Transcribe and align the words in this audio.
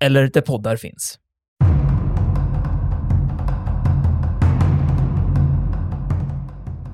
eller 0.00 0.30
där 0.32 0.40
poddar 0.40 0.76
finns. 0.76 1.18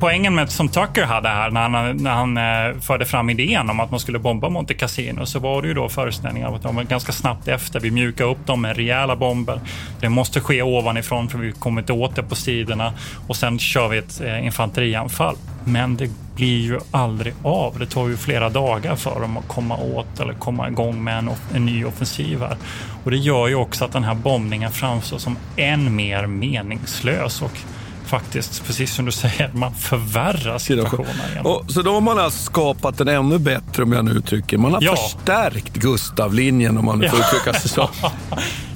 Poängen 0.01 0.35
med 0.35 0.51
som 0.51 0.69
Tucker 0.69 1.05
hade 1.05 1.29
här 1.29 1.51
när 1.51 1.61
han, 1.61 1.97
när 1.97 2.11
han 2.11 2.37
eh, 2.37 2.81
förde 2.81 3.05
fram 3.05 3.31
idén 3.31 3.71
om 3.71 3.81
att 3.81 3.91
man 3.91 4.01
skulle 4.01 4.19
bomba 4.19 4.49
Monte 4.49 4.75
Cassino 4.75 5.27
så 5.27 5.39
var 5.39 5.63
det 5.63 5.69
ju 5.69 5.75
då 5.75 5.89
föreställningen 5.89 6.49
av 6.49 6.55
att 6.55 6.63
de 6.63 6.77
var 6.77 6.83
ganska 6.83 7.13
snabbt 7.13 7.49
efter. 7.49 7.81
Vi 7.81 7.91
mjukar 7.91 8.25
upp 8.25 8.47
dem 8.47 8.63
med 8.63 8.77
rejäla 8.77 9.17
bomber. 9.17 9.61
Det 10.01 10.09
måste 10.09 10.41
ske 10.41 10.63
ovanifrån 10.63 11.29
för 11.29 11.39
vi 11.39 11.53
kommer 11.53 11.81
inte 11.81 11.93
åt 11.93 12.17
det 12.17 12.23
på 12.23 12.35
sidorna 12.35 12.93
och 13.29 13.37
sen 13.37 13.59
kör 13.59 13.89
vi 13.89 13.99
ett 13.99 14.21
eh, 14.21 14.47
infanterianfall. 14.47 15.37
Men 15.69 15.97
det 15.97 16.11
blir 16.37 16.61
ju 16.61 16.79
aldrig 16.91 17.35
av. 17.43 17.79
Det 17.79 17.87
tar 17.87 18.09
ju 18.09 18.17
flera 18.17 18.49
dagar 18.49 18.97
för 18.97 19.21
dem 19.21 19.37
att 19.37 19.49
komma 19.49 19.77
åt 19.77 20.21
eller 20.21 20.35
komma 20.35 20.69
igång 20.69 21.05
med 21.05 21.19
en, 21.19 21.31
en 21.55 21.67
ny 21.67 21.85
offensiv 21.85 22.41
här. 22.41 22.57
Och 23.05 23.11
det 23.11 23.17
gör 23.17 23.49
ju 23.49 23.55
också 23.55 23.85
att 23.85 23.93
den 23.93 24.05
här 24.05 24.15
bombningen 24.15 24.73
framstår 24.73 25.19
som 25.19 25.37
än 25.57 25.97
mer 25.97 26.27
meningslös 26.27 27.43
och 27.43 27.59
faktiskt, 28.05 28.67
precis 28.67 28.95
som 28.95 29.05
du 29.05 29.13
säger, 29.13 29.51
man 29.55 29.75
förvärrar 29.75 30.59
situationen. 30.59 31.07
Och, 31.45 31.65
så 31.69 31.83
då 31.83 31.95
har 31.95 32.01
man 32.01 32.19
alltså 32.19 32.43
skapat 32.45 33.01
en 33.01 33.09
ännu 33.09 33.39
bättre, 33.39 33.83
om 33.83 33.93
jag 33.93 34.05
nu 34.05 34.11
uttrycker 34.11 34.59
Man 34.59 34.75
har 34.75 34.83
Ja. 34.83 34.97
förstärkt 34.97 35.75
Gustavlinjen, 35.75 36.79
om 36.79 36.85
man 36.85 36.99
nu 36.99 37.09
får 37.09 37.19
uttrycka 37.19 37.53
sig 37.61 37.71
så. 37.71 37.91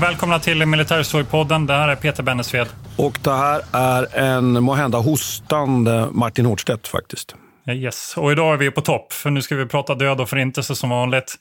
Välkomna 0.00 0.38
till 0.38 0.66
Militärhistoriepodden. 0.66 1.66
Det 1.66 1.72
här 1.72 1.88
är 1.88 1.96
Peter 1.96 2.22
Bennesved. 2.22 2.66
Och 2.96 3.18
det 3.22 3.32
här 3.32 3.62
är 3.72 4.18
en 4.18 4.62
måhända 4.62 4.98
hostande 4.98 6.08
Martin 6.12 6.46
Hårdstedt 6.46 6.88
faktiskt. 6.88 7.34
Yes. 7.68 8.16
Och 8.16 8.32
idag 8.32 8.54
är 8.54 8.56
vi 8.56 8.70
på 8.70 8.80
topp, 8.80 9.12
för 9.12 9.30
nu 9.30 9.42
ska 9.42 9.56
vi 9.56 9.66
prata 9.66 9.94
död 9.94 10.20
och 10.20 10.28
förintelse 10.28 10.74
som 10.74 10.90
vanligt. 10.90 11.34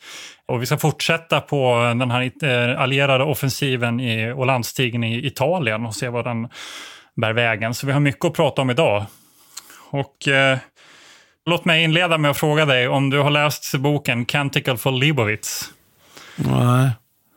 Och 0.46 0.62
vi 0.62 0.66
ska 0.66 0.78
fortsätta 0.78 1.42
på 1.42 1.94
den 2.00 2.12
här 2.12 2.32
eh, 2.44 2.82
allierade 2.82 3.24
offensiven 3.24 4.00
i, 4.00 4.32
och 4.32 4.46
landstigen 4.46 5.04
i 5.04 5.28
Italien 5.28 5.86
och 5.86 5.96
se 5.96 6.10
vad 6.10 6.26
den 6.26 6.48
bär 7.16 7.34
vägen. 7.34 7.74
Så 7.74 7.88
vi 7.88 7.94
har 7.94 8.00
mycket 8.00 8.26
att 8.26 8.34
prata 8.34 8.62
om 8.62 8.70
idag. 8.70 9.06
Och 9.90 10.28
eh, 10.28 10.58
låt 11.46 11.66
mig 11.66 11.84
inleda 11.84 12.18
med 12.18 12.32
att 12.32 12.38
fråga 12.38 12.66
dig 12.66 12.88
om 12.88 13.10
du 13.10 13.20
har 13.20 13.30
läst 13.32 13.76
boken 13.76 14.26
Canticle 14.26 14.78
for 14.78 14.92
Leibowitz. 14.92 15.70
Nej. 16.36 16.90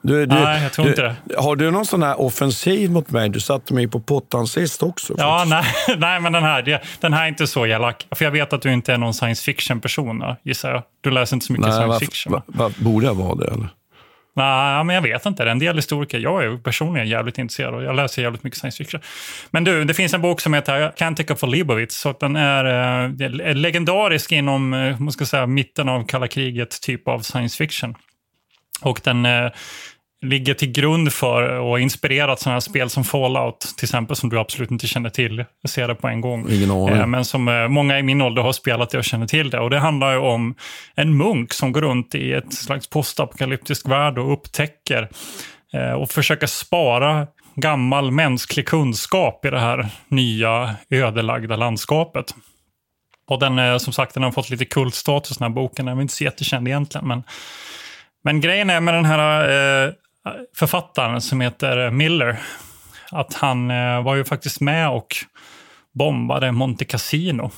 Du, 0.03 0.26
du, 0.26 0.34
Nej, 0.34 0.62
jag 0.62 0.72
tror 0.72 0.84
du, 0.84 0.91
inte 0.91 1.03
det. 1.03 1.16
Har 1.38 1.56
du 1.56 1.70
någon 1.70 1.86
sån 1.86 2.03
här 2.03 2.20
offensiv 2.20 2.91
mot 2.91 3.10
mig? 3.10 3.28
Du 3.28 3.41
satte 3.41 3.75
mig 3.75 3.88
på 3.88 4.00
pottan 4.00 4.47
sist 4.47 4.82
också. 4.82 5.14
Ja, 5.19 5.47
faktiskt. 5.50 5.88
nej, 5.88 5.97
nej, 5.98 6.20
men 6.20 6.32
den 6.32 6.42
här, 6.42 6.81
den 7.00 7.12
här 7.12 7.25
är 7.25 7.28
inte 7.28 7.47
så 7.47 7.66
elak. 7.66 8.06
För 8.16 8.25
jag 8.25 8.32
vet 8.32 8.53
att 8.53 8.62
du 8.62 8.72
inte 8.72 8.92
är 8.92 8.98
någon 8.98 9.14
science 9.14 9.42
fiction-person, 9.44 10.22
gissar 10.42 10.70
jag. 10.70 10.82
Du 11.00 11.10
läser 11.10 11.37
inte 11.37 11.47
så 11.47 11.53
mycket 11.53 11.66
Nej, 11.66 11.72
science 11.75 11.88
varför- 11.88 12.06
fiction. 12.06 12.32
va, 12.32 12.42
va? 12.47 12.70
borde 12.78 13.06
jag 13.06 13.14
vara 13.14 13.34
det? 13.34 13.47
Eller? 13.47 13.69
Nej, 14.37 14.84
men 14.84 14.94
jag 14.94 15.03
vet 15.03 15.26
inte. 15.26 15.44
Det 15.44 15.50
är 15.50 15.53
en 15.53 15.58
del 15.58 15.76
historiker. 15.76 16.19
Jag 16.19 16.44
är 16.44 16.56
personligen 16.56 17.08
jävligt 17.08 17.38
intresserad 17.38 17.75
och 17.75 17.82
jag 17.82 17.97
läser 17.97 18.22
jävligt 18.22 18.44
mycket 18.44 18.58
science 18.58 18.76
fiction. 18.84 19.00
Men 19.50 19.64
du, 19.64 19.84
det 19.84 19.94
finns 19.94 20.14
en 20.14 20.20
bok 20.22 20.41
som 20.41 20.54
heter 20.54 20.92
Cantica 20.97 21.37
for 21.37 21.47
Leibowitz. 21.47 22.00
Så 22.00 22.14
den 22.20 22.37
är, 22.37 22.64
eh, 22.64 23.50
är 23.50 23.54
legendarisk 23.54 24.32
inom 24.32 24.75
eh, 24.75 25.00
man 25.00 25.12
ska 25.12 25.26
säga, 25.26 25.47
mitten 25.47 25.88
av 25.88 26.06
kalla 26.06 26.28
kriget, 26.28 26.81
typ 26.81 27.08
av 27.08 27.20
science 27.20 27.56
fiction. 27.56 27.94
Och 28.80 29.00
den 29.04 29.26
eh, 29.26 29.50
ligger 30.22 30.54
till 30.54 30.72
grund 30.72 31.12
för 31.12 31.58
och 31.58 31.70
har 31.70 31.78
inspirerat 31.78 32.40
sådana 32.40 32.54
här 32.54 32.60
spel 32.60 32.90
som 32.90 33.04
Fallout, 33.04 33.60
till 33.60 33.84
exempel, 33.84 34.16
som 34.16 34.30
du 34.30 34.38
absolut 34.38 34.70
inte 34.70 34.86
känner 34.86 35.10
till. 35.10 35.44
Jag 35.62 35.70
ser 35.70 35.88
det 35.88 35.94
på 35.94 36.08
en 36.08 36.20
gång. 36.20 36.50
Ingen 36.50 36.70
aning. 36.70 36.88
Eh, 36.96 37.06
Men 37.06 37.24
som 37.24 37.48
eh, 37.48 37.68
många 37.68 37.98
i 37.98 38.02
min 38.02 38.22
ålder 38.22 38.42
har 38.42 38.52
spelat 38.52 38.90
det 38.90 38.98
och 38.98 39.04
känner 39.04 39.26
till 39.26 39.50
det. 39.50 39.60
Och 39.60 39.70
det 39.70 39.78
handlar 39.78 40.12
ju 40.12 40.18
om 40.18 40.54
en 40.94 41.16
munk 41.16 41.52
som 41.52 41.72
går 41.72 41.80
runt 41.80 42.14
i 42.14 42.32
ett 42.32 42.52
slags 42.52 42.90
postapokalyptisk 42.90 43.88
värld 43.88 44.18
och 44.18 44.32
upptäcker 44.32 45.08
eh, 45.72 45.92
och 45.92 46.10
försöker 46.10 46.46
spara 46.46 47.26
gammal 47.54 48.10
mänsklig 48.10 48.66
kunskap 48.66 49.44
i 49.44 49.50
det 49.50 49.60
här 49.60 49.88
nya 50.08 50.74
ödelagda 50.90 51.56
landskapet. 51.56 52.34
Och 53.30 53.38
den, 53.38 53.58
eh, 53.58 53.78
som 53.78 53.92
sagt, 53.92 54.14
den 54.14 54.22
har 54.22 54.30
fått 54.30 54.50
lite 54.50 54.64
kultstatus, 54.64 55.38
den 55.38 55.44
här 55.44 55.54
boken. 55.54 55.86
Den 55.86 55.98
är 55.98 56.02
inte 56.02 56.14
så 56.14 56.24
jättekänd 56.24 56.68
egentligen, 56.68 57.08
men 57.08 57.22
men 58.24 58.40
grejen 58.40 58.70
är 58.70 58.80
med 58.80 58.94
den 58.94 59.04
här 59.04 59.42
eh, 59.86 59.92
författaren 60.56 61.20
som 61.20 61.40
heter 61.40 61.90
Miller, 61.90 62.38
att 63.12 63.34
han 63.34 63.70
eh, 63.70 64.02
var 64.02 64.14
ju 64.14 64.24
faktiskt 64.24 64.60
med 64.60 64.90
och 64.90 65.16
bombade 65.94 66.52
Monte 66.52 66.84
Cassino. 66.84 67.50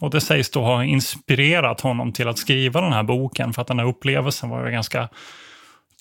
Och 0.00 0.10
det 0.10 0.20
sägs 0.20 0.50
då 0.50 0.62
ha 0.62 0.84
inspirerat 0.84 1.80
honom 1.80 2.12
till 2.12 2.28
att 2.28 2.38
skriva 2.38 2.80
den 2.80 2.92
här 2.92 3.02
boken, 3.02 3.52
för 3.52 3.62
att 3.62 3.68
den 3.68 3.78
här 3.78 3.86
upplevelsen 3.86 4.50
var 4.50 4.66
ju 4.66 4.72
ganska 4.72 5.08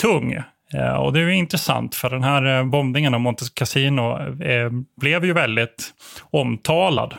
tung. 0.01 0.33
Eh, 0.73 0.95
och 0.95 1.13
det 1.13 1.19
är 1.19 1.23
ju 1.23 1.35
intressant, 1.35 1.95
för 1.95 2.09
den 2.09 2.23
här 2.23 2.57
eh, 2.57 2.65
bombningen 2.65 3.13
av 3.13 3.19
Monte 3.19 3.45
Cassino 3.53 4.17
eh, 4.43 4.71
blev 5.01 5.25
ju 5.25 5.33
väldigt 5.33 5.93
omtalad. 6.31 7.13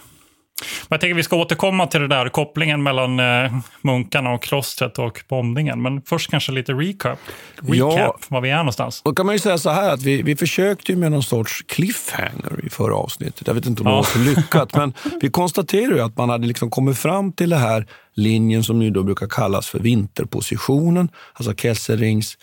Men 0.61 0.89
jag 0.91 1.01
tänker 1.01 1.15
vi 1.15 1.23
ska 1.23 1.37
återkomma 1.37 1.87
till 1.87 2.01
det 2.01 2.09
där 2.09 2.29
kopplingen 2.29 2.83
mellan 2.83 3.21
eh, 3.21 3.53
munkarna 3.83 4.31
och 4.33 4.43
klostret 4.43 4.99
och 4.99 5.25
bombningen. 5.29 5.83
Men 5.83 6.03
först 6.03 6.31
kanske 6.31 6.53
lite 6.53 6.73
recap. 6.73 7.19
Recap, 7.57 7.75
Ja. 7.99 8.17
var 8.29 8.41
vi 8.41 8.51
är 8.51 8.57
någonstans. 8.57 9.03
Då 9.05 9.13
kan 9.15 9.27
man 9.27 9.35
ju 9.35 9.39
säga 9.39 9.59
så 9.59 9.71
här 9.71 9.93
att 9.95 10.03
vi, 10.03 10.23
vi 10.23 10.37
försökte 10.37 10.97
med 10.97 11.11
någon 11.13 11.23
sorts 11.23 11.63
cliffhanger 11.69 12.65
i 12.67 12.71
förra 12.71 12.95
avsnittet. 12.95 13.47
Jag 13.47 13.55
vet 13.55 13.67
inte 13.67 13.81
om 13.83 13.85
det 13.85 13.91
Ja. 13.91 13.97
var 13.97 14.03
så 14.05 14.19
lyckat, 14.19 14.75
men 14.77 14.93
vi 15.21 15.31
konstaterar 15.31 15.93
ju 15.95 16.01
att 16.01 16.17
man 16.17 16.29
hade 16.31 16.47
liksom 16.47 16.71
kommit 16.71 16.99
fram 16.99 17.33
till 17.33 17.51
den 17.51 17.61
här 17.61 17.87
linjen 18.15 18.65
som 18.65 18.83
ju 18.83 18.91
då 18.91 19.03
brukar 19.03 19.27
kallas 19.27 19.69
för 19.69 19.79
vinterpositionen, 19.79 21.09
alltså 21.33 21.55
Kesselrings 21.55 22.39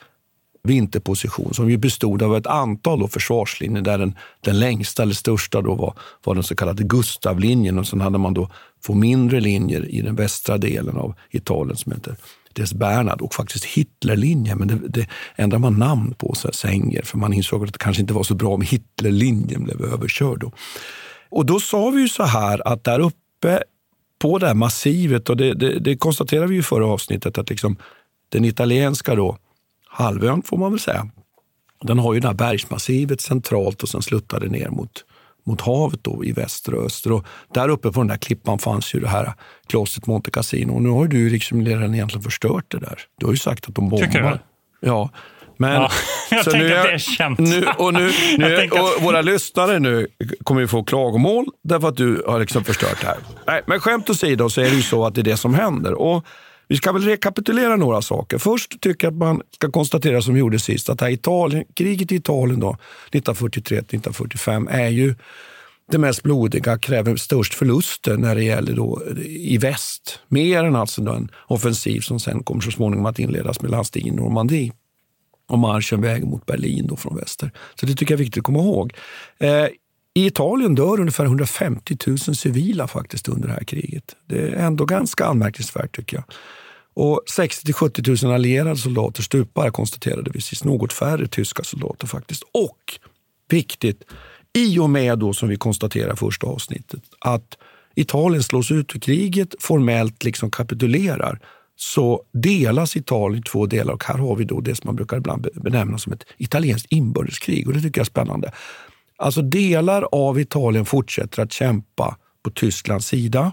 vinterposition 0.67 1.53
som 1.53 1.69
ju 1.69 1.77
bestod 1.77 2.23
av 2.23 2.37
ett 2.37 2.47
antal 2.47 2.99
då 2.99 3.07
försvarslinjer 3.07 3.81
där 3.81 3.97
den, 3.97 4.15
den 4.41 4.59
längsta 4.59 5.03
eller 5.03 5.13
största 5.13 5.61
då 5.61 5.75
var, 5.75 5.93
var 6.23 6.35
den 6.35 6.43
så 6.43 6.55
kallade 6.55 6.83
Gustavlinjen 6.83 7.79
och 7.79 7.87
sen 7.87 8.01
hade 8.01 8.17
man 8.17 8.33
då 8.33 8.49
två 8.85 8.93
mindre 8.93 9.39
linjer 9.39 9.89
i 9.89 10.01
den 10.01 10.15
västra 10.15 10.57
delen 10.57 10.97
av 10.97 11.15
Italien 11.31 11.77
som 11.77 11.91
heter 11.91 12.15
Des 12.53 12.73
Bernhard 12.73 13.21
och 13.21 13.33
faktiskt 13.33 13.65
Hitlerlinjen, 13.65 14.57
men 14.57 14.67
det, 14.67 14.79
det 14.87 15.07
ändrar 15.35 15.59
man 15.59 15.79
namn 15.79 16.13
på 16.17 16.35
så 16.35 16.47
här, 16.47 16.53
Sänger 16.53 17.01
för 17.03 17.17
man 17.17 17.33
insåg 17.33 17.63
att 17.63 17.73
det 17.73 17.79
kanske 17.79 18.01
inte 18.01 18.13
var 18.13 18.23
så 18.23 18.35
bra 18.35 18.53
om 18.53 18.61
Hitlerlinjen 18.61 19.63
blev 19.63 19.81
överkörd. 19.81 20.39
Då. 20.39 20.51
Och 21.29 21.45
då 21.45 21.59
sa 21.59 21.89
vi 21.89 22.01
ju 22.01 22.09
så 22.09 22.23
här 22.23 22.67
att 22.67 22.83
där 22.83 22.99
uppe 22.99 23.63
på 24.19 24.37
det 24.37 24.47
här 24.47 24.53
massivet, 24.53 25.29
och 25.29 25.37
det, 25.37 25.53
det, 25.53 25.79
det 25.79 25.97
konstaterade 25.97 26.47
vi 26.47 26.53
ju 26.53 26.59
i 26.59 26.63
förra 26.63 26.87
avsnittet, 26.87 27.37
att 27.37 27.49
liksom 27.49 27.75
den 28.29 28.45
italienska 28.45 29.15
då, 29.15 29.37
halvön 29.93 30.41
får 30.41 30.57
man 30.57 30.71
väl 30.71 30.79
säga, 30.79 31.07
den 31.81 31.99
har 31.99 32.13
ju 32.13 32.19
det 32.19 32.27
här 32.27 32.35
bergsmassivet 32.35 33.21
centralt 33.21 33.83
och 33.83 33.89
sen 33.89 34.01
sluttar 34.01 34.39
det 34.39 34.47
ner 34.47 34.69
mot, 34.69 35.05
mot 35.45 35.61
havet 35.61 36.03
då 36.03 36.25
i 36.25 36.31
väster 36.31 36.73
och 36.73 36.85
öster. 36.85 37.11
Och 37.11 37.25
där 37.53 37.69
uppe 37.69 37.91
på 37.91 37.99
den 37.99 38.07
där 38.07 38.17
klippan 38.17 38.59
fanns 38.59 38.95
ju 38.95 38.99
det 38.99 39.07
här 39.07 39.33
klostret 39.67 40.07
Monte 40.07 40.31
Cassino. 40.31 40.73
Och 40.73 40.81
nu 40.81 40.89
har 40.89 41.01
ju 41.01 41.07
du 41.07 41.29
liksom 41.29 41.65
redan 41.65 41.93
egentligen 41.93 42.23
förstört 42.23 42.65
det 42.67 42.79
där. 42.79 42.99
Du 43.19 43.25
har 43.25 43.33
ju 43.33 43.37
sagt 43.37 43.69
att 43.69 43.75
de 43.75 43.89
Tycker 43.91 44.21
bombar. 44.21 44.39
Ja, 44.79 45.09
Men, 45.57 45.73
Ja, 45.73 45.91
jag 46.31 46.43
tänker 46.43 46.59
nu 46.59 46.77
att 46.77 46.83
det 46.83 46.91
är 46.91 46.97
känt. 46.97 47.39
Nu, 47.39 47.65
och 47.77 47.93
nu, 47.93 48.11
nu, 48.37 48.69
och 48.71 49.03
våra 49.03 49.21
lyssnare 49.21 49.79
nu 49.79 50.07
kommer 50.43 50.61
ju 50.61 50.67
få 50.67 50.83
klagomål 50.83 51.45
därför 51.63 51.87
att 51.87 51.97
du 51.97 52.23
har 52.27 52.39
liksom 52.39 52.63
förstört 52.63 53.01
det 53.01 53.07
här. 53.07 53.17
Nej, 53.47 53.61
men 53.65 53.79
skämt 53.79 54.09
åsido 54.09 54.49
så 54.49 54.61
är 54.61 54.65
det 54.65 54.75
ju 54.75 54.81
så 54.81 55.05
att 55.05 55.15
det 55.15 55.21
är 55.21 55.23
det 55.23 55.37
som 55.37 55.53
händer. 55.53 55.93
Och 55.93 56.25
vi 56.73 56.77
ska 56.77 56.91
väl 56.91 57.03
rekapitulera 57.03 57.75
några 57.75 58.01
saker. 58.01 58.37
Först 58.37 58.81
tycker 58.81 59.07
jag 59.07 59.13
att 59.13 59.17
man 59.17 59.41
ska 59.51 59.71
konstatera 59.71 60.21
som 60.21 60.33
vi 60.33 60.39
gjorde 60.39 60.59
sist 60.59 60.89
att 60.89 61.01
här 61.01 61.09
Italien, 61.09 61.65
kriget 61.73 62.11
i 62.11 62.15
Italien 62.15 62.63
1943-1945 63.11 64.69
är 64.71 64.89
ju 64.89 65.15
det 65.91 65.97
mest 65.97 66.23
blodiga, 66.23 66.77
kräver 66.77 67.15
störst 67.15 67.53
förluster 67.53 68.17
när 68.17 68.35
det 68.35 68.43
gäller 68.43 68.73
då 68.73 69.01
i 69.25 69.57
väst. 69.57 70.19
Mer 70.27 70.63
än 70.63 70.75
alltså 70.75 71.01
den 71.01 71.31
offensiv 71.47 71.99
som 72.01 72.19
sen 72.19 72.43
kommer 72.43 72.61
så 72.61 72.71
småningom 72.71 73.05
att 73.05 73.19
inledas 73.19 73.61
med 73.61 73.71
landstigen 73.71 74.13
i 74.13 74.17
Normandie 74.17 74.71
och 75.49 75.59
marschen 75.59 76.01
vägen 76.01 76.29
mot 76.29 76.45
Berlin 76.45 76.87
då 76.87 76.95
från 76.95 77.15
väster. 77.15 77.51
Så 77.75 77.85
det 77.85 77.95
tycker 77.95 78.13
jag 78.13 78.19
är 78.19 78.23
viktigt 78.23 78.41
att 78.41 78.45
komma 78.45 78.59
ihåg. 78.59 78.93
Eh, 79.37 79.67
I 80.13 80.25
Italien 80.25 80.75
dör 80.75 80.99
ungefär 80.99 81.25
150 81.25 81.97
000 82.07 82.17
civila 82.17 82.87
faktiskt 82.87 83.29
under 83.29 83.47
det 83.47 83.53
här 83.53 83.63
kriget. 83.63 84.15
Det 84.29 84.39
är 84.39 84.51
ändå 84.51 84.85
ganska 84.85 85.25
anmärkningsvärt 85.25 85.95
tycker 85.95 86.17
jag. 86.17 86.23
Och 86.93 87.21
60 87.29 87.65
till 87.65 87.73
70 87.73 88.25
000 88.25 88.33
allierade 88.33 88.77
soldater 88.77 89.23
stupar 89.23 89.69
konstaterade 89.69 90.31
vi 90.33 90.41
sist. 90.41 90.63
Något 90.63 90.93
färre 90.93 91.27
tyska 91.27 91.63
soldater 91.63 92.07
faktiskt. 92.07 92.43
Och 92.51 92.99
viktigt, 93.49 94.03
i 94.53 94.79
och 94.79 94.89
med 94.89 95.19
då 95.19 95.33
som 95.33 95.49
vi 95.49 95.55
konstaterar 95.55 96.15
första 96.15 96.47
avsnittet 96.47 97.01
att 97.19 97.57
Italien 97.95 98.43
slås 98.43 98.71
ut 98.71 98.95
ur 98.95 98.99
kriget, 98.99 99.55
formellt 99.59 100.23
liksom 100.23 100.51
kapitulerar, 100.51 101.39
så 101.75 102.23
delas 102.33 102.95
Italien 102.95 103.39
i 103.39 103.43
två 103.43 103.65
delar 103.65 103.93
och 103.93 104.03
här 104.03 104.17
har 104.17 104.35
vi 104.35 104.43
då 104.43 104.61
det 104.61 104.75
som 104.75 104.87
man 104.87 104.95
brukar 104.95 105.17
ibland 105.17 105.47
benämna 105.55 105.97
som 105.97 106.13
ett 106.13 106.25
italienskt 106.37 106.91
inbördeskrig 106.91 107.67
och 107.67 107.73
det 107.73 107.81
tycker 107.81 107.99
jag 107.99 108.05
är 108.05 108.09
spännande. 108.09 108.51
Alltså 109.17 109.41
delar 109.41 110.07
av 110.11 110.39
Italien 110.39 110.85
fortsätter 110.85 111.43
att 111.43 111.51
kämpa 111.51 112.17
på 112.43 112.49
Tysklands 112.49 113.07
sida. 113.07 113.51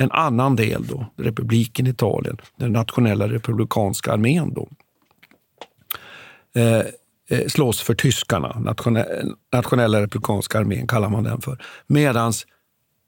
En 0.00 0.12
annan 0.12 0.56
del, 0.56 0.86
då, 0.86 1.06
republiken 1.16 1.86
Italien, 1.86 2.36
den 2.56 2.72
nationella 2.72 3.28
republikanska 3.28 4.12
armén, 4.12 4.54
då, 4.54 4.68
eh, 6.60 6.82
eh 7.30 7.46
slåss 7.48 7.80
för 7.80 7.94
tyskarna. 7.94 8.58
Nationella, 8.58 9.06
nationella 9.52 10.00
republikanska 10.00 10.58
armén 10.58 10.86
kallar 10.86 11.08
man 11.08 11.24
den 11.24 11.40
för. 11.40 11.58
Medan 11.86 12.32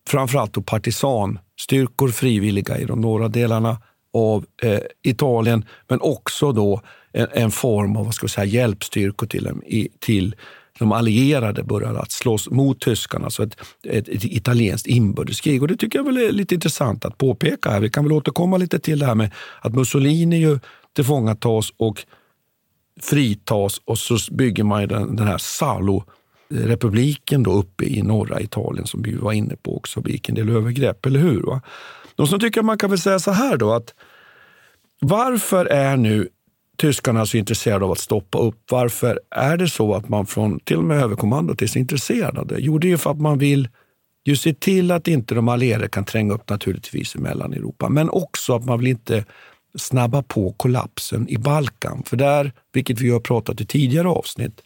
framförallt 0.08 0.52
då 0.52 0.62
partisanstyrkor, 0.62 2.08
frivilliga 2.08 2.78
i 2.78 2.84
de 2.84 3.00
norra 3.00 3.28
delarna 3.28 3.82
av 4.12 4.46
eh, 4.62 4.80
Italien, 5.02 5.64
men 5.88 6.00
också 6.00 6.52
då 6.52 6.80
en, 7.12 7.28
en 7.32 7.50
form 7.50 7.96
av 7.96 8.04
vad 8.04 8.14
ska 8.14 8.26
vi 8.26 8.30
säga, 8.30 8.44
hjälpstyrkor 8.44 9.26
till, 9.26 9.50
till 9.98 10.36
de 10.80 10.92
allierade 10.92 11.62
började 11.62 12.00
att 12.00 12.12
slåss 12.12 12.50
mot 12.50 12.80
tyskarna. 12.80 13.30
Så 13.30 13.42
ett, 13.42 13.56
ett, 13.84 14.08
ett 14.08 14.24
italienskt 14.24 14.86
inbördeskrig. 14.86 15.62
Och 15.62 15.68
det 15.68 15.76
tycker 15.76 15.98
jag 15.98 16.04
väl 16.04 16.16
är 16.16 16.32
lite 16.32 16.54
intressant 16.54 17.04
att 17.04 17.18
påpeka. 17.18 17.70
här. 17.70 17.80
Vi 17.80 17.90
kan 17.90 18.04
väl 18.04 18.12
återkomma 18.12 18.56
lite 18.56 18.78
till 18.78 18.98
det 18.98 19.06
här 19.06 19.14
med 19.14 19.30
att 19.60 19.74
Mussolini 19.74 20.40
ju 20.40 20.58
tillfångatas 20.92 21.72
och 21.76 22.04
fritas 23.00 23.80
och 23.84 23.98
så 23.98 24.18
bygger 24.30 24.64
man 24.64 24.80
ju 24.80 24.86
den, 24.86 25.16
den 25.16 25.26
här 25.26 25.38
Salo-republiken 25.38 27.42
då 27.42 27.52
uppe 27.52 27.84
i 27.84 28.02
norra 28.02 28.40
Italien 28.40 28.86
som 28.86 29.02
vi 29.02 29.14
var 29.14 29.32
inne 29.32 29.56
på 29.56 29.76
också, 29.76 30.00
begick 30.00 30.28
en 30.28 30.34
del 30.34 30.48
övergrepp, 30.48 31.06
eller 31.06 31.20
hur? 31.20 31.42
Va? 31.42 31.60
De 32.14 32.26
som 32.26 32.40
tycker 32.40 32.62
man 32.62 32.78
kan 32.78 32.90
väl 32.90 32.98
säga 32.98 33.18
så 33.18 33.30
här 33.30 33.56
då 33.56 33.72
att 33.72 33.94
varför 35.00 35.66
är 35.66 35.96
nu 35.96 36.28
tyskarna 36.80 37.20
är 37.20 37.24
så 37.24 37.36
intresserade 37.36 37.84
av 37.84 37.92
att 37.92 37.98
stoppa 37.98 38.38
upp? 38.38 38.58
Varför 38.70 39.20
är 39.30 39.56
det 39.56 39.68
så 39.68 39.94
att 39.94 40.08
man 40.08 40.26
från 40.26 40.60
till 40.60 40.76
och 40.76 40.84
med 40.84 41.02
överkommandot 41.02 41.62
är 41.62 41.66
så 41.66 41.78
intresserade 41.78 42.40
av 42.40 42.46
det? 42.46 42.56
Jo, 42.58 42.78
det 42.78 42.92
är 42.92 42.96
för 42.96 43.10
att 43.10 43.20
man 43.20 43.38
vill 43.38 43.68
ju 44.24 44.36
se 44.36 44.54
till 44.54 44.90
att 44.90 45.08
inte 45.08 45.34
de 45.34 45.48
allierade 45.48 45.88
kan 45.88 46.04
tränga 46.04 46.34
upp 46.34 46.48
naturligtvis 46.48 47.16
i 47.16 47.18
Mellaneuropa, 47.18 47.88
men 47.88 48.10
också 48.10 48.54
att 48.54 48.64
man 48.64 48.78
vill 48.78 48.88
inte 48.88 49.24
snabba 49.74 50.22
på 50.22 50.52
kollapsen 50.52 51.28
i 51.28 51.38
Balkan. 51.38 52.02
För 52.06 52.16
där, 52.16 52.52
vilket 52.72 53.00
vi 53.00 53.10
har 53.10 53.20
pratat 53.20 53.60
i 53.60 53.66
tidigare 53.66 54.08
avsnitt, 54.08 54.62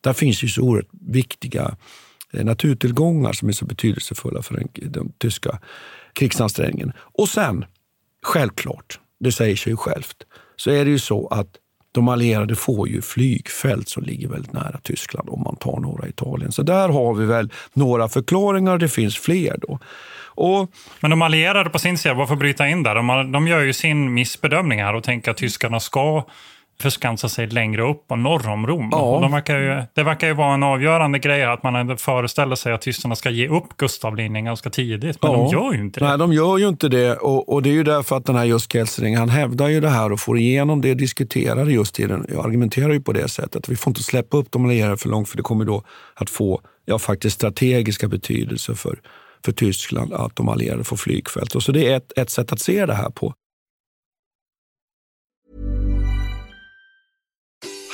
där 0.00 0.12
finns 0.12 0.44
ju 0.44 0.48
så 0.48 0.62
oerhört 0.62 0.88
viktiga 1.00 1.76
eh, 2.32 2.44
naturtillgångar 2.44 3.32
som 3.32 3.48
är 3.48 3.52
så 3.52 3.64
betydelsefulla 3.64 4.42
för 4.42 4.54
den, 4.54 4.68
den 4.92 5.12
tyska 5.18 5.58
krigsansträngningen. 6.12 6.92
Och 6.98 7.28
sen, 7.28 7.64
självklart, 8.22 9.00
det 9.20 9.32
säger 9.32 9.56
sig 9.56 9.72
ju 9.72 9.76
självt, 9.76 10.16
så 10.60 10.70
är 10.70 10.84
det 10.84 10.90
ju 10.90 10.98
så 10.98 11.26
att 11.26 11.48
de 11.92 12.08
allierade 12.08 12.56
får 12.56 12.88
ju 12.88 13.02
flygfält 13.02 13.88
som 13.88 14.04
ligger 14.04 14.28
väldigt 14.28 14.52
nära 14.52 14.80
Tyskland 14.82 15.28
om 15.28 15.42
man 15.42 15.56
tar 15.56 15.80
norra 15.80 16.08
Italien. 16.08 16.52
Så 16.52 16.62
där 16.62 16.88
har 16.88 17.14
vi 17.14 17.26
väl 17.26 17.52
några 17.72 18.08
förklaringar, 18.08 18.78
det 18.78 18.88
finns 18.88 19.18
fler 19.18 19.56
då. 19.68 19.78
Och 20.40 20.70
Men 21.00 21.10
de 21.10 21.22
allierade 21.22 21.70
på 21.70 21.78
sin 21.78 21.98
sida, 21.98 22.14
varför 22.14 22.36
bryta 22.36 22.68
in 22.68 22.82
där? 22.82 22.94
De, 22.94 23.32
de 23.32 23.48
gör 23.48 23.60
ju 23.60 23.72
sin 23.72 24.14
missbedömning 24.14 24.82
här 24.82 24.94
och 24.94 25.04
tänker 25.04 25.30
att 25.30 25.36
tyskarna 25.36 25.80
ska 25.80 26.24
förskansa 26.82 27.28
sig 27.28 27.46
längre 27.46 27.82
upp 27.90 28.04
och 28.08 28.18
norr 28.18 28.48
om 28.48 28.66
Rom. 28.66 28.88
Ja. 28.92 28.98
Och 28.98 29.20
De 29.22 29.32
verkar 29.32 29.58
ju, 29.58 29.82
det 29.94 30.02
verkar 30.02 30.26
ju 30.26 30.32
vara 30.34 30.54
en 30.54 30.62
avgörande 30.62 31.18
grej 31.18 31.44
att 31.44 31.62
man 31.62 31.98
föreställer 31.98 32.56
sig 32.56 32.72
att 32.72 32.82
tyskarna 32.82 33.16
ska 33.16 33.30
ge 33.30 33.48
upp 33.48 33.76
Gustavlinjen 33.76 34.44
ganska 34.44 34.70
tidigt. 34.70 35.22
Men 35.22 35.32
Ja. 35.32 35.36
de 35.36 35.46
gör 35.52 35.72
ju 35.72 35.80
inte 35.80 36.00
det. 36.00 36.06
Nej, 36.08 36.18
de 36.18 36.32
gör 36.32 36.58
ju 36.58 36.68
inte 36.68 36.88
det. 36.88 37.16
Och, 37.16 37.52
och 37.52 37.62
det 37.62 37.70
är 37.70 37.74
ju 37.74 37.82
därför 37.84 38.16
att 38.16 38.24
den 38.26 38.36
här 38.36 38.44
just 38.44 38.72
Kelsering, 38.72 39.16
han 39.16 39.28
hävdar 39.28 39.68
ju 39.68 39.80
det 39.80 39.88
här 39.88 40.12
och 40.12 40.20
får 40.20 40.38
igenom 40.38 40.80
det, 40.80 40.94
diskuterar 40.94 41.64
det 41.64 41.72
just 41.72 42.00
i 42.00 42.06
den, 42.06 42.26
jag 42.28 42.44
argumenterar 42.46 42.92
ju 42.92 43.00
på 43.00 43.12
det 43.12 43.28
sättet. 43.28 43.68
Vi 43.68 43.76
får 43.76 43.90
inte 43.90 44.02
släppa 44.02 44.36
upp 44.36 44.46
de 44.50 44.64
allierade 44.64 44.96
för 44.96 45.08
långt 45.08 45.28
för 45.28 45.36
det 45.36 45.42
kommer 45.42 45.64
då 45.64 45.82
att 46.14 46.30
få 46.30 46.60
ja, 46.84 46.98
faktiskt 46.98 47.36
strategiska 47.36 48.08
betydelse 48.08 48.74
för, 48.74 48.98
för 49.44 49.52
Tyskland 49.52 50.12
att 50.12 50.36
de 50.36 50.48
allierade 50.48 50.84
får 50.84 50.96
flygfält. 50.96 51.54
Och 51.54 51.62
så 51.62 51.72
det 51.72 51.92
är 51.92 51.96
ett, 51.96 52.18
ett 52.18 52.30
sätt 52.30 52.52
att 52.52 52.60
se 52.60 52.86
det 52.86 52.94
här 52.94 53.10
på. 53.10 53.34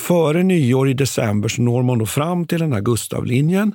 Före 0.00 0.42
nyår 0.42 0.88
i 0.88 0.94
december 0.94 1.48
så 1.48 1.62
når 1.62 1.82
man 1.82 1.98
då 1.98 2.06
fram 2.06 2.46
till 2.46 2.60
den 2.60 2.72
här 2.72 2.80
Gustavlinjen. 2.80 3.74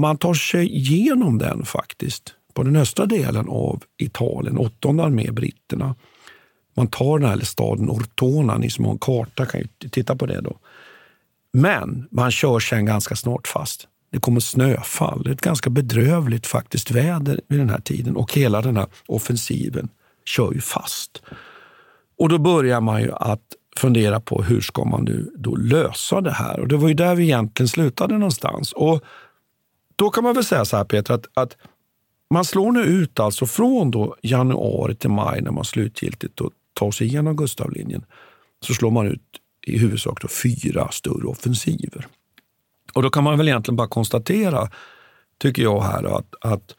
Man 0.00 0.16
tar 0.16 0.34
sig 0.34 0.76
igenom 0.76 1.38
den 1.38 1.64
faktiskt 1.64 2.34
på 2.54 2.62
den 2.62 2.76
östra 2.76 3.06
delen 3.06 3.48
av 3.48 3.82
Italien, 3.98 4.58
åttonde 4.58 5.04
armé, 5.04 5.30
britterna. 5.30 5.94
Man 6.74 6.86
tar 6.86 7.18
den 7.18 7.28
här 7.28 7.40
staden 7.40 7.90
Ortona, 7.90 8.58
ni 8.58 8.70
som 8.70 8.84
har 8.84 8.92
en 8.92 8.98
karta 8.98 9.46
kan 9.46 9.60
ju 9.60 9.88
titta 9.88 10.16
på 10.16 10.26
det 10.26 10.40
då. 10.40 10.58
Men 11.52 12.08
man 12.10 12.30
kör 12.30 12.60
sen 12.60 12.86
ganska 12.86 13.16
snart 13.16 13.46
fast. 13.46 13.88
Det 14.14 14.20
kommer 14.20 14.40
snöfall. 14.40 15.22
Det 15.22 15.30
är 15.30 15.34
ett 15.34 15.40
ganska 15.40 15.70
bedrövligt 15.70 16.46
faktiskt 16.46 16.90
väder 16.90 17.40
vid 17.48 17.58
den 17.58 17.70
här 17.70 17.80
tiden 17.80 18.16
och 18.16 18.34
hela 18.34 18.62
den 18.62 18.76
här 18.76 18.86
offensiven 19.06 19.88
kör 20.24 20.52
ju 20.52 20.60
fast. 20.60 21.22
Och 22.18 22.28
då 22.28 22.38
börjar 22.38 22.80
man 22.80 23.02
ju 23.02 23.12
att 23.12 23.42
fundera 23.76 24.20
på 24.20 24.42
hur 24.42 24.60
ska 24.60 24.84
man 24.84 25.04
nu 25.04 25.30
då 25.38 25.56
lösa 25.56 26.20
det 26.20 26.30
här? 26.30 26.60
Och 26.60 26.68
det 26.68 26.76
var 26.76 26.88
ju 26.88 26.94
där 26.94 27.14
vi 27.14 27.24
egentligen 27.24 27.68
slutade 27.68 28.18
någonstans. 28.18 28.72
Och 28.72 29.04
då 29.96 30.10
kan 30.10 30.24
man 30.24 30.34
väl 30.34 30.44
säga 30.44 30.64
så 30.64 30.76
här 30.76 30.84
Peter, 30.84 31.14
att, 31.14 31.26
att 31.34 31.56
man 32.30 32.44
slår 32.44 32.72
nu 32.72 32.80
ut 32.80 33.20
alltså 33.20 33.46
från 33.46 33.90
då 33.90 34.16
januari 34.22 34.94
till 34.94 35.10
maj 35.10 35.42
när 35.42 35.50
man 35.50 35.64
slutgiltigt 35.64 36.36
då 36.36 36.50
tar 36.74 36.90
sig 36.90 37.06
igenom 37.06 37.36
Gustavlinjen, 37.36 38.04
så 38.60 38.74
slår 38.74 38.90
man 38.90 39.06
ut 39.06 39.40
i 39.66 39.78
huvudsak 39.78 40.22
då 40.22 40.28
fyra 40.28 40.88
större 40.90 41.26
offensiver. 41.26 42.06
Och 42.94 43.02
då 43.02 43.10
kan 43.10 43.24
man 43.24 43.38
väl 43.38 43.48
egentligen 43.48 43.76
bara 43.76 43.88
konstatera, 43.88 44.70
tycker 45.38 45.62
jag 45.62 45.82
här, 45.82 46.18
att, 46.18 46.34
att 46.40 46.74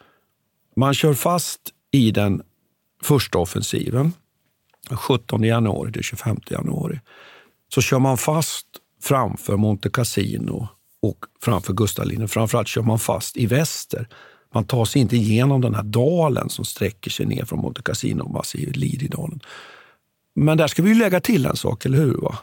man 0.75 0.93
kör 0.93 1.13
fast 1.13 1.61
i 1.91 2.11
den 2.11 2.41
första 3.03 3.37
offensiven, 3.37 4.13
17 4.91 5.43
januari 5.43 5.91
till 5.91 6.03
25 6.03 6.37
januari. 6.49 6.99
Så 7.73 7.81
kör 7.81 7.99
man 7.99 8.17
fast 8.17 8.67
framför 9.01 9.57
Monte 9.57 9.89
Cassino 9.89 10.67
och 11.01 11.25
framför 11.41 11.73
Gustavlinjen. 11.73 12.27
Framförallt 12.27 12.67
kör 12.67 12.81
man 12.81 12.99
fast 12.99 13.37
i 13.37 13.45
väster. 13.45 14.07
Man 14.53 14.63
tar 14.63 14.85
sig 14.85 15.01
inte 15.01 15.15
igenom 15.15 15.61
den 15.61 15.75
här 15.75 15.83
dalen 15.83 16.49
som 16.49 16.65
sträcker 16.65 17.11
sig 17.11 17.25
ner 17.25 17.45
från 17.45 17.59
Monte 17.59 17.81
Cassino-massivet, 17.81 18.75
Lididalen. 18.75 19.39
Men 20.35 20.57
där 20.57 20.67
ska 20.67 20.83
vi 20.83 20.93
lägga 20.93 21.19
till 21.19 21.45
en 21.45 21.55
sak, 21.55 21.85
eller 21.85 21.97
hur? 21.97 22.13
Va? 22.13 22.37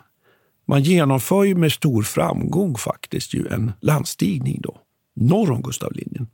Man 0.66 0.82
genomför 0.82 1.44
ju 1.44 1.54
med 1.54 1.72
stor 1.72 2.02
framgång 2.02 2.76
faktiskt 2.76 3.34
ju 3.34 3.48
en 3.48 3.72
landstigning 3.80 4.60
då, 4.62 4.76
norr 5.16 5.50
om 5.50 5.62
Gustavlinjen. 5.62 6.26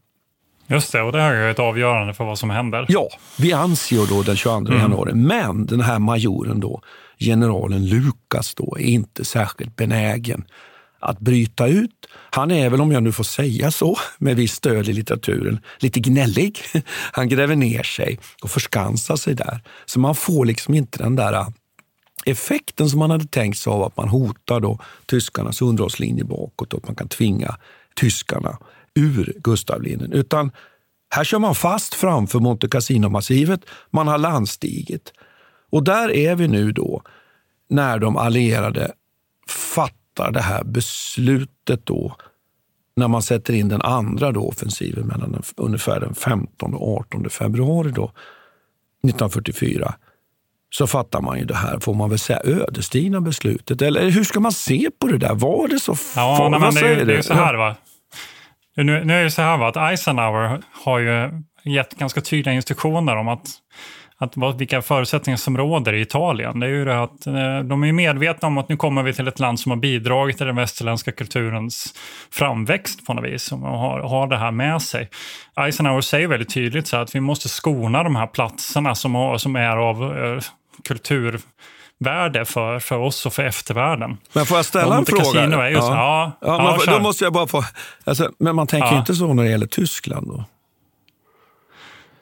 Just 0.70 0.92
det, 0.92 1.02
och 1.02 1.12
det 1.12 1.20
här 1.20 1.34
är 1.34 1.50
ett 1.50 1.58
avgörande 1.58 2.14
för 2.14 2.24
vad 2.24 2.38
som 2.38 2.50
händer. 2.50 2.86
Ja, 2.88 3.08
vi 3.38 3.52
anser 3.52 4.06
då 4.08 4.22
den 4.22 4.36
22 4.36 4.56
mm. 4.56 4.78
januari. 4.80 5.14
Men 5.14 5.66
den 5.66 5.80
här 5.80 5.98
majoren 5.98 6.60
då, 6.60 6.82
generalen 7.18 7.86
Lukas 7.86 8.54
då, 8.54 8.76
är 8.78 8.84
inte 8.84 9.24
särskilt 9.24 9.76
benägen 9.76 10.44
att 11.00 11.18
bryta 11.20 11.66
ut. 11.66 12.08
Han 12.30 12.50
är 12.50 12.70
väl, 12.70 12.80
om 12.80 12.92
jag 12.92 13.02
nu 13.02 13.12
får 13.12 13.24
säga 13.24 13.70
så, 13.70 13.96
med 14.18 14.36
viss 14.36 14.52
stöd 14.52 14.88
i 14.88 14.92
litteraturen, 14.92 15.60
lite 15.78 16.00
gnällig. 16.00 16.58
Han 17.12 17.28
gräver 17.28 17.56
ner 17.56 17.82
sig 17.82 18.18
och 18.42 18.50
förskansar 18.50 19.16
sig 19.16 19.34
där. 19.34 19.60
Så 19.86 20.00
man 20.00 20.14
får 20.14 20.44
liksom 20.44 20.74
inte 20.74 20.98
den 20.98 21.16
där 21.16 21.46
effekten 22.26 22.88
som 22.88 22.98
man 22.98 23.10
hade 23.10 23.26
tänkt 23.26 23.58
sig 23.58 23.70
av 23.70 23.82
att 23.82 23.96
man 23.96 24.08
hotar 24.08 24.60
då 24.60 24.78
tyskarnas 25.06 25.62
underhållslinje 25.62 26.24
bakåt 26.24 26.72
och 26.72 26.78
att 26.78 26.86
man 26.86 26.96
kan 26.96 27.08
tvinga 27.08 27.56
tyskarna 27.96 28.58
ur 28.94 29.32
Gustavlinjen. 29.36 30.12
Utan 30.12 30.50
här 31.10 31.24
kör 31.24 31.38
man 31.38 31.54
fast 31.54 31.94
framför 31.94 32.38
Monte 32.38 32.68
Cassino-massivet. 32.68 33.60
Man 33.90 34.08
har 34.08 34.18
landstigit. 34.18 35.12
Och 35.70 35.84
där 35.84 36.10
är 36.10 36.34
vi 36.34 36.48
nu 36.48 36.72
då 36.72 37.02
när 37.68 37.98
de 37.98 38.16
allierade 38.16 38.92
fattar 39.48 40.32
det 40.32 40.40
här 40.40 40.64
beslutet 40.64 41.86
då 41.86 42.16
när 42.96 43.08
man 43.08 43.22
sätter 43.22 43.54
in 43.54 43.68
den 43.68 43.82
andra 43.82 44.32
då 44.32 44.40
offensiven 44.40 45.06
mellan 45.06 45.32
den, 45.32 45.42
ungefär 45.56 46.00
den 46.00 46.14
15 46.14 46.74
och 46.74 46.98
18 46.98 47.30
februari 47.30 47.90
då, 47.90 48.04
1944 48.04 49.94
så 50.70 50.86
fattar 50.86 51.20
man 51.20 51.38
ju 51.38 51.44
det 51.44 51.56
här, 51.56 51.78
får 51.78 51.94
man 51.94 52.10
väl 52.10 52.18
säga, 52.18 52.40
ödesdigra 52.44 53.20
beslutet. 53.20 53.82
Eller 53.82 54.10
hur 54.10 54.24
ska 54.24 54.40
man 54.40 54.52
se 54.52 54.90
på 55.00 55.06
det 55.06 55.18
där? 55.18 55.34
Var 55.34 55.68
det 55.68 55.80
så 55.80 55.92
ja, 56.16 56.36
farligt? 56.36 56.82
Är, 56.82 57.04
det 57.04 57.16
är 57.16 57.22
så 57.22 57.34
här 57.34 57.54
va. 57.54 57.76
Nu, 58.76 59.04
nu 59.04 59.14
är 59.14 59.24
det 59.24 59.30
så 59.30 59.42
här 59.42 59.56
va, 59.58 59.68
att 59.68 59.76
Eisenhower 59.76 60.60
har 60.72 60.98
ju 60.98 61.30
gett 61.64 61.94
ganska 61.94 62.20
tydliga 62.20 62.54
instruktioner 62.54 63.16
om 63.16 63.28
att 63.28 63.48
att 64.20 64.36
vad, 64.36 64.58
vilka 64.58 64.82
förutsättningar 64.82 65.36
som 65.36 65.56
råder 65.56 65.92
i 65.92 66.00
Italien. 66.00 66.60
Det 66.60 66.66
är 66.66 66.70
ju 66.70 66.84
det 66.84 67.02
att 67.02 67.26
eh, 67.26 67.58
de 67.58 67.84
är 67.84 67.92
medvetna 67.92 68.48
om 68.48 68.58
att 68.58 68.68
nu 68.68 68.76
kommer 68.76 69.02
vi 69.02 69.12
till 69.12 69.28
ett 69.28 69.40
land 69.40 69.60
som 69.60 69.70
har 69.70 69.76
bidragit 69.76 70.36
till 70.36 70.46
den 70.46 70.56
västerländska 70.56 71.12
kulturens 71.12 71.94
framväxt 72.30 73.06
på 73.06 73.14
något 73.14 73.24
vis 73.24 73.52
och 73.52 73.58
har, 73.58 74.00
har 74.00 74.26
det 74.26 74.36
här 74.36 74.50
med 74.50 74.82
sig. 74.82 75.08
Eisenhower 75.56 76.00
säger 76.00 76.28
väldigt 76.28 76.54
tydligt 76.54 76.86
så 76.86 76.96
att 76.96 77.14
vi 77.14 77.20
måste 77.20 77.48
skona 77.48 78.02
de 78.02 78.16
här 78.16 78.26
platserna 78.26 78.94
som, 78.94 79.14
har, 79.14 79.38
som 79.38 79.56
är 79.56 79.76
av 79.76 80.02
eh, 80.02 80.40
kultur 80.84 81.40
värde 82.00 82.44
för, 82.44 82.78
för 82.78 82.98
oss 82.98 83.26
och 83.26 83.32
för 83.32 83.42
eftervärlden. 83.42 84.16
Men 84.32 84.46
får 84.46 84.56
jag 84.56 84.66
ställa 84.66 84.96
en 84.96 85.06
fråga? 85.06 85.70
Just, 85.70 85.82
ja. 85.82 86.32
ja, 86.40 86.46
ja, 86.46 86.78
ja 86.86 86.92
då 86.92 87.00
måste 87.00 87.24
jag 87.24 87.32
bara 87.32 87.46
få... 87.46 87.64
Alltså, 88.04 88.30
men 88.38 88.56
man 88.56 88.66
tänker 88.66 88.98
inte 88.98 89.14
så 89.14 89.34
när 89.34 89.42
det 89.42 89.50
gäller 89.50 89.66
Tyskland 89.66 90.26
då? 90.26 90.44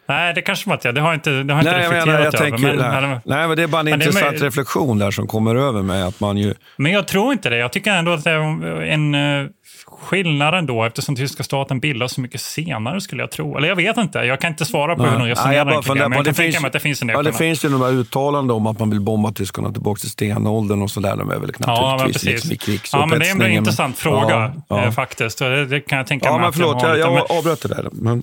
Nej, 0.08 0.34
det 0.34 0.42
kanske 0.42 0.68
man 0.68 0.76
inte 0.76 0.92
Det 0.92 1.00
har 1.00 1.14
inte, 1.14 1.30
det 1.30 1.54
har 1.54 1.60
inte 1.60 1.72
nej, 1.72 1.80
reflekterat 1.80 2.06
jag, 2.06 2.20
jag 2.20 2.26
över. 2.26 2.38
Tänker, 2.38 2.76
men, 2.76 3.10
nej. 3.10 3.20
nej, 3.24 3.48
men 3.48 3.56
det 3.56 3.62
är 3.62 3.66
bara 3.66 3.80
en 3.80 3.88
intressant 3.88 4.38
det, 4.38 4.46
reflektion 4.46 4.98
där 4.98 5.10
som 5.10 5.26
kommer 5.26 5.54
över 5.54 5.82
mig. 5.82 6.02
Att 6.02 6.20
man 6.20 6.36
ju... 6.36 6.54
Men 6.76 6.92
jag 6.92 7.08
tror 7.08 7.32
inte 7.32 7.50
det. 7.50 7.56
Jag 7.56 7.72
tycker 7.72 7.92
ändå 7.92 8.12
att 8.12 8.24
det 8.24 8.30
är 8.30 8.82
en 8.82 9.14
uh, 9.14 9.48
skillnad 9.86 10.54
ändå 10.54 10.84
eftersom 10.84 11.16
tyska 11.16 11.42
staten 11.42 11.80
bildas 11.80 12.12
så 12.12 12.20
mycket 12.20 12.40
senare 12.40 13.00
skulle 13.00 13.22
jag 13.22 13.30
tro. 13.30 13.56
Eller 13.56 13.68
jag 13.68 13.76
vet 13.76 13.96
inte. 13.96 14.18
Jag 14.18 14.40
kan 14.40 14.50
inte 14.50 14.64
svara 14.64 14.96
på 14.96 15.02
nej. 15.02 15.10
hur 15.10 15.18
de 15.18 15.26
resonerar 15.26 15.64
nej, 15.64 15.82
kring 15.82 15.94
det. 15.94 16.08
Men 16.08 16.16
jag 16.16 16.24
kan 16.24 16.34
tänka 16.34 16.60
mig 16.60 16.66
att 16.66 16.72
det 16.72 16.80
finns 16.80 17.02
en 17.02 17.08
del. 17.08 17.16
Ja, 17.16 17.22
det 17.22 17.32
finns 17.32 17.64
ju 17.64 17.68
några 17.68 17.88
uttalanden 17.88 18.56
om 18.56 18.66
att 18.66 18.78
man 18.78 18.90
vill 18.90 19.00
bomba 19.00 19.32
tyskarna 19.32 19.72
tillbaka 19.72 19.98
till 19.98 20.10
stenåldern 20.10 20.82
och 20.82 20.90
sådär. 20.90 21.16
De 21.16 21.30
är 21.30 21.38
väl 21.38 21.52
naturligtvis 21.58 22.24
ja, 22.24 22.30
liksom 22.30 22.52
i 22.52 22.56
krigsupphetsningen. 22.56 23.02
Ja, 23.02 23.06
men 23.06 23.38
det 23.38 23.44
är 23.44 23.48
en 23.48 23.56
intressant 23.56 23.98
fråga 23.98 24.52
ja, 24.68 24.76
ja. 24.76 24.84
Eh, 24.84 24.90
faktiskt. 24.90 25.38
Det, 25.38 25.66
det, 25.66 25.80
kan 25.80 25.98
jag 25.98 26.06
tänka 26.06 26.26
ja, 26.26 26.32
mig. 26.32 26.40
Men 26.40 26.52
förlåt, 26.52 26.82
jag, 26.82 26.98
jag, 26.98 27.12
jag 27.12 27.30
avbröt 27.30 27.62
det 27.62 27.68
där. 27.68 27.88
Men... 27.92 28.22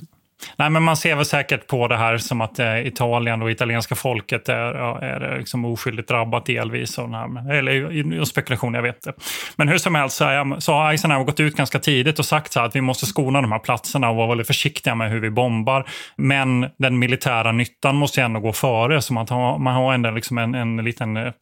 Nej, 0.55 0.69
men 0.69 0.83
man 0.83 0.97
ser 0.97 1.15
väl 1.15 1.25
säkert 1.25 1.67
på 1.67 1.87
det 1.87 1.97
här 1.97 2.17
som 2.17 2.41
att 2.41 2.59
eh, 2.59 2.87
Italien 2.87 3.41
och 3.41 3.51
italienska 3.51 3.95
folket 3.95 4.49
är, 4.49 5.03
är 5.03 5.31
eh, 5.31 5.37
liksom 5.37 5.65
oskyldigt 5.65 6.09
drabbat 6.09 6.45
delvis. 6.45 6.97
Och 6.97 7.09
här, 7.09 7.51
eller 7.51 8.25
spekulation, 8.25 8.73
jag 8.73 8.81
vet 8.81 8.95
inte. 8.95 9.13
Men 9.55 9.67
hur 9.67 9.77
som 9.77 9.95
helst 9.95 10.17
så, 10.17 10.25
är, 10.25 10.59
så 10.59 10.73
har 10.73 10.91
Eisenhower 10.91 11.25
gått 11.25 11.39
ut 11.39 11.55
ganska 11.55 11.79
tidigt 11.79 12.19
och 12.19 12.25
sagt 12.25 12.51
så 12.51 12.59
att 12.59 12.75
vi 12.75 12.81
måste 12.81 13.05
skona 13.05 13.41
de 13.41 13.51
här 13.51 13.59
platserna 13.59 14.09
och 14.09 14.15
vara 14.15 14.27
väldigt 14.27 14.47
försiktiga 14.47 14.95
med 14.95 15.11
hur 15.11 15.19
vi 15.19 15.29
bombar. 15.29 15.85
Men 16.15 16.69
den 16.77 16.99
militära 16.99 17.51
nyttan 17.51 17.95
måste 17.95 18.21
ändå 18.21 18.39
gå 18.39 18.53
före, 18.53 19.01
så 19.01 19.13
man 19.13 19.27
har, 19.29 19.57
man 19.57 19.75
har 19.75 19.93
ändå 19.93 20.11
liksom 20.11 20.37
en, 20.37 20.55
en 20.55 20.77
liten 20.77 21.17
eh, 21.17 21.33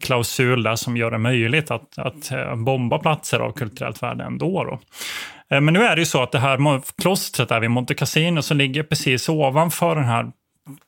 klausul 0.00 0.62
där 0.62 0.76
som 0.76 0.96
gör 0.96 1.10
det 1.10 1.18
möjligt 1.18 1.70
att, 1.70 1.98
att 1.98 2.30
eh, 2.30 2.56
bomba 2.56 2.98
platser 2.98 3.40
av 3.40 3.52
kulturellt 3.52 4.02
värde 4.02 4.24
ändå. 4.24 4.64
Då. 4.64 4.78
Eh, 5.50 5.60
men 5.60 5.74
nu 5.74 5.82
är 5.82 5.96
det 5.96 6.02
ju 6.02 6.06
så 6.06 6.22
att 6.22 6.32
det 6.32 6.38
här 6.38 6.82
klostret 7.02 7.48
där 7.48 7.60
vid 7.60 7.70
Monte 7.70 7.94
Cassino 7.94 8.42
som 8.42 8.56
ligger 8.56 8.82
precis 8.82 9.28
ovanför 9.28 9.96
den 9.96 10.04
här 10.04 10.32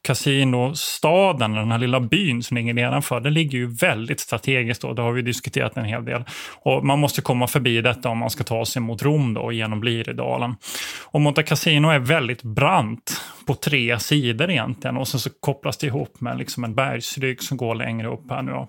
kasinostaden, 0.03 1.53
den 1.53 1.71
här 1.71 1.79
lilla 1.79 2.01
byn 2.01 2.43
som 2.43 2.57
ligger 2.57 2.75
nedanför, 2.75 3.21
det 3.21 3.31
ligger 3.31 3.59
ju 3.59 3.67
väldigt 3.67 4.21
strategiskt. 4.21 4.83
Då. 4.83 4.93
Det 4.93 5.03
har 5.03 5.13
vi 5.13 5.23
diskuterat 5.23 5.77
en 5.77 5.85
hel 5.85 6.05
del. 6.05 6.25
Och 6.55 6.85
man 6.85 6.99
måste 6.99 7.23
komma 7.23 7.47
förbi 7.47 7.81
detta 7.81 8.09
om 8.09 8.19
man 8.19 8.31
ska 8.31 8.45
ta 8.45 8.65
sig 8.65 8.83
mot 8.83 9.03
Rom 9.03 9.35
då, 9.35 9.53
genom 9.53 9.81
Bliridalen. 9.81 10.57
Och 11.05 11.21
Monte 11.21 11.43
Cassino 11.43 11.89
är 11.89 11.99
väldigt 11.99 12.43
brant 12.43 13.21
på 13.47 13.55
tre 13.55 13.99
sidor 13.99 14.51
egentligen 14.51 14.97
och 14.97 15.09
sen 15.09 15.21
så 15.21 15.31
kopplas 15.41 15.77
det 15.77 15.87
ihop 15.87 16.21
med 16.21 16.39
liksom 16.39 16.65
en 16.65 16.75
bergsrygg 16.75 17.43
som 17.43 17.57
går 17.57 17.75
längre 17.75 18.09
upp 18.09 18.31
här 18.31 18.43
nu. 18.43 18.53
Då. 18.53 18.69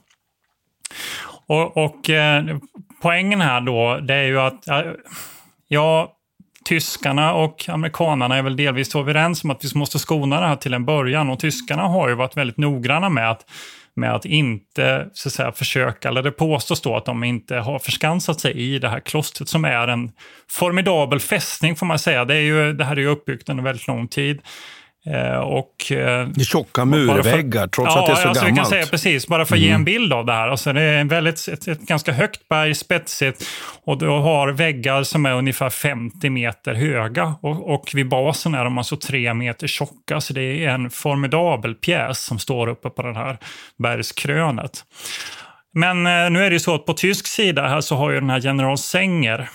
Och, 1.47 1.77
och 1.77 2.09
eh, 2.09 2.57
poängen 3.01 3.41
här 3.41 3.61
då, 3.61 3.97
det 3.97 4.13
är 4.13 4.23
ju 4.23 4.39
att 4.39 4.67
eh, 4.67 4.81
ja, 5.73 6.11
tyskarna 6.65 7.33
och 7.33 7.69
amerikanarna 7.69 8.37
är 8.37 8.41
väl 8.41 8.55
delvis 8.55 8.95
överens 8.95 9.43
om 9.43 9.49
att 9.49 9.65
vi 9.65 9.77
måste 9.79 9.99
skona 9.99 10.41
det 10.41 10.47
här 10.47 10.55
till 10.55 10.73
en 10.73 10.85
början. 10.85 11.29
Och 11.29 11.39
tyskarna 11.39 11.83
har 11.83 12.09
ju 12.09 12.15
varit 12.15 12.37
väldigt 12.37 12.57
noggranna 12.57 13.09
med 13.09 13.31
att 13.31 13.45
med 13.95 14.15
att 14.15 14.25
inte 14.25 15.09
så 15.13 15.29
att 15.29 15.33
säga, 15.33 15.51
försöka, 15.51 16.09
eller 16.09 16.23
det 16.23 16.31
påstås 16.31 16.81
då 16.81 16.95
att 16.95 17.05
de 17.05 17.23
inte 17.23 17.55
har 17.55 17.79
förskansat 17.79 18.39
sig 18.39 18.51
i 18.51 18.79
det 18.79 18.89
här 18.89 18.99
klostret 18.99 19.49
som 19.49 19.65
är 19.65 19.87
en 19.87 20.11
formidabel 20.49 21.19
fästning 21.19 21.75
får 21.75 21.85
man 21.85 21.99
säga. 21.99 22.25
Det, 22.25 22.35
är 22.35 22.41
ju, 22.41 22.73
det 22.73 22.85
här 22.85 22.95
är 22.95 23.01
ju 23.01 23.07
uppbyggt 23.07 23.49
under 23.49 23.63
väldigt 23.63 23.87
lång 23.87 24.07
tid. 24.07 24.41
Eh, 25.05 25.37
och, 25.37 25.91
eh, 25.91 26.27
det 26.27 26.43
tjocka 26.43 26.85
murväggar 26.85 27.67
trots 27.67 27.95
ja, 27.95 28.01
att 28.01 28.05
det 28.05 28.11
är 28.11 28.15
så 28.15 28.27
alltså 28.27 28.45
gammalt. 28.45 28.53
Vi 28.53 28.55
kan 28.57 28.65
säga 28.65 28.85
precis, 28.85 29.27
bara 29.27 29.45
för 29.45 29.55
att 29.55 29.61
ge 29.61 29.69
en 29.69 29.83
bild 29.83 30.13
av 30.13 30.25
det 30.25 30.33
här. 30.33 30.47
Alltså 30.47 30.73
det 30.73 30.81
är 30.81 30.97
en 30.97 31.07
väldigt, 31.07 31.47
ett, 31.47 31.67
ett 31.67 31.79
ganska 31.79 32.11
högt 32.11 32.49
berg, 32.49 32.75
spetsigt 32.75 33.45
och 33.85 33.97
du 33.97 34.07
har 34.07 34.51
väggar 34.51 35.03
som 35.03 35.25
är 35.25 35.33
ungefär 35.33 35.69
50 35.69 36.29
meter 36.29 36.73
höga 36.73 37.35
och, 37.41 37.73
och 37.73 37.91
vid 37.93 38.09
basen 38.09 38.53
är 38.53 38.63
de 38.63 38.77
alltså 38.77 38.97
tre 38.97 39.33
meter 39.33 39.67
tjocka. 39.67 40.21
Så 40.21 40.33
det 40.33 40.65
är 40.65 40.69
en 40.69 40.89
formidabel 40.89 41.75
pjäs 41.75 42.25
som 42.25 42.39
står 42.39 42.67
uppe 42.67 42.89
på 42.89 43.01
det 43.01 43.13
här 43.13 43.37
bergskrönet. 43.77 44.83
Men 45.73 45.97
eh, 45.97 46.29
nu 46.29 46.45
är 46.45 46.49
det 46.49 46.53
ju 46.53 46.59
så 46.59 46.75
att 46.75 46.85
på 46.85 46.93
tysk 46.93 47.27
sida 47.27 47.67
här 47.67 47.81
så 47.81 47.95
har 47.95 48.11
ju 48.11 48.19
den 48.19 48.29
här 48.29 48.39
general 48.39 48.77
Sänger 48.77 49.49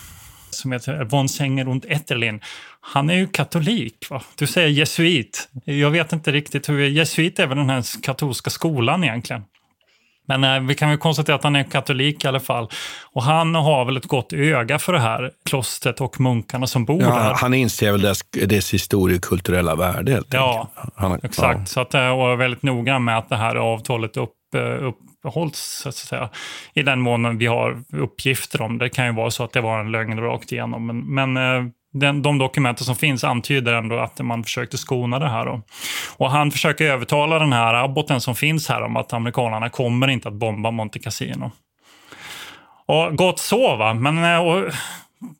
som 0.51 0.73
heter 0.73 1.05
von 1.05 1.29
Sänger 1.29 1.69
und 1.69 1.85
Etterlin. 1.89 2.41
Han 2.81 3.11
är 3.11 3.15
ju 3.15 3.27
katolik. 3.27 4.07
Va? 4.11 4.23
Du 4.37 4.47
säger 4.47 4.69
jesuit. 4.69 5.49
Jag 5.65 5.91
vet 5.91 6.13
inte 6.13 6.33
riktigt 6.33 6.69
hur... 6.69 6.89
Jesuit 6.89 7.39
är 7.39 7.47
väl 7.47 7.59
den 7.59 7.71
här 7.71 8.03
katolska 8.03 8.51
skolan 8.51 9.05
egentligen. 9.05 9.43
Men 10.29 10.45
eh, 10.45 10.61
vi 10.61 10.75
kan 10.75 10.89
väl 10.89 10.99
konstatera 10.99 11.37
att 11.37 11.45
han 11.45 11.57
är 11.57 11.65
katolik 11.65 12.25
i 12.25 12.29
alla 12.29 12.41
fall. 12.41 12.69
Och 13.13 13.23
han 13.23 13.55
har 13.55 13.85
väl 13.85 13.97
ett 13.97 14.07
gott 14.07 14.33
öga 14.33 14.79
för 14.79 14.93
det 14.93 15.01
här 15.01 15.31
klostret 15.45 16.01
och 16.01 16.21
munkarna 16.21 16.67
som 16.67 16.85
bor 16.85 17.03
ja, 17.03 17.09
där. 17.09 17.35
Han 17.35 17.55
inser 17.55 17.93
väl 17.93 18.01
dess, 18.01 18.21
dess 18.31 18.75
historiekulturella 18.75 19.75
värde 19.75 20.23
Ja, 20.31 20.71
han, 20.95 21.21
exakt. 21.23 21.61
Ja. 21.61 21.67
Så 21.67 21.81
att, 21.81 21.95
eh, 21.95 22.09
och 22.09 22.33
är 22.33 22.37
väldigt 22.37 22.63
noga 22.63 22.99
med 22.99 23.19
att 23.19 23.29
det 23.29 23.37
här 23.37 23.55
avtalet 23.55 24.17
upp, 24.17 24.55
eh, 24.55 24.61
uppehålls, 24.63 25.59
så 25.59 25.89
att 25.89 25.95
säga. 25.95 26.29
I 26.75 26.83
den 26.83 27.01
mån 27.01 27.39
vi 27.39 27.47
har 27.47 27.83
uppgifter 27.93 28.63
om 28.63 28.79
det. 28.79 28.85
Det 28.85 28.89
kan 28.91 29.07
ju 29.07 29.13
vara 29.13 29.31
så 29.31 29.45
att 29.45 29.53
det 29.53 29.61
var 29.61 29.81
en 29.81 29.91
lögn 29.91 30.21
rakt 30.21 30.53
igenom. 30.53 30.87
Men, 30.87 31.15
men 31.15 31.73
den, 31.93 32.23
de 32.23 32.39
dokumenten 32.39 32.85
som 32.85 32.97
finns 32.97 33.25
antyder 33.25 33.73
ändå 33.73 33.99
att 33.99 34.19
man 34.19 34.45
försökte 34.45 34.79
skona 34.79 35.19
det 35.19 35.29
här. 35.29 35.47
Då. 35.47 35.63
Och 36.17 36.31
han 36.31 36.51
försöker 36.51 36.85
övertala 36.85 37.39
den 37.39 37.53
här 37.53 37.75
abboten 37.75 38.21
som 38.21 38.35
finns 38.35 38.69
här 38.69 38.83
om 38.83 38.97
att 38.97 39.13
amerikanerna 39.13 39.69
kommer 39.69 40.09
inte 40.09 40.29
att 40.29 40.35
bomba 40.35 40.71
Monte 40.71 40.99
Cassino. 40.99 41.53
Och 42.87 43.17
gott 43.17 43.39
så, 43.39 43.77
va? 43.77 43.95
Men 43.95 44.25
eh, 44.25 44.47
och, 44.47 44.73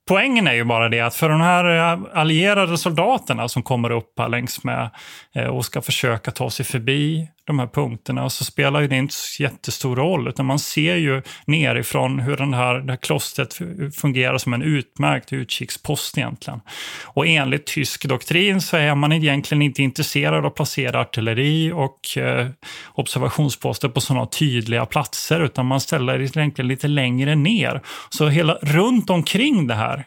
poängen 0.09 0.47
är 0.47 0.53
ju 0.53 0.65
bara 0.65 0.89
det 0.89 1.01
att 1.01 1.15
för 1.15 1.29
de 1.29 1.41
här 1.41 1.93
eh, 1.93 2.01
allierade 2.15 2.79
soldaterna 2.79 3.49
som 3.49 3.63
kommer 3.63 3.91
upp 3.91 4.19
här 4.19 4.29
längs 4.29 4.65
med 4.65 4.91
eh, 5.35 5.47
och 5.47 5.65
ska 5.65 5.83
försöka 5.83 6.31
ta 6.31 6.51
sig 6.51 6.67
förbi 6.67 7.29
de 7.49 7.59
här 7.59 7.67
punkterna 7.67 8.31
så 8.31 8.45
spelar 8.45 8.81
ju 8.81 8.89
det 8.89 8.97
inte 8.97 9.15
så 9.15 9.43
jättestor 9.43 9.97
roll 9.97 10.29
utan 10.29 10.47
man 10.47 10.59
ser 10.59 10.97
ju 10.97 11.23
nerifrån 11.47 12.19
hur 12.19 12.37
den 12.37 12.55
här, 12.55 12.75
det 12.75 12.93
här 12.93 12.97
klostret 12.97 13.59
fungerar 13.97 14.39
som 14.39 14.53
en 14.53 14.63
utmärkt 14.63 15.33
utkikspost 15.33 16.19
egentligen. 16.19 16.61
Och 17.05 17.27
enligt 17.27 17.67
tysk 17.67 18.05
doktrin 18.05 18.61
så 18.61 18.77
är 18.77 18.95
man 18.95 19.13
egentligen 19.13 19.63
inte 19.63 19.83
intresserad 19.83 20.35
av 20.35 20.47
att 20.47 20.55
placera 20.55 21.01
artilleri 21.01 21.73
och 21.73 22.19
eh, 22.19 22.49
observationsposter 22.95 23.89
på 23.89 24.01
sådana 24.01 24.27
tydliga 24.27 24.87
platser 24.87 25.41
utan 25.41 25.67
man 25.67 25.81
ställer 25.81 26.21
egentligen 26.21 26.69
lite 26.69 26.89
längre 26.89 27.35
ner. 27.35 27.81
Så 28.11 28.29
hela 28.29 28.55
runt 28.55 29.11
omkring 29.11 29.67
det 29.67 29.75
här 29.75 30.05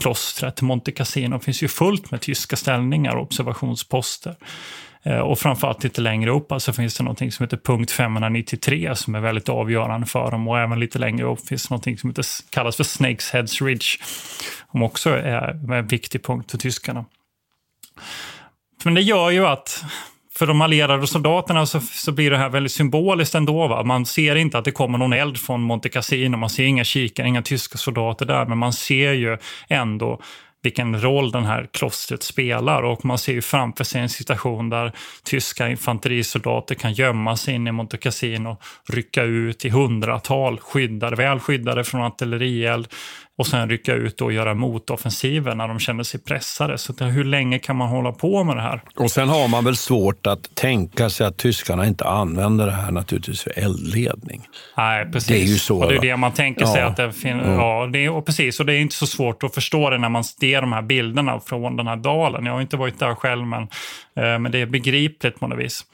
klostret, 0.00 0.62
Monte 0.62 0.92
Cassino, 0.92 1.38
finns 1.38 1.62
ju 1.62 1.68
fullt 1.68 2.10
med 2.10 2.20
tyska 2.20 2.56
ställningar 2.56 3.16
och 3.16 3.22
observationsposter. 3.22 4.36
Eh, 5.06 5.18
och 5.18 5.38
framförallt 5.38 5.84
lite 5.84 6.00
längre 6.00 6.30
upp 6.30 6.52
alltså 6.52 6.72
finns 6.72 6.96
det 6.96 7.04
något 7.04 7.18
som 7.18 7.44
heter 7.44 7.56
punkt 7.56 7.90
593 7.90 8.94
som 8.94 9.14
är 9.14 9.20
väldigt 9.20 9.48
avgörande 9.48 10.06
för 10.06 10.30
dem. 10.30 10.48
Och 10.48 10.58
även 10.58 10.80
lite 10.80 10.98
längre 10.98 11.26
upp 11.26 11.48
finns 11.48 11.68
det 11.68 11.74
något 11.74 12.00
som 12.00 12.10
heter, 12.10 12.24
kallas 12.50 12.76
för 12.76 12.84
Snakes 12.84 13.30
Heads 13.30 13.62
Ridge. 13.62 13.86
Som 14.70 14.82
också 14.82 15.10
är 15.10 15.72
en 15.72 15.86
viktig 15.86 16.24
punkt 16.24 16.50
för 16.50 16.58
tyskarna. 16.58 17.04
Men 18.84 18.94
det 18.94 19.00
gör 19.00 19.30
ju 19.30 19.46
att 19.46 19.84
för 20.38 20.46
de 20.46 20.60
allierade 20.60 21.06
soldaterna 21.06 21.66
så, 21.66 21.80
så 21.80 22.12
blir 22.12 22.30
det 22.30 22.38
här 22.38 22.48
väldigt 22.48 22.72
symboliskt 22.72 23.34
ändå. 23.34 23.68
Va? 23.68 23.82
Man 23.82 24.06
ser 24.06 24.36
inte 24.36 24.58
att 24.58 24.64
det 24.64 24.72
kommer 24.72 24.98
någon 24.98 25.12
eld 25.12 25.38
från 25.38 25.62
Monte 25.62 25.88
Cassino, 25.88 26.36
man 26.36 26.50
ser 26.50 26.64
inga 26.64 26.84
kikare, 26.84 27.28
inga 27.28 27.42
tyska 27.42 27.78
soldater 27.78 28.26
där, 28.26 28.46
men 28.46 28.58
man 28.58 28.72
ser 28.72 29.12
ju 29.12 29.38
ändå 29.68 30.20
vilken 30.62 31.00
roll 31.00 31.30
den 31.30 31.44
här 31.44 31.68
klostret 31.72 32.22
spelar. 32.22 32.82
Och 32.82 33.04
man 33.04 33.18
ser 33.18 33.32
ju 33.32 33.42
framför 33.42 33.84
sig 33.84 34.00
en 34.00 34.08
situation 34.08 34.70
där 34.70 34.92
tyska 35.24 35.68
infanterisoldater 35.68 36.74
kan 36.74 36.92
gömma 36.92 37.36
sig 37.36 37.54
in 37.54 37.66
i 37.66 37.72
Monte 37.72 37.96
Cassino, 37.96 38.56
rycka 38.88 39.22
ut 39.22 39.64
i 39.64 39.68
hundratal 39.68 40.58
skyddade, 40.58 41.16
väl 41.16 41.40
skyddade 41.40 41.84
från 41.84 42.02
artillerield 42.02 42.88
och 43.38 43.46
sen 43.46 43.68
rycka 43.70 43.94
ut 43.94 44.20
och 44.20 44.32
göra 44.32 44.54
motoffensiver 44.54 45.54
när 45.54 45.68
de 45.68 45.78
känner 45.78 46.02
sig 46.02 46.20
pressade. 46.20 46.78
Så 46.78 47.04
hur 47.04 47.24
länge 47.24 47.58
kan 47.58 47.76
man 47.76 47.88
hålla 47.88 48.12
på 48.12 48.44
med 48.44 48.56
det 48.56 48.62
här? 48.62 48.82
Och 48.96 49.10
sen 49.10 49.28
har 49.28 49.48
man 49.48 49.64
väl 49.64 49.76
svårt 49.76 50.26
att 50.26 50.54
tänka 50.54 51.10
sig 51.10 51.26
att 51.26 51.36
tyskarna 51.36 51.86
inte 51.86 52.04
använder 52.04 52.66
det 52.66 52.72
här 52.72 52.90
naturligtvis 52.90 53.42
för 53.42 53.58
eldledning. 53.58 54.42
Nej, 54.76 55.06
precis. 55.12 55.28
Det 55.28 55.38
är 55.42 55.46
ju 55.46 55.58
så. 55.58 55.82
Och 55.82 55.88
det 55.88 55.96
är 55.96 56.00
det 56.00 56.16
man 56.16 56.32
tänker 56.32 56.66
sig 56.66 56.80
Ja. 56.80 56.86
att 56.86 56.96
det 56.96 57.12
finns. 57.12 57.42
Mm. 57.42 57.52
Ja, 57.54 57.88
det 57.92 58.04
är, 58.04 58.10
och 58.10 58.26
precis. 58.26 58.60
Och 58.60 58.66
det 58.66 58.74
är 58.74 58.78
inte 58.78 58.94
så 58.96 59.06
svårt 59.06 59.42
att 59.42 59.54
förstå 59.54 59.90
det 59.90 59.98
när 59.98 60.08
man 60.08 60.24
ser 60.24 60.60
de 60.60 60.72
här 60.72 60.82
bilderna 60.82 61.40
från 61.40 61.76
den 61.76 61.86
här 61.86 61.96
dalen. 61.96 62.46
Jag 62.46 62.52
har 62.52 62.60
inte 62.60 62.76
varit 62.76 62.98
där 62.98 63.14
själv, 63.14 63.46
men, 63.46 63.62
eh, 63.62 64.38
men 64.38 64.52
det 64.52 64.58
är 64.58 64.66
begripligt 64.66 65.40
på 65.40 65.46
något 65.46 65.58
vis. 65.58 65.84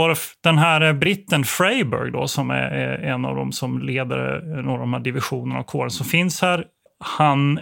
Och 0.00 0.16
den 0.40 0.58
här 0.58 0.80
eh, 0.80 0.92
britten 0.92 1.44
Freyberg 1.44 2.10
då, 2.10 2.28
som 2.28 2.50
är 2.50 2.70
en 3.04 3.24
av 3.24 3.36
dem 3.36 3.52
som 3.52 3.78
leder 3.78 4.36
eh, 4.36 4.64
några 4.64 4.72
av 4.72 4.80
de 4.80 4.92
här 4.92 5.00
divisionerna 5.00 5.60
och 5.60 5.66
kåren 5.66 5.90
som 5.90 6.06
finns 6.06 6.42
här, 6.42 6.64
han 7.04 7.60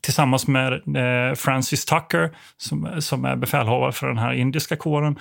tillsammans 0.00 0.46
med 0.46 0.72
eh, 0.72 1.34
Francis 1.34 1.84
Tucker, 1.84 2.30
som, 2.56 2.88
som 2.98 3.24
är 3.24 3.36
befälhavare 3.36 3.92
för 3.92 4.06
den 4.06 4.18
här 4.18 4.32
indiska 4.32 4.76
kåren, 4.76 5.18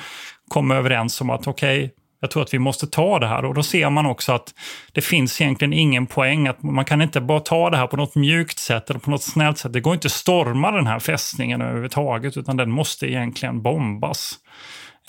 kom 0.47 0.71
överens 0.71 1.21
om 1.21 1.29
att 1.29 1.47
okej, 1.47 1.93
jag 2.21 2.31
tror 2.31 2.43
att 2.43 2.53
vi 2.53 2.59
måste 2.59 2.87
ta 2.87 3.19
det 3.19 3.27
här. 3.27 3.45
Och 3.45 3.53
då 3.53 3.63
ser 3.63 3.89
man 3.89 4.05
också 4.05 4.31
att 4.31 4.53
det 4.91 5.01
finns 5.01 5.41
egentligen 5.41 5.73
ingen 5.73 6.05
poäng. 6.05 6.47
att 6.47 6.63
Man 6.63 6.85
kan 6.85 7.01
inte 7.01 7.21
bara 7.21 7.39
ta 7.39 7.69
det 7.69 7.77
här 7.77 7.87
på 7.87 7.97
något 7.97 8.15
mjukt 8.15 8.59
sätt 8.59 8.89
eller 8.89 8.99
på 8.99 9.09
något 9.09 9.23
snällt 9.23 9.57
sätt. 9.57 9.73
Det 9.73 9.79
går 9.79 9.93
inte 9.93 10.05
att 10.05 10.11
storma 10.11 10.71
den 10.71 10.87
här 10.87 10.99
fästningen 10.99 11.61
överhuvudtaget, 11.61 12.37
utan 12.37 12.57
den 12.57 12.71
måste 12.71 13.07
egentligen 13.07 13.61
bombas 13.61 14.39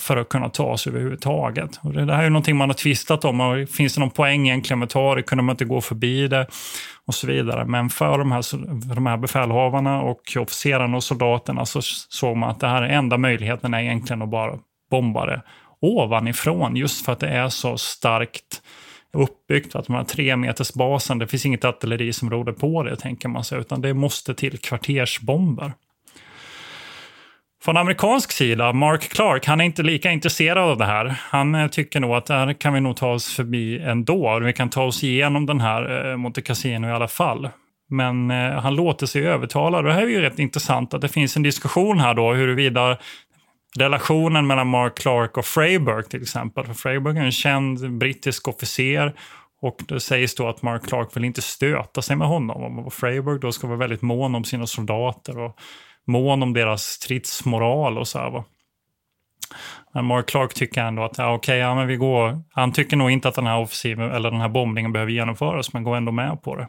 för 0.01 0.17
att 0.17 0.29
kunna 0.29 0.49
ta 0.49 0.77
sig 0.77 0.91
överhuvudtaget. 0.91 1.81
Och 1.83 1.93
det 1.93 2.13
här 2.13 2.21
är 2.21 2.25
ju 2.25 2.31
någonting 2.31 2.57
man 2.57 2.69
har 2.69 2.75
tvistat 2.75 3.25
om. 3.25 3.41
Och 3.41 3.69
finns 3.69 3.95
det 3.95 4.01
någon 4.01 4.11
poäng 4.11 4.49
egentligen 4.49 4.79
med 4.79 4.87
att 4.87 4.91
ta 4.91 5.15
det? 5.15 5.23
Kunde 5.23 5.45
man 5.45 5.53
inte 5.53 5.65
gå 5.65 5.81
förbi 5.81 6.29
det? 6.29 6.47
Och 7.07 7.15
så 7.15 7.27
vidare. 7.27 7.65
Men 7.65 7.91
för 7.91 8.19
de 8.19 8.33
här, 8.33 8.43
för 8.89 8.95
de 8.95 9.07
här 9.07 9.17
befälhavarna 9.17 10.03
och 10.03 10.37
officerarna 10.39 10.97
och 10.97 11.05
soldaterna 11.05 11.67
så 11.67 11.81
såg 12.09 12.37
man 12.37 12.51
att 12.51 12.61
det 12.61 12.69
här 12.69 12.83
är 12.83 12.89
enda 12.89 13.19
möjligheten 13.19 13.75
är 13.75 13.81
egentligen 13.81 14.23
att 14.23 14.31
bara 14.31 14.59
bomba 14.91 15.27
det 15.27 15.43
ovanifrån. 15.81 16.77
Just 16.77 17.05
för 17.05 17.13
att 17.13 17.21
det 17.21 17.29
är 17.29 17.49
så 17.49 17.79
starkt 17.79 18.63
uppbyggt. 19.13 19.75
Att 19.75 19.87
de 19.87 19.97
här 19.97 20.05
tre 20.05 20.37
meters 20.37 20.73
basen, 20.73 21.19
det 21.19 21.27
finns 21.27 21.47
inget 21.47 21.65
artilleri 21.65 22.13
som 22.13 22.31
råder 22.31 22.53
på 22.53 22.83
det 22.83 22.97
tänker 22.97 23.29
man 23.29 23.45
sig. 23.45 23.59
Utan 23.59 23.81
det 23.81 23.95
måste 23.95 24.35
till 24.35 24.59
kvartersbomber. 24.59 25.73
Från 27.63 27.77
amerikansk 27.77 28.33
sida, 28.33 28.73
Mark 28.73 29.09
Clark, 29.09 29.47
han 29.47 29.61
är 29.61 29.65
inte 29.65 29.83
lika 29.83 30.11
intresserad 30.11 30.71
av 30.71 30.79
det 30.79 30.85
här. 30.85 31.05
Han 31.21 31.55
eh, 31.55 31.69
tycker 31.69 32.01
nog 32.01 32.15
att 32.15 32.27
det 32.27 32.35
här 32.35 32.53
kan 32.53 32.75
vi 32.75 32.81
nog 32.81 32.97
ta 32.97 33.13
oss 33.13 33.37
förbi 33.37 33.79
ändå. 33.79 34.39
Vi 34.39 34.53
kan 34.53 34.71
ta 34.71 34.85
oss 34.85 35.05
igenom 35.05 35.47
den 35.47 35.61
här 35.61 36.11
eh, 36.11 36.17
Monte 36.17 36.43
Cassino 36.43 36.89
i 36.89 36.93
alla 36.93 37.09
fall. 37.09 37.49
Men 37.89 38.31
eh, 38.31 38.53
han 38.53 38.75
låter 38.75 39.07
sig 39.07 39.27
övertala. 39.27 39.83
Det 39.83 39.93
här 39.93 40.03
är 40.03 40.07
ju 40.07 40.21
rätt 40.21 40.39
intressant 40.39 40.95
att 40.95 41.01
det 41.01 41.09
finns 41.09 41.37
en 41.37 41.43
diskussion 41.43 42.01
här 42.01 42.15
då 42.15 42.33
huruvida 42.33 42.99
relationen 43.79 44.47
mellan 44.47 44.67
Mark 44.67 44.99
Clark 44.99 45.37
och 45.37 45.45
Freyberg 45.45 46.05
till 46.05 46.23
exempel. 46.23 46.67
För 46.67 46.75
Freyberg 46.75 47.19
är 47.19 47.25
en 47.25 47.33
känd 47.33 47.99
brittisk 47.99 48.49
officer 48.49 49.15
och 49.63 49.77
det 49.89 50.01
sägs 50.01 50.35
då 50.35 50.49
att 50.49 50.63
Mark 50.63 50.87
Clark 50.87 51.17
vill 51.17 51.25
inte 51.25 51.43
stöta 51.43 52.03
sig 52.03 52.17
med 52.17 52.29
honom. 52.29 52.79
Och 52.79 52.93
Freyberg 52.93 53.41
då 53.41 53.53
ska 53.53 53.67
vara 53.67 53.79
väldigt 53.79 54.03
mån 54.03 54.35
om 54.35 54.45
sina 54.45 54.67
soldater 54.67 55.39
och 55.39 55.57
mån 56.07 56.43
om 56.43 56.53
deras 56.53 56.83
stridsmoral 56.83 57.99
och 57.99 58.09
så 58.09 58.19
här. 58.19 58.31
Va? 58.31 58.45
Men 59.95 60.05
Mark 60.05 60.29
Clark 60.29 60.55
tycker 60.55 60.85
ändå 60.85 61.03
att 61.03 61.19
ja, 61.19 61.35
okej, 61.35 61.59
ja, 61.59 61.75
men 61.75 61.87
vi 61.87 61.97
går. 61.97 62.43
Han 62.53 62.73
tycker 62.73 62.97
nog 62.97 63.11
inte 63.11 63.29
att 63.29 63.35
den 63.35 63.47
här 63.47 63.59
offensiven 63.59 64.11
eller 64.11 64.31
den 64.31 64.41
här 64.41 64.49
bombningen 64.49 64.93
behöver 64.93 65.13
genomföras, 65.13 65.73
men 65.73 65.85
går 65.85 65.97
ändå 65.97 66.13
med 66.13 66.43
på 66.43 66.57
det. 66.57 66.69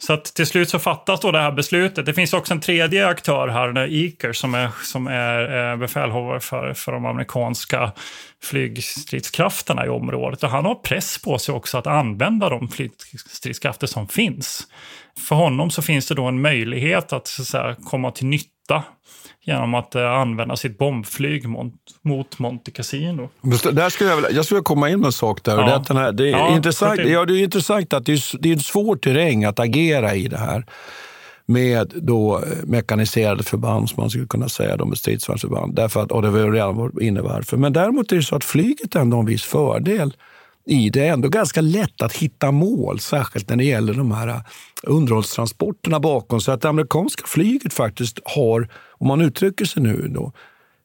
Så 0.00 0.12
att 0.12 0.24
till 0.24 0.46
slut 0.46 0.70
så 0.70 0.78
fattas 0.78 1.20
då 1.20 1.32
det 1.32 1.38
här 1.38 1.52
beslutet. 1.52 2.06
Det 2.06 2.14
finns 2.14 2.32
också 2.32 2.54
en 2.54 2.60
tredje 2.60 3.06
aktör 3.06 3.48
här, 3.48 3.86
Iker, 3.86 4.32
som 4.32 4.54
är, 4.54 4.70
som 4.82 5.06
är 5.06 5.70
eh, 5.72 5.76
befälhavare 5.76 6.40
för, 6.40 6.74
för 6.74 6.92
de 6.92 7.06
amerikanska 7.06 7.92
flygstridskrafterna 8.42 9.86
i 9.86 9.88
området. 9.88 10.42
Och 10.42 10.50
han 10.50 10.64
har 10.64 10.74
press 10.74 11.18
på 11.18 11.38
sig 11.38 11.54
också 11.54 11.78
att 11.78 11.86
använda 11.86 12.48
de 12.48 12.68
flygstridskrafter 12.68 13.86
som 13.86 14.08
finns. 14.08 14.66
För 15.28 15.36
honom 15.36 15.70
så 15.70 15.82
finns 15.82 16.08
det 16.08 16.14
då 16.14 16.24
en 16.24 16.40
möjlighet 16.40 17.12
att, 17.12 17.26
så 17.26 17.42
att 17.42 17.48
säga, 17.48 17.76
komma 17.84 18.10
till 18.10 18.26
nytta 18.26 18.84
genom 19.48 19.74
att 19.74 19.96
uh, 19.96 20.02
använda 20.02 20.56
sitt 20.56 20.78
bombflyg 20.78 21.48
mot, 21.48 21.74
mot 22.02 22.38
Monte 22.38 22.70
Cassino. 22.70 23.28
Där 23.72 23.90
skulle 23.90 24.10
jag, 24.10 24.32
jag 24.32 24.44
skulle 24.44 24.60
komma 24.60 24.90
in 24.90 25.00
med 25.00 25.06
en 25.06 25.12
sak 25.12 25.44
där. 25.44 25.56
Ja. 25.56 25.84
Det, 25.88 25.94
här, 25.94 26.12
det, 26.12 26.28
är 26.28 26.30
ja, 26.30 26.56
intressant, 26.56 27.00
ja, 27.04 27.24
det 27.24 27.40
är 27.40 27.44
intressant 27.44 27.92
att 27.92 28.06
det 28.06 28.12
är, 28.12 28.42
det 28.42 28.48
är 28.48 28.52
en 28.52 28.60
svår 28.60 28.96
terräng 28.96 29.44
att 29.44 29.58
agera 29.58 30.14
i 30.14 30.28
det 30.28 30.38
här 30.38 30.64
med 31.46 31.92
då 31.94 32.36
eh, 32.36 32.42
mekaniserade 32.64 33.42
förband, 33.42 33.88
som 33.88 34.00
man 34.00 34.10
skulle 34.10 34.26
kunna 34.26 34.48
säga, 34.48 34.76
de 34.76 34.96
stridsvagnsförband. 34.96 35.74
Därför 35.74 36.02
att, 36.02 36.12
och 36.12 36.22
det 36.22 36.30
vi 36.30 36.40
redan 36.42 36.92
inne 37.00 37.20
varför. 37.20 37.56
Men 37.56 37.72
däremot 37.72 38.12
är 38.12 38.16
det 38.16 38.22
så 38.22 38.36
att 38.36 38.44
flyget 38.44 38.94
ändå 38.94 39.16
har 39.16 39.22
en 39.22 39.26
viss 39.26 39.42
fördel 39.42 40.12
i 40.68 40.90
det. 40.90 41.08
är 41.08 41.12
ändå 41.12 41.28
ganska 41.28 41.60
lätt 41.60 42.02
att 42.02 42.12
hitta 42.12 42.50
mål, 42.50 43.00
särskilt 43.00 43.48
när 43.48 43.56
det 43.56 43.64
gäller 43.64 43.94
de 43.94 44.12
här 44.12 44.28
äh, 44.28 44.40
underhållstransporterna 44.82 46.00
bakom. 46.00 46.40
Så 46.40 46.52
att 46.52 46.60
det 46.60 46.68
amerikanska 46.68 47.22
flyget 47.26 47.72
faktiskt 47.72 48.18
har, 48.24 48.68
om 48.90 49.08
man 49.08 49.20
uttrycker 49.20 49.64
sig 49.64 49.82
nu, 49.82 50.08
då, 50.08 50.32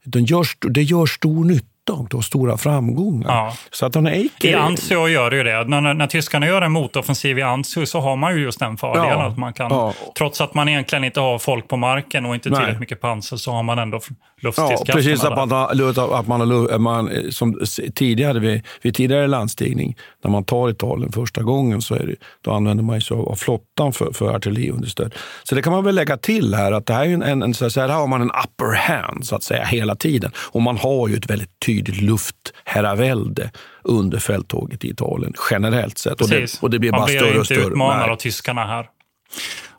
det 0.06 0.20
gör, 0.20 0.46
det 0.70 0.84
gör 0.84 1.06
stor 1.06 1.46
nytta 1.46 1.68
och 1.90 2.14
har 2.14 2.22
stora 2.22 2.58
framgångar. 2.58 3.30
Ja. 3.30 3.54
Så 3.72 3.86
att 3.86 3.96
Eiker... 3.96 4.50
I 4.50 4.54
Anzio 4.54 5.08
gör 5.08 5.30
det 5.30 5.38
ju 5.38 5.44
det. 5.44 5.64
När, 5.64 5.94
när 5.94 6.08
tyskarna 6.08 6.48
gör 6.48 6.62
en 6.62 6.72
motoffensiv 6.72 7.40
i 7.40 7.42
Anzio 7.42 7.86
så 7.86 8.00
har 8.00 8.16
man 8.16 8.36
ju 8.36 8.42
just 8.42 8.60
den 8.60 8.78
fördelen. 8.78 9.10
Ja. 9.10 9.28
Att 9.28 9.38
man 9.38 9.54
kan, 9.54 9.72
ja. 9.72 9.94
Trots 10.18 10.42
att 10.42 10.54
man 10.54 10.70
egentligen 10.70 11.04
inte 11.04 11.20
har 11.20 11.40
folk 11.40 11.68
på 11.68 11.78
marken 11.78 12.26
och 12.26 12.36
inte 12.36 12.50
tillräckligt 12.50 12.80
mycket 12.80 13.02
pansar 13.02 13.38
så 13.38 13.52
har 13.52 13.64
man 13.64 13.80
ändå 13.80 14.00
luftstridskrafterna. 14.42 14.86
Ja, 14.88 14.94
precis. 14.94 15.24
Att 15.24 15.36
man, 15.38 15.52
har, 15.52 16.20
att 16.20 16.28
man, 16.28 16.42
har, 16.42 16.78
man 16.80 17.32
som 17.32 17.60
tidigare 17.96 18.40
vid, 18.40 18.62
vid 18.82 18.96
tidigare 18.96 19.28
landstigning, 19.28 19.96
när 20.24 20.32
man 20.32 20.44
tar 20.44 20.70
Italien 20.70 21.12
första 21.12 21.42
gången, 21.42 21.82
så 21.82 21.96
är 21.96 22.06
det, 22.06 22.16
då 22.42 22.52
använder 22.52 22.84
man 22.84 23.02
sig 23.02 23.18
av 23.18 23.36
flottan 23.36 23.94
för, 23.94 24.14
för 24.14 24.36
artilleriunderstöd. 24.36 25.14
Så 25.44 25.56
det 25.56 25.62
kan 25.62 25.74
man 25.74 25.84
väl 25.84 25.96
lägga 25.96 26.18
till 26.18 26.56
här, 26.56 26.72
att 26.72 26.86
det 26.86 26.94
här, 26.94 27.06
är 27.06 27.24
en, 27.24 27.44
en, 27.44 27.54
så 27.54 27.66
här, 27.66 27.88
här 27.88 27.96
har 27.96 28.08
man 28.08 28.22
en 28.22 28.32
upper 28.32 28.76
hand 28.76 29.26
så 29.26 29.36
att 29.36 29.44
säga 29.44 29.64
hela 29.64 29.96
tiden. 29.96 30.32
Och 30.38 30.62
man 30.62 30.78
har 30.78 31.08
ju 31.08 31.16
ett 31.16 31.30
väldigt 31.30 31.60
tydligt 31.66 31.73
luftherravälde 31.82 33.52
under 33.84 34.20
fälttåget 34.20 34.86
i 34.86 34.90
Italien 34.90 35.34
generellt 35.52 35.98
sett. 35.98 36.22
Och 36.22 36.30
det, 36.30 36.62
och 36.62 36.70
det, 36.70 36.80
blir 36.80 36.92
bara 36.92 36.98
man 36.98 37.06
blir 37.06 37.18
större 37.18 37.40
och 37.40 37.46
större. 37.46 37.60
Inte 37.60 37.70
utmanad 37.70 38.10
av 38.10 38.16
tyskarna 38.16 38.66
här. 38.66 38.90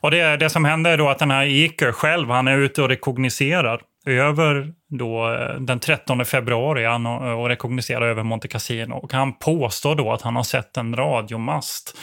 Och 0.00 0.10
det, 0.10 0.36
det 0.36 0.50
som 0.50 0.64
händer 0.64 0.90
är 0.90 0.98
då 0.98 1.08
att 1.08 1.18
den 1.18 1.30
här 1.30 1.46
Iker 1.46 1.92
själv, 1.92 2.30
han 2.30 2.48
är 2.48 2.58
ute 2.58 2.82
och 2.82 2.88
rekogniserar 2.88 3.80
över 4.06 4.72
då 4.88 5.34
eh, 5.34 5.60
den 5.60 5.80
13 5.80 6.24
februari 6.24 6.84
han 6.84 7.06
och 7.06 7.48
rekognoserar 7.48 8.06
över 8.06 8.22
Monte 8.22 8.48
Cassino. 8.48 8.94
Och 8.94 9.12
han 9.12 9.32
påstår 9.32 9.94
då 9.94 10.12
att 10.12 10.22
han 10.22 10.36
har 10.36 10.42
sett 10.42 10.76
en 10.76 10.96
radiomast 10.96 11.96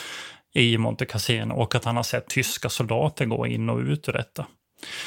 i 0.54 0.77
Monte 0.77 1.06
Cassino 1.06 1.54
och 1.54 1.75
att 1.75 1.86
han 1.86 1.95
har 1.95 2.04
sett 2.04 2.27
tyska 2.27 2.69
soldater 2.69 3.25
gå 3.25 3.47
in 3.47 3.69
och 3.69 3.80
ut 3.80 4.10
ur 4.10 4.13
detta. 4.13 4.45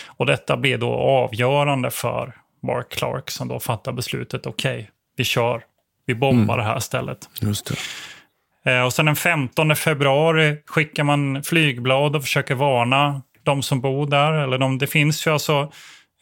Och 0.07 0.27
detta 0.27 0.57
blir 0.57 0.79
då 0.79 0.93
avgörande 0.93 1.91
för 1.91 2.35
Mark 2.65 2.91
Clark 2.91 3.31
som 3.31 3.49
då 3.49 3.61
fattar 3.61 3.93
beslutet, 3.93 4.47
okej, 4.47 4.75
okay, 4.75 4.87
vi 5.17 5.25
kör, 5.25 5.63
vi 6.07 6.15
bombar 6.15 6.55
mm. 6.55 6.67
det 6.67 6.73
här 6.73 6.79
stället. 6.79 7.29
Just 7.41 7.67
det. 7.67 7.77
Eh, 8.65 8.85
och 8.85 8.93
sen 8.93 9.07
den 9.07 9.17
15 9.17 9.77
februari 9.77 10.57
skickar 10.67 11.05
man 11.05 11.43
flygblad 11.43 12.17
och 12.17 12.23
försöker 12.23 12.55
varna 12.55 13.23
de 13.43 13.63
som 13.63 13.81
bor 13.81 14.07
där. 14.07 14.33
Eller 14.33 14.59
de, 14.59 14.79
det 14.79 14.87
finns 14.87 15.27
ju 15.27 15.31
alltså 15.31 15.73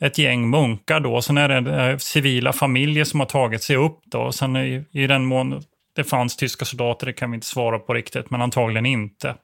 ett 0.01 0.19
gäng 0.19 0.51
munkar 0.51 1.01
då. 1.01 1.23
Sen 1.23 1.39
är 1.39 1.49
det 1.49 1.91
eh, 1.91 1.97
civila 1.97 2.53
familjer 2.53 3.05
som 3.05 3.21
har 3.21 3.27
tagit 3.27 3.63
sig 3.63 3.77
upp 3.77 4.01
då. 4.05 4.33
Sen 4.33 4.57
i, 4.57 4.85
i 4.93 5.07
den 5.07 5.25
mån 5.25 5.63
det 5.97 6.05
fanns 6.05 6.37
tyska 6.37 6.65
soldater, 6.65 7.07
det 7.07 7.13
kan 7.13 7.31
vi 7.31 7.35
inte 7.35 7.47
svara 7.47 7.79
på 7.79 7.95
riktigt, 7.95 8.31
men 8.31 8.43
antagligen 8.43 8.87
inte. 8.87 9.35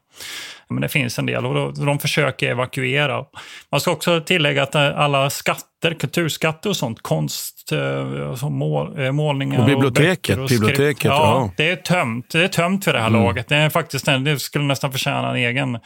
Men 0.71 0.81
det 0.81 0.88
finns 0.88 1.18
en 1.18 1.27
del 1.27 1.47
och 1.47 1.87
de 1.87 1.99
försöker 1.99 2.51
evakuera. 2.51 3.25
Man 3.71 3.81
ska 3.81 3.90
också 3.90 4.21
tillägga 4.21 4.62
att 4.62 4.75
eh, 4.75 4.99
alla 4.99 5.31
skatter, 5.31 5.94
kulturskatter 5.94 6.71
och 6.71 6.77
sånt, 6.77 7.03
konst, 7.03 7.73
eh, 7.73 8.49
mål, 8.49 9.01
eh, 9.01 9.12
målningar 9.12 9.61
och 9.61 9.66
biblioteket. 9.66 10.37
Och, 10.37 10.42
och 10.42 10.49
biblioteket 10.49 11.05
ja, 11.05 11.11
ja, 11.11 11.51
det 11.57 11.71
är 11.71 11.77
tömt. 11.77 12.31
Det 12.33 12.44
är 12.44 12.49
tömt 12.49 12.87
vid 12.87 12.94
det 12.94 13.01
här 13.01 13.09
mm. 13.09 13.23
laget. 13.23 13.49
Det 13.49 13.57
är 13.57 13.71
faktiskt 13.71 14.07
det 14.07 14.38
skulle 14.38 14.64
nästan 14.64 14.92
förtjäna 14.92 15.31
en 15.31 15.37
egen, 15.37 15.79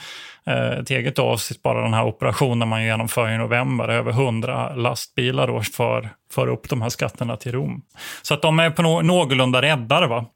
ett 0.81 0.91
eget 0.91 1.19
avsnitt, 1.19 1.63
bara 1.63 1.83
den 1.83 1.95
här 1.95 2.05
operationen 2.05 2.69
man 2.69 2.85
genomför 2.85 3.31
i 3.31 3.39
november. 3.39 3.89
Över 3.89 4.13
hundra 4.13 4.75
lastbilar 4.75 5.47
då 5.47 5.63
för, 5.63 6.09
för 6.33 6.47
upp 6.49 6.69
de 6.69 6.83
här 6.83 6.89
skatterna 6.89 7.37
till 7.37 7.53
Rom. 7.53 7.83
Så 8.23 8.35
att 8.35 8.43
de 8.43 8.59
är 8.59 8.71
på 8.71 8.83
no 8.83 9.03
någorlunda 9.03 9.63
räddare. 9.63 10.07
Va? 10.07 10.27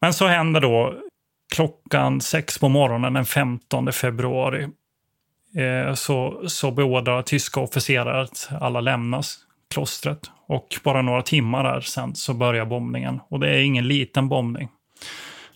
Men 0.00 0.14
så 0.14 0.26
händer 0.26 0.60
då 0.60 0.94
klockan 1.50 2.20
sex 2.20 2.58
på 2.58 2.68
morgonen 2.68 3.12
den 3.12 3.24
15 3.24 3.92
februari 3.92 4.68
eh, 5.56 5.94
så, 5.94 6.42
så 6.48 6.70
beordrar 6.70 7.22
tyska 7.22 7.60
officerare 7.60 8.22
att 8.22 8.48
alla 8.60 8.80
lämnas 8.80 9.38
klostret. 9.74 10.30
Och 10.46 10.80
bara 10.84 11.02
några 11.02 11.22
timmar 11.22 11.64
där 11.64 11.80
sen 11.80 12.14
så 12.14 12.34
börjar 12.34 12.66
bombningen. 12.66 13.20
Och 13.28 13.40
det 13.40 13.48
är 13.48 13.60
ingen 13.60 13.88
liten 13.88 14.28
bombning. 14.28 14.68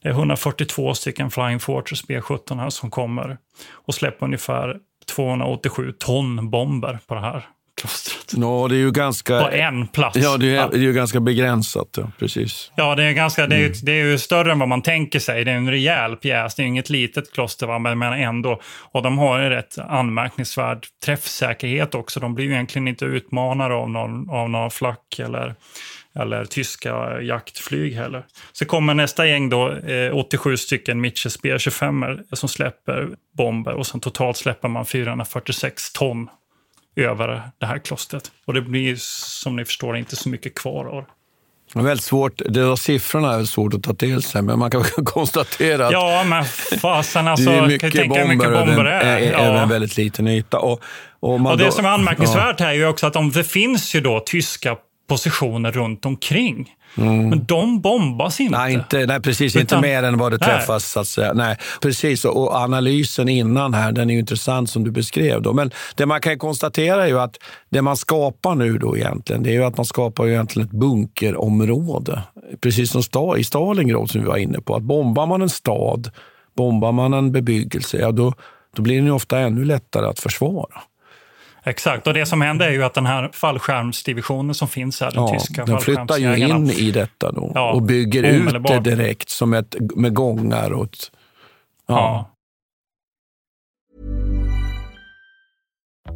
Det 0.03 0.09
är 0.09 0.13
142 0.13 0.95
stycken 0.95 1.31
Flying 1.31 1.61
Fortress 1.61 2.07
B-17 2.07 2.61
här 2.61 2.71
som 2.71 2.91
kommer 2.91 3.39
och 3.71 3.95
släpper 3.95 4.27
ungefär 4.27 4.79
287 5.07 5.93
ton 5.93 6.51
bomber 6.51 6.99
på 7.07 7.15
det 7.15 7.21
här 7.21 7.47
klostret. 7.81 8.33
Ja, 8.37 8.67
det 8.69 8.75
är 8.75 8.79
ju 8.79 8.91
ganska... 8.91 9.41
På 9.41 9.51
en 9.51 9.87
plats. 9.87 10.17
Ja, 10.17 10.37
det 10.37 10.57
är, 10.57 10.69
det 10.71 10.77
är 10.77 10.81
ju 10.81 10.93
ganska 10.93 11.21
begränsat. 11.21 11.89
Ja, 11.97 12.11
precis. 12.19 12.73
Ja, 12.77 12.95
det 12.95 13.05
är, 13.05 13.13
ganska, 13.13 13.47
det, 13.47 13.57
är, 13.57 13.61
mm. 13.61 13.73
det 13.83 13.93
är 13.93 14.05
ju 14.05 14.19
större 14.19 14.53
än 14.53 14.59
vad 14.59 14.69
man 14.69 14.83
tänker 14.83 15.19
sig. 15.19 15.45
Det 15.45 15.51
är 15.51 15.57
en 15.57 15.71
rejäl 15.71 16.17
pjäs. 16.17 16.55
Det 16.55 16.63
är 16.63 16.67
inget 16.67 16.91
litet 16.91 17.33
kloster, 17.33 17.67
va? 17.67 17.79
Men, 17.79 18.03
ändå. 18.03 18.61
Och 18.93 19.03
de 19.03 19.19
har 19.19 19.43
ju 19.43 19.49
rätt 19.49 19.79
anmärkningsvärd 19.79 20.87
träffsäkerhet 21.05 21.95
också. 21.95 22.21
De 22.21 22.35
blir 22.35 22.45
ju 22.45 22.53
egentligen 22.53 22.89
inte 22.89 23.05
utmanade 23.05 23.75
av 23.75 23.91
någon, 23.91 24.31
av 24.31 24.51
någon 24.51 24.71
flack 24.71 25.19
eller 25.19 25.55
eller 26.19 26.45
tyska 26.45 27.21
jaktflyg 27.21 27.95
heller. 27.95 28.27
Så 28.53 28.65
kommer 28.65 28.95
nästa 28.95 29.27
gäng 29.27 29.49
då, 29.49 29.73
eh, 29.73 30.17
87 30.17 30.57
stycken 30.57 31.01
Mitchells 31.01 31.41
B25 31.43 32.23
som 32.33 32.49
släpper 32.49 33.09
bomber 33.37 33.73
och 33.73 33.87
sen 33.87 34.01
totalt 34.01 34.37
släpper 34.37 34.69
man 34.69 34.87
446 34.87 35.93
ton 35.93 36.29
över 36.97 37.43
det 37.59 37.67
här 37.67 37.79
klostret. 37.79 38.33
Och 38.45 38.55
det 38.55 38.61
blir 38.61 38.97
som 38.99 39.57
ni 39.57 39.65
förstår 39.65 39.97
inte 39.97 40.17
så 40.17 40.29
mycket 40.29 40.55
kvar 40.55 40.85
av 40.85 41.05
det 41.75 41.81
är 41.81 41.85
väldigt 41.85 42.05
svårt. 42.05 42.33
Det 42.37 42.49
där 42.49 42.77
siffrorna 42.77 43.35
är 43.35 43.45
svårt 43.45 43.75
att 43.75 43.83
ta 43.83 43.95
till 43.95 44.23
sig, 44.23 44.43
men 44.43 44.59
man 44.59 44.71
kan 44.71 44.85
konstatera 45.05 45.87
att 45.87 45.93
ja, 45.93 46.25
men 46.27 46.45
fasen, 46.81 47.29
alltså, 47.29 47.51
det 47.51 47.57
är 47.57 47.67
mycket 47.67 47.93
kan 47.93 48.09
bomber, 48.09 48.29
mycket 48.29 48.53
bomber 48.53 48.85
är. 48.85 49.01
är, 49.01 49.17
är 49.17 49.33
ja. 49.33 49.63
en 49.63 49.69
väldigt 49.69 49.97
liten 49.97 50.29
yta. 50.29 50.59
Och, 50.59 50.83
och, 51.21 51.35
och 51.35 51.59
det 51.59 51.65
då, 51.65 51.71
som 51.71 51.85
är 51.85 51.89
anmärkningsvärt 51.89 52.61
ja. 52.61 52.67
här 52.67 52.73
är 52.73 52.77
ju 52.77 52.87
också 52.87 53.07
att 53.07 53.17
om 53.17 53.31
det 53.31 53.45
finns 53.45 53.95
ju 53.95 54.01
då 54.01 54.21
tyska 54.21 54.77
positioner 55.09 55.73
runt 55.73 56.07
omkring. 56.07 56.75
Mm. 56.97 57.29
Men 57.29 57.45
de 57.45 57.81
bombas 57.81 58.41
inte. 58.41 58.59
Nej, 58.59 58.75
inte, 58.75 59.07
nej 59.07 59.21
precis. 59.21 59.57
Utan, 59.57 59.61
inte 59.61 59.81
mer 59.81 60.03
än 60.03 60.19
vad 60.19 60.33
det 60.33 60.39
träffas. 60.39 60.91
Så 60.91 61.01
att 61.01 61.07
säga. 61.07 61.33
Nej, 61.33 61.57
precis. 61.83 62.25
Och 62.25 62.55
analysen 62.55 63.29
innan 63.29 63.75
här, 63.75 63.93
den 63.93 64.11
är 64.11 64.19
intressant 64.19 64.71
som 64.71 64.85
du 64.85 64.91
beskrev. 64.91 65.43
Då. 65.43 65.53
Men 65.53 65.71
det 65.95 66.07
man 66.07 66.21
kan 66.21 66.39
konstatera 66.39 67.05
är 67.05 67.09
ju 67.09 67.21
att 67.21 67.37
det 67.71 67.83
man 67.83 67.97
skapar 67.97 68.55
nu 68.55 68.79
då 68.79 68.97
egentligen, 68.97 69.43
det 69.43 69.51
är 69.51 69.55
ju 69.55 69.65
att 69.65 69.77
man 69.77 69.87
skapar 69.87 70.29
egentligen 70.29 70.69
ett 70.69 70.75
bunkerområde. 70.75 72.23
Precis 72.61 72.91
som 72.91 73.03
sta, 73.03 73.39
i 73.39 73.45
Stalingrad 73.45 74.11
som 74.11 74.21
vi 74.21 74.27
var 74.27 74.37
inne 74.37 74.61
på. 74.61 74.77
Att 74.77 74.83
bombar 74.83 75.27
man 75.27 75.43
en 75.43 75.49
stad, 75.49 76.11
bombar 76.57 76.93
man 76.93 77.15
en 77.15 77.33
bebyggelse, 77.33 77.99
ja 77.99 78.13
då, 78.13 78.33
då 78.77 78.83
blir 78.83 79.03
den 79.03 79.11
ofta 79.11 79.39
ännu 79.39 79.65
lättare 79.65 80.07
att 80.07 80.21
försvara. 80.21 80.81
Exakt, 81.67 82.07
och 82.07 82.15
det 82.15 82.27
som 82.27 82.41
händer 82.41 82.67
är 82.67 82.73
ju 82.73 82.85
att 82.85 82.95
den 82.95 83.07
här 83.07 83.31
fallskärmsdivisionen 83.33 84.55
som 84.55 84.69
finns 84.69 85.01
här, 85.01 85.11
den 85.11 85.23
ja, 85.23 85.29
tyska 85.29 85.65
Den 85.65 85.81
flyttar 85.81 86.19
ju 86.19 86.37
in 86.37 86.71
i 86.71 86.91
detta 86.91 87.33
då 87.33 87.53
ja, 87.55 87.73
och 87.73 87.83
bygger 87.83 88.23
ut 88.23 88.67
det 88.67 88.81
direkt 88.81 89.29
som 89.29 89.55
ett, 89.55 89.77
med 89.97 90.15
gångar. 90.15 90.73
Och 90.73 90.85
ett, 90.85 91.11
ja. 91.87 91.95
ja. 91.97 92.31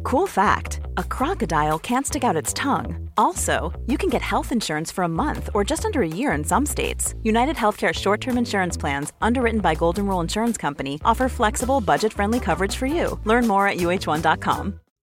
Cool 0.03 0.27
fact 0.27 0.79
a 0.97 1.03
crocodile 1.03 1.77
can't 1.79 2.05
stick 2.05 2.23
out 2.23 2.41
its 2.41 2.53
tongue. 2.53 3.09
Also, 3.17 3.73
you 3.87 3.97
can 3.97 4.09
get 4.09 4.21
health 4.21 4.51
insurance 4.51 4.95
for 4.95 5.03
a 5.03 5.07
month 5.07 5.49
or 5.53 5.63
just 5.69 5.85
under 5.85 6.01
a 6.01 6.07
year 6.07 6.31
in 6.37 6.43
some 6.43 6.65
states. 6.65 7.15
United 7.23 7.55
Healthcare 7.55 7.93
short 7.93 8.21
term 8.21 8.37
insurance 8.37 8.77
plans, 8.79 9.13
underwritten 9.19 9.61
by 9.61 9.75
Golden 9.75 10.05
Rule 10.05 10.21
Insurance 10.21 10.61
Company, 10.61 10.99
offer 11.03 11.27
flexible, 11.29 11.81
budget 11.81 12.13
friendly 12.13 12.39
coverage 12.39 12.75
for 12.75 12.85
you. 12.87 13.19
Learn 13.25 13.47
more 13.47 13.67
at 13.67 13.77
uh1.com. 13.77 14.79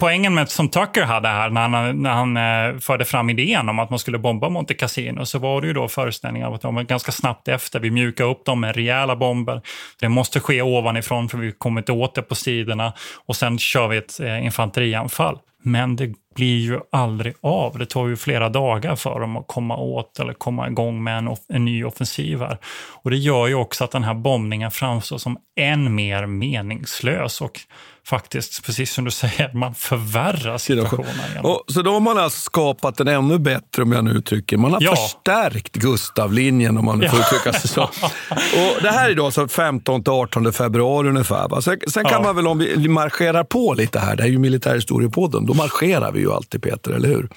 Poängen 0.00 0.34
med 0.34 0.48
som 0.48 0.68
Tucker 0.68 1.02
hade 1.02 1.28
här 1.28 1.50
när 1.50 1.68
han, 1.68 2.02
när 2.02 2.10
han 2.10 2.36
eh, 2.36 2.78
förde 2.78 3.04
fram 3.04 3.30
idén 3.30 3.68
om 3.68 3.78
att 3.78 3.90
man 3.90 3.98
skulle 3.98 4.18
bomba 4.18 4.48
Monte 4.48 4.74
Cassino 4.74 5.26
så 5.26 5.38
var 5.38 5.60
det 5.60 5.66
ju 5.66 5.72
då 5.72 5.88
föreställningar 5.88 6.54
att 6.54 6.60
de 6.60 6.74
var 6.74 6.82
ganska 6.82 7.12
snabbt 7.12 7.48
efter. 7.48 7.80
Vi 7.80 7.90
mjukar 7.90 8.24
upp 8.24 8.44
dem 8.44 8.60
med 8.60 8.76
rejäla 8.76 9.16
bomber. 9.16 9.60
Det 10.00 10.08
måste 10.08 10.40
ske 10.40 10.62
ovanifrån 10.62 11.28
för 11.28 11.38
vi 11.38 11.52
kommer 11.52 11.80
inte 11.80 11.92
åt 11.92 12.14
det 12.14 12.22
på 12.22 12.34
sidorna 12.34 12.92
och 13.26 13.36
sen 13.36 13.58
kör 13.58 13.88
vi 13.88 13.96
ett 13.96 14.20
eh, 14.20 14.44
infanterianfall. 14.44 15.38
Men 15.66 15.96
det 15.96 16.12
blir 16.34 16.58
ju 16.58 16.80
aldrig 16.92 17.34
av. 17.40 17.78
Det 17.78 17.86
tar 17.86 18.08
ju 18.08 18.16
flera 18.16 18.48
dagar 18.48 18.96
för 18.96 19.20
dem 19.20 19.36
att 19.36 19.46
komma 19.46 19.76
åt 19.76 20.18
eller 20.20 20.32
komma 20.32 20.68
igång 20.68 21.04
med 21.04 21.18
en, 21.18 21.36
en 21.48 21.64
ny 21.64 21.84
offensiv 21.84 22.38
här. 22.40 22.58
Och 23.02 23.10
det 23.10 23.16
gör 23.16 23.46
ju 23.46 23.54
också 23.54 23.84
att 23.84 23.90
den 23.90 24.04
här 24.04 24.14
bombningen 24.14 24.70
framstår 24.70 25.18
som 25.18 25.38
än 25.56 25.94
mer 25.94 26.26
meningslös 26.26 27.40
och 27.40 27.60
faktiskt, 28.06 28.64
precis 28.66 28.92
som 28.92 29.04
du 29.04 29.10
säger, 29.10 29.50
man 29.54 29.74
förvärrar 29.74 30.58
situationen. 30.58 31.08
Och, 31.42 31.64
så 31.68 31.82
då 31.82 31.92
har 31.92 32.00
man 32.00 32.18
alltså 32.18 32.40
skapat 32.40 33.00
en 33.00 33.08
ännu 33.08 33.38
bättre, 33.38 33.82
om 33.82 33.92
jag 33.92 34.04
nu 34.04 34.10
uttrycker 34.10 34.56
Man 34.56 34.72
har 34.72 34.82
Ja. 34.82 34.96
förstärkt 34.96 35.72
Gustavlinjen, 35.72 36.78
om 36.78 36.84
man 36.84 36.98
nu 36.98 37.08
får 37.08 37.18
Ja. 37.18 37.24
uttrycka 37.26 37.52
sig 37.58 37.70
så. 37.70 37.82
Och 37.82 38.82
det 38.82 38.90
här 38.90 39.10
är 39.10 39.14
då 39.14 39.24
alltså 39.24 39.46
15-18 39.48 40.52
februari 40.52 41.08
ungefär. 41.08 41.48
Va? 41.48 41.62
Sen, 41.62 41.78
sen 41.88 42.04
kan 42.04 42.12
Ja. 42.12 42.22
man 42.22 42.36
väl, 42.36 42.46
om 42.46 42.58
vi 42.58 42.88
marscherar 42.88 43.44
på 43.44 43.74
lite 43.74 43.98
här, 43.98 44.16
det 44.16 44.22
här 44.22 44.28
är 44.28 44.32
ju 44.32 44.38
militärhistoriepodden, 44.38 45.46
då 45.46 45.54
marscherar 45.54 46.12
vi 46.12 46.20
ju 46.20 46.32
alltid 46.32 46.62
Peter, 46.62 46.90
eller 46.90 47.08
hur? 47.08 47.28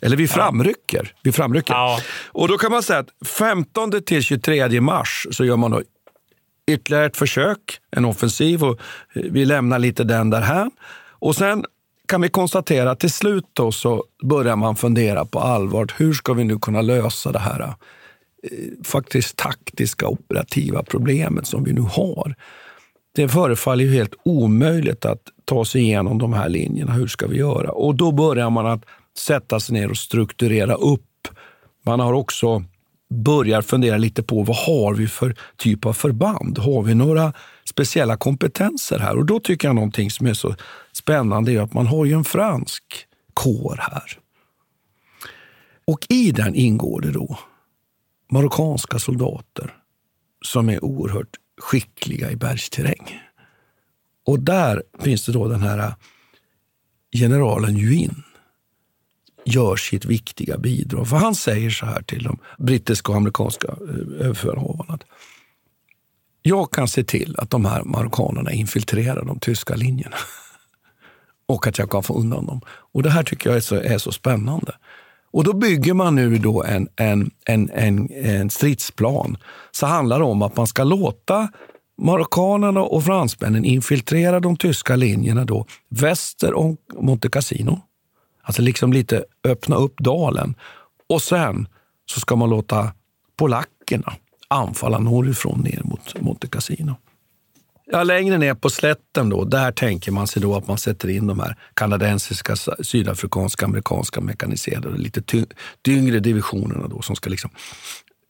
Eller 0.00 0.16
vi 0.16 0.28
framrycker. 0.28 1.12
Vi 1.22 1.32
framrycker. 1.32 1.74
Och 2.26 2.48
då 2.48 2.58
kan 2.58 2.70
man 2.72 2.82
säga 2.82 2.98
att 2.98 3.08
15 3.28 4.02
till 4.06 4.22
23 4.22 4.80
mars 4.80 5.26
så 5.30 5.44
gör 5.44 5.56
man 5.56 5.70
då 5.70 5.82
ytterligare 6.66 7.06
ett 7.06 7.16
försök, 7.16 7.78
en 7.90 8.04
offensiv 8.04 8.64
och 8.64 8.80
eh, 9.14 9.22
vi 9.30 9.44
lämnar 9.44 9.78
lite 9.78 10.04
den 10.04 10.30
där 10.30 10.40
här. 10.40 10.70
Och 11.18 11.36
sen 11.36 11.64
kan 12.08 12.20
vi 12.20 12.28
konstatera 12.28 12.90
att 12.90 13.00
till 13.00 13.12
slut 13.12 13.44
då 13.52 13.72
så 13.72 14.04
börjar 14.22 14.56
man 14.56 14.76
fundera 14.76 15.24
på 15.24 15.40
allvar. 15.40 15.92
Hur 15.96 16.12
ska 16.12 16.32
vi 16.32 16.44
nu 16.44 16.58
kunna 16.58 16.82
lösa 16.82 17.32
det 17.32 17.38
här 17.38 17.60
eh, 17.60 17.74
faktiskt 18.84 19.36
taktiska 19.36 20.08
operativa 20.08 20.82
problemet 20.82 21.46
som 21.46 21.64
vi 21.64 21.72
nu 21.72 21.80
har? 21.80 22.34
Det 23.14 23.28
förefaller 23.28 23.84
ju 23.84 23.92
helt 23.92 24.14
omöjligt 24.22 25.04
att 25.04 25.22
ta 25.44 25.64
sig 25.64 25.82
igenom 25.82 26.18
de 26.18 26.32
här 26.32 26.48
linjerna. 26.48 26.92
Hur 26.92 27.06
ska 27.06 27.26
vi 27.26 27.36
göra? 27.36 27.70
Och 27.70 27.94
då 27.94 28.12
börjar 28.12 28.50
man 28.50 28.66
att 28.66 28.84
sätta 29.18 29.60
sig 29.60 29.74
ner 29.74 29.90
och 29.90 29.96
strukturera 29.96 30.74
upp. 30.74 31.28
Man 31.84 32.00
har 32.00 32.12
också 32.12 32.64
börjar 33.08 33.62
fundera 33.62 33.96
lite 33.96 34.22
på 34.22 34.42
vad 34.42 34.56
har 34.56 34.94
vi 34.94 35.08
för 35.08 35.36
typ 35.56 35.86
av 35.86 35.92
förband? 35.92 36.58
Har 36.58 36.82
vi 36.82 36.94
några 36.94 37.32
speciella 37.64 38.16
kompetenser 38.16 38.98
här? 38.98 39.16
Och 39.16 39.26
då 39.26 39.40
tycker 39.40 39.68
jag 39.68 39.74
någonting 39.74 40.10
som 40.10 40.26
är 40.26 40.34
så 40.34 40.54
spännande 40.92 41.52
är 41.52 41.60
att 41.60 41.72
man 41.72 41.86
har 41.86 42.04
ju 42.04 42.12
en 42.12 42.24
fransk 42.24 42.84
kår 43.34 43.78
här. 43.80 44.18
Och 45.84 46.06
i 46.08 46.32
den 46.32 46.54
ingår 46.54 47.00
det 47.00 47.10
då 47.10 47.38
marockanska 48.30 48.98
soldater 48.98 49.74
som 50.44 50.68
är 50.68 50.84
oerhört 50.84 51.36
skickliga 51.60 52.30
i 52.30 52.36
bergsterräng. 52.36 53.20
Och 54.26 54.40
där 54.40 54.82
finns 55.00 55.26
det 55.26 55.32
då 55.32 55.48
den 55.48 55.60
här 55.60 55.94
generalen 57.12 57.76
Juin 57.76 58.22
gör 59.46 59.76
sitt 59.76 60.04
viktiga 60.04 60.58
bidrag. 60.58 61.08
För 61.08 61.16
han 61.16 61.34
säger 61.34 61.70
så 61.70 61.86
här 61.86 62.02
till 62.02 62.22
de 62.22 62.38
brittiska 62.58 63.12
och 63.12 63.18
amerikanska 63.18 63.68
eh, 63.68 63.76
överbefälhavarna. 64.20 64.98
Jag 66.42 66.70
kan 66.70 66.88
se 66.88 67.04
till 67.04 67.34
att 67.38 67.50
de 67.50 67.64
här 67.64 67.82
marockanerna 67.84 68.52
infiltrerar 68.52 69.24
de 69.24 69.38
tyska 69.38 69.74
linjerna. 69.74 70.16
Och 71.48 71.66
att 71.66 71.78
jag 71.78 71.90
kan 71.90 72.02
få 72.02 72.14
undan 72.14 72.46
dem. 72.46 72.60
Och 72.66 73.02
Det 73.02 73.10
här 73.10 73.22
tycker 73.22 73.50
jag 73.50 73.56
är 73.56 73.60
så, 73.60 73.74
är 73.74 73.98
så 73.98 74.12
spännande. 74.12 74.72
Och 75.30 75.44
då 75.44 75.52
bygger 75.52 75.94
man 75.94 76.14
nu 76.14 76.38
då 76.38 76.64
en, 76.64 76.88
en, 76.96 77.30
en, 77.44 77.70
en, 77.70 78.10
en 78.12 78.50
stridsplan. 78.50 79.36
Så 79.70 79.86
handlar 79.86 80.18
det 80.18 80.24
om 80.24 80.42
att 80.42 80.56
man 80.56 80.66
ska 80.66 80.84
låta 80.84 81.48
marockanerna 82.02 82.82
och 82.82 83.04
fransmännen 83.04 83.64
infiltrera 83.64 84.40
de 84.40 84.56
tyska 84.56 84.96
linjerna 84.96 85.44
då 85.44 85.66
väster 85.88 86.54
om 86.54 86.76
Monte 87.00 87.28
Cassino. 87.28 87.80
Alltså 88.46 88.62
liksom 88.62 88.92
lite 88.92 89.24
öppna 89.44 89.76
upp 89.76 89.98
dalen. 89.98 90.54
Och 91.08 91.22
sen 91.22 91.68
så 92.10 92.20
ska 92.20 92.36
man 92.36 92.50
låta 92.50 92.92
polackerna 93.36 94.12
anfalla 94.48 94.98
norrifrån 94.98 95.60
ner 95.60 95.80
mot 95.84 96.20
Monte 96.20 96.46
Cassino. 96.46 96.96
Ja, 97.92 98.02
längre 98.02 98.38
ner 98.38 98.54
på 98.54 98.70
slätten 98.70 99.28
då, 99.28 99.44
där 99.44 99.72
tänker 99.72 100.12
man 100.12 100.26
sig 100.26 100.42
då 100.42 100.56
att 100.56 100.68
man 100.68 100.78
sätter 100.78 101.08
in 101.08 101.26
de 101.26 101.40
här 101.40 101.56
kanadensiska, 101.74 102.56
sydafrikanska, 102.80 103.66
amerikanska 103.66 104.20
mekaniserade, 104.20 104.96
lite 104.96 105.22
tyngre 105.84 106.20
divisionerna 106.20 106.88
då 106.88 107.02
som 107.02 107.16
ska 107.16 107.30
liksom, 107.30 107.50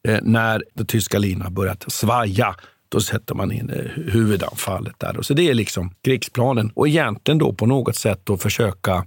eh, 0.09 0.19
när 0.23 0.65
den 0.75 0.87
tyska 0.87 1.19
linan 1.19 1.55
börjat 1.55 1.85
svaja, 1.93 2.55
då 2.89 3.01
sätter 3.01 3.35
man 3.35 3.53
in 3.53 3.71
eh, 3.71 3.85
huvudanfallet 4.13 4.95
där. 4.99 5.13
Då. 5.13 5.23
Så 5.23 5.35
det 5.35 5.51
är 5.51 5.55
liksom 5.55 5.95
krigsplanen 6.05 6.71
och 6.75 6.89
egentligen 6.89 7.39
då 7.39 7.53
på 7.53 7.67
något 7.67 7.97
sätt 7.97 8.21
då 8.25 8.37
försöka 8.37 9.07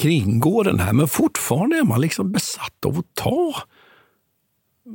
kringgå 0.00 0.62
den 0.62 0.80
här, 0.80 0.92
men 0.92 1.08
fortfarande 1.08 1.76
är 1.78 1.84
man 1.84 2.00
liksom 2.00 2.32
besatt 2.32 2.84
av 2.86 2.98
att 2.98 3.14
ta 3.14 3.54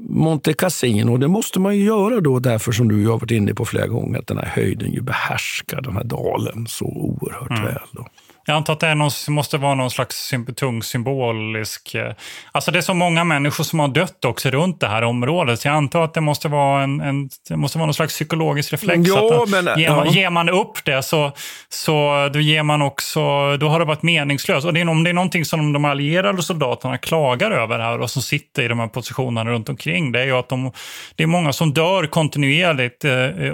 Monte 0.10 0.54
Cassino. 0.54 1.18
Det 1.18 1.28
måste 1.28 1.60
man 1.60 1.78
ju 1.78 1.84
göra 1.84 2.20
då 2.22 2.40
därför 2.40 2.72
som 2.72 2.88
du 2.88 3.08
har 3.08 3.20
varit 3.20 3.32
inne 3.32 3.54
på 3.54 3.66
flera 3.66 3.88
gånger, 3.88 4.20
att 4.20 4.28
den 4.28 4.38
här 4.38 4.46
höjden 4.46 4.92
ju 4.92 5.02
behärskar 5.02 5.82
den 5.82 5.94
här 5.94 6.04
dalen 6.04 6.68
så 6.68 6.86
oerhört 6.86 7.50
Mm. 7.50 7.64
väl. 7.64 7.80
Då. 7.92 8.08
Jag 8.48 8.56
antar 8.56 8.74
att 8.74 8.80
det 8.80 8.88
är 8.88 8.96
någon, 8.96 9.12
måste 9.28 9.58
vara 9.58 9.76
någon 9.76 9.92
slags 9.92 10.34
tung 10.56 10.84
symbolisk... 10.84 11.96
eh, 11.96 12.14
Alltså 12.52 12.72
det 12.72 12.78
är 12.78 12.82
så 12.82 12.94
många 12.94 13.24
människor 13.24 13.64
som 13.64 13.80
har 13.80 13.88
dött 13.88 14.26
också 14.26 14.50
runt 14.50 14.80
det 14.80 14.88
här 14.88 15.02
området. 15.02 15.60
Så 15.60 15.68
jag 15.68 15.76
antar 15.76 16.04
att 16.04 16.14
det 16.14 16.22
måste 16.22 16.48
vara, 16.48 16.84
en, 16.84 17.02
en, 17.02 17.30
det 17.50 17.58
måste 17.58 17.78
vara 17.78 17.86
någon 17.86 17.94
slags 17.94 18.14
psykologisk 18.14 18.74
reflex. 18.74 19.10
Ja, 19.10 19.44
att 19.44 19.50
men, 19.50 19.80
ger, 19.80 19.90
man, 19.90 20.06
ja. 20.06 20.12
ger 20.14 20.30
man 20.30 20.50
upp 20.50 20.86
det 20.86 21.04
så, 21.04 21.32
så 21.70 22.30
då 22.34 22.40
ger 22.40 22.64
man 22.64 22.82
också... 22.82 23.20
Då 23.58 23.68
har 23.68 23.80
det 23.80 23.86
varit 23.86 24.04
meningslöst. 24.04 24.66
Och 24.66 24.74
det 24.74 24.82
är, 24.82 24.90
om 24.90 25.04
det 25.04 25.10
är 25.10 25.14
någonting 25.14 25.46
som 25.46 25.74
de 25.74 25.86
allierade 25.86 26.44
soldaterna 26.44 26.98
klagar 26.98 27.52
över 27.52 27.80
här 27.80 28.02
och 28.02 28.12
som 28.12 28.22
sitter 28.22 28.64
i 28.64 28.68
de 28.68 28.80
här 28.80 28.88
positionerna 28.88 29.52
runt 29.52 29.70
omkring. 29.70 30.12
Det 30.12 30.22
är 30.22 30.26
ju 30.26 30.38
att 30.38 30.50
de, 30.50 30.72
det 31.16 31.24
är 31.24 31.28
många 31.28 31.54
som 31.54 31.74
dör 31.74 32.08
kontinuerligt 32.08 33.06
eh, 33.06 33.12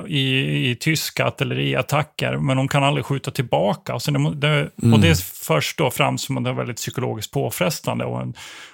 i, 0.08 0.70
i 0.72 0.78
tyska 0.80 1.26
artilleriattacker 1.26 2.38
men 2.38 2.58
de 2.58 2.68
kan 2.68 2.84
aldrig 2.84 3.06
skjuta 3.06 3.32
tillbaka. 3.32 4.00
Så 4.00 4.12
det, 4.12 4.36
det, 4.36 4.70
Mm. 4.82 4.94
Och 4.94 5.00
det 5.00 5.20
förs 5.24 5.76
då 5.78 5.92
fram 5.92 6.18
som 6.18 6.38
att 6.38 6.44
det 6.44 6.50
är 6.50 6.54
väldigt 6.54 6.76
psykologiskt 6.78 7.32
påfrestande 7.32 8.06
och, 8.06 8.22
en, 8.22 8.34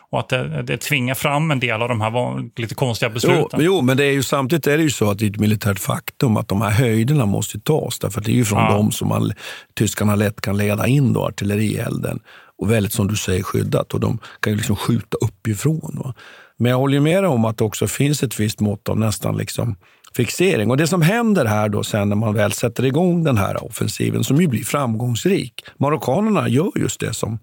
och 0.10 0.20
att 0.20 0.30
det, 0.30 0.64
det 0.64 0.78
tvingar 0.78 1.16
fram 1.16 1.52
en 1.52 1.60
del 1.60 1.82
av 1.82 1.90
de 1.90 2.02
här 2.02 2.60
lite 2.62 2.76
konstiga 2.76 3.10
Jo, 3.10 3.14
besluten. 3.14 3.60
jo, 3.64 3.82
men 3.82 3.98
det 3.98 4.04
är 4.06 4.12
ju, 4.12 4.24
samtidigt 4.24 4.68
är 4.68 4.78
det 4.78 4.84
ju 4.84 4.90
så 4.90 5.12
att 5.12 5.20
det 5.20 5.26
är 5.26 5.30
ett 5.30 5.40
militärt 5.40 5.80
faktum 5.80 6.38
att 6.38 6.48
de 6.48 6.62
här 6.62 6.72
höjderna 6.72 7.26
måste 7.26 7.60
tas. 7.60 8.00
Därför 8.00 8.20
att 8.20 8.26
det 8.26 8.32
är 8.32 8.36
ju 8.36 8.46
från 8.46 8.60
Ja. 8.64 8.72
dem 8.72 8.92
som 8.92 9.08
man, 9.08 9.32
tyskarna 9.78 10.16
lätt 10.16 10.42
kan 10.42 10.58
leda 10.58 10.88
in 10.88 11.14
då, 11.14 11.26
artillerielden. 11.26 12.20
Och 12.60 12.72
väldigt, 12.72 12.94
som 12.94 13.08
du 13.08 13.16
säger, 13.16 13.44
skyddat. 13.44 13.94
Och 13.94 14.00
de 14.00 14.20
kan 14.40 14.54
ju 14.54 14.58
liksom 14.58 14.76
skjuta 14.76 15.18
uppifrån. 15.22 16.02
Va? 16.04 16.14
Men 16.58 16.70
jag 16.70 16.78
håller 16.78 16.94
ju 16.94 17.02
med 17.02 17.24
dig 17.24 17.30
om 17.30 17.46
att 17.46 17.58
det 17.58 17.64
också 17.64 17.88
finns 17.88 18.24
ett 18.24 18.40
visst 18.40 18.60
mått 18.60 18.90
av 18.90 19.00
nästan 19.00 19.38
liksom 19.38 19.76
fixering. 20.18 20.70
Och 20.72 20.78
det 20.78 20.88
som 20.88 21.02
händer 21.02 21.46
här 21.46 21.70
då 21.70 21.84
sen 21.84 22.10
när 22.10 22.16
man 22.16 22.34
väl 22.34 22.52
sätter 22.52 22.86
igång 22.86 23.24
den 23.24 23.38
här 23.38 23.64
offensiven, 23.64 24.24
som 24.24 24.42
ju 24.42 24.48
blir 24.48 24.64
framgångsrik. 24.64 25.66
Marockanerna 25.78 26.48
gör 26.48 26.72
just 26.76 27.00
det 27.00 27.14
som, 27.14 27.40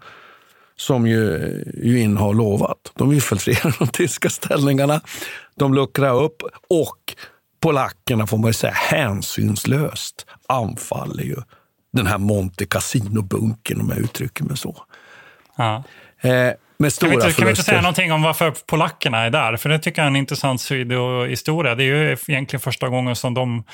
som 0.77 1.07
ju 1.07 1.23
Yuin 1.83 2.17
har 2.17 2.35
lovat. 2.35 2.93
De 2.95 3.13
infiltrerar 3.13 3.77
de 3.79 3.89
tyska 3.89 4.31
ställningarna, 4.31 5.01
de 5.57 5.75
luckrar 5.75 6.23
upp 6.23 6.43
och 6.69 7.15
polackerna, 7.61 8.27
får 8.27 8.39
man 8.39 8.49
ju 8.49 8.55
säga, 8.55 8.73
hänsynslöst 8.73 10.27
anfaller 10.49 11.23
ju 11.23 11.37
den 11.93 12.07
här 12.07 12.19
Monte 12.19 12.65
Cassino-bunkern, 12.67 13.81
om 13.81 13.89
jag 13.89 13.99
uttrycker 13.99 14.45
mig 14.45 14.57
så. 14.57 14.77
Ja. 15.57 15.85
Eh, 16.21 16.53
med 16.85 16.93
stora 16.93 17.11
kan, 17.11 17.21
vi 17.21 17.27
inte, 17.27 17.37
kan 17.39 17.47
vi 17.47 17.51
inte 17.51 17.63
säga 17.63 17.81
någonting 17.81 18.13
om 18.13 18.23
varför 18.23 18.51
polackerna 18.67 19.19
är 19.19 19.31
där? 19.31 19.57
För 19.57 19.69
det 19.69 19.79
tycker 19.79 20.03
jag 20.03 20.07
är 20.07 20.11
en 20.11 20.17
intressant 20.17 20.61
sidohistoria. 20.61 21.75
Det 21.75 21.83
är 21.83 21.87
ju 21.87 22.17
egentligen 22.27 22.61
första 22.61 22.89
gången 22.89 23.17
som 23.17 23.35
de 23.35 23.65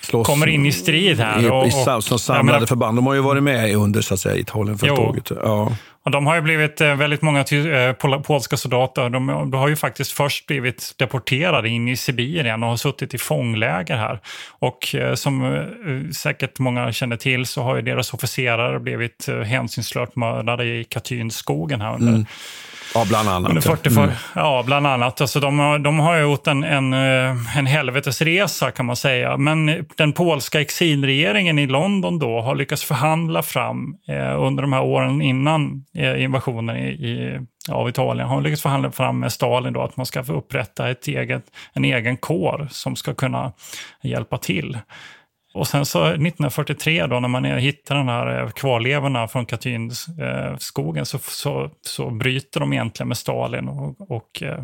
Slåss 0.00 0.26
kommer 0.26 0.46
in 0.46 0.66
i 0.66 0.72
strid 0.72 1.20
här. 1.20 1.42
I, 1.42 1.50
och, 1.50 2.02
som 2.02 2.18
samlade 2.18 2.44
menar- 2.58 2.66
förband. 2.66 2.98
De 2.98 3.06
har 3.06 3.14
ju 3.14 3.20
varit 3.20 3.42
med 3.42 3.74
under 3.76 4.00
så 4.00 4.14
att 4.14 4.20
säga, 4.20 4.36
Italienfälttåget. 4.36 5.30
Ja. 5.30 5.72
Och 6.04 6.10
de 6.10 6.26
har 6.26 6.34
ju 6.34 6.40
blivit 6.40 6.80
eh, 6.80 6.94
väldigt 6.94 7.22
många 7.22 7.40
eh, 7.40 7.92
pol- 7.92 8.22
polska 8.22 8.56
soldater. 8.56 9.08
De, 9.10 9.52
har 9.52 9.68
ju 9.68 9.76
faktiskt 9.76 10.12
först 10.12 10.46
blivit 10.46 10.94
deporterade 10.98 11.68
in 11.68 11.88
i 11.88 11.96
Sibirien 11.96 12.62
och 12.62 12.68
har 12.68 12.76
suttit 12.76 13.14
i 13.14 13.18
fångläger 13.18 13.96
här. 13.96 14.20
Och 14.58 14.94
eh, 14.94 15.14
som 15.14 15.64
säkert 16.16 16.58
många 16.58 16.92
känner 16.92 17.16
till 17.16 17.46
så 17.46 17.62
har 17.62 17.76
ju 17.76 17.82
deras 17.82 18.14
officerare 18.14 18.80
blivit 18.80 19.28
hänsynslöst 19.46 20.16
mördade 20.16 20.64
i 20.64 20.84
Katynskogen 20.84 21.80
här 21.80 21.94
under 21.94 22.08
Mm. 22.08 22.26
Ja, 22.94 23.04
bland 23.08 23.28
annat. 23.28 23.50
under 23.50 23.62
ja. 23.66 23.76
40, 23.76 23.88
Mm. 23.98 24.10
Ja, 24.34 24.62
bland 24.66 24.86
annat. 24.86 25.20
Alltså 25.20 25.40
de, 25.40 25.58
har, 25.58 25.78
de 25.78 25.98
har 25.98 26.18
gjort 26.18 26.46
en, 26.46 26.64
en, 26.64 26.92
eh, 26.92 27.58
en 27.58 27.66
helvetesresa 27.66 28.70
kan 28.70 28.86
man 28.86 28.96
säga. 28.96 29.36
Men 29.36 29.86
den 29.96 30.12
polska 30.12 30.60
exilregeringen 30.60 31.58
i 31.58 31.66
London 31.66 32.18
då 32.18 32.40
har 32.40 32.54
lyckats 32.54 32.84
förhandla 32.84 33.42
fram 33.42 33.96
eh, 34.08 34.42
under 34.42 34.62
de 34.62 34.72
här 34.72 34.82
åren 34.82 35.22
innan 35.22 35.84
eh, 35.94 36.22
invasionen 36.22 36.76
i, 36.76 36.88
i, 36.88 37.40
av 37.70 37.88
Italien. 37.88 38.28
Har 38.28 38.40
lyckats 38.40 38.62
förhandla 38.62 38.90
fram 38.90 39.20
med 39.20 39.32
Stalin 39.32 39.72
då 39.72 39.82
att 39.82 39.96
man 39.96 40.06
ska 40.06 40.24
få 40.24 40.32
upprätta 40.32 40.90
ett 40.90 41.08
eget, 41.08 41.44
en 41.72 41.84
egen 41.84 42.16
kår 42.16 42.68
som 42.70 42.96
ska 42.96 43.14
kunna 43.14 43.52
hjälpa 44.02 44.38
till. 44.38 44.78
Och 45.58 45.68
sen 45.68 45.86
så 45.86 46.04
1943 46.04 47.06
då 47.06 47.20
när 47.20 47.28
man 47.28 47.44
hittar 47.44 47.94
den 47.94 48.08
här 48.08 48.42
eh, 48.42 48.50
kvarlevorna 48.50 49.28
från 49.28 49.46
Katynskogen 49.46 51.00
eh, 51.00 51.04
så, 51.04 51.18
så, 51.18 51.70
så 51.82 52.10
bryter 52.10 52.60
de 52.60 52.72
egentligen 52.72 53.08
med 53.08 53.16
Stalin. 53.16 53.68
Och, 53.68 54.10
och, 54.10 54.42
eh, 54.42 54.62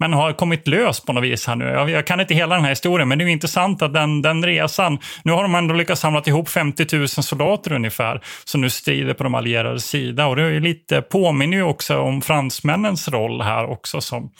men 0.00 0.12
har 0.12 0.32
kommit 0.32 0.68
lös 0.68 1.00
på 1.00 1.12
något 1.12 1.24
vis 1.24 1.46
här 1.46 1.54
nu. 1.56 1.64
Jag, 1.64 1.90
jag 1.90 2.06
kan 2.06 2.20
inte 2.20 2.34
hela 2.34 2.54
den 2.54 2.64
här 2.64 2.70
historien, 2.70 3.08
men 3.08 3.18
det 3.18 3.24
är 3.24 3.26
ju 3.26 3.32
intressant 3.32 3.82
att 3.82 3.94
den, 3.94 4.22
den 4.22 4.44
resan, 4.46 4.98
nu 5.22 5.32
har 5.32 5.42
de 5.42 5.54
ändå 5.54 5.74
lyckats 5.74 6.00
samla 6.00 6.22
ihop 6.26 6.48
50 6.48 6.96
000 6.96 7.08
soldater 7.08 7.72
ungefär, 7.72 8.20
som 8.44 8.60
nu 8.60 8.70
strider 8.70 9.14
på 9.14 9.24
de 9.24 9.34
allierades 9.34 9.84
sida. 9.86 10.26
Och 10.26 10.36
det 10.36 10.42
är 10.42 10.60
lite, 10.60 11.02
påminner 11.02 11.56
ju 11.56 11.62
också 11.62 11.98
om 11.98 12.22
fransmännens 12.22 13.08
roll 13.08 13.42
här 13.42 13.70
också, 13.70 14.00
som 14.00 14.30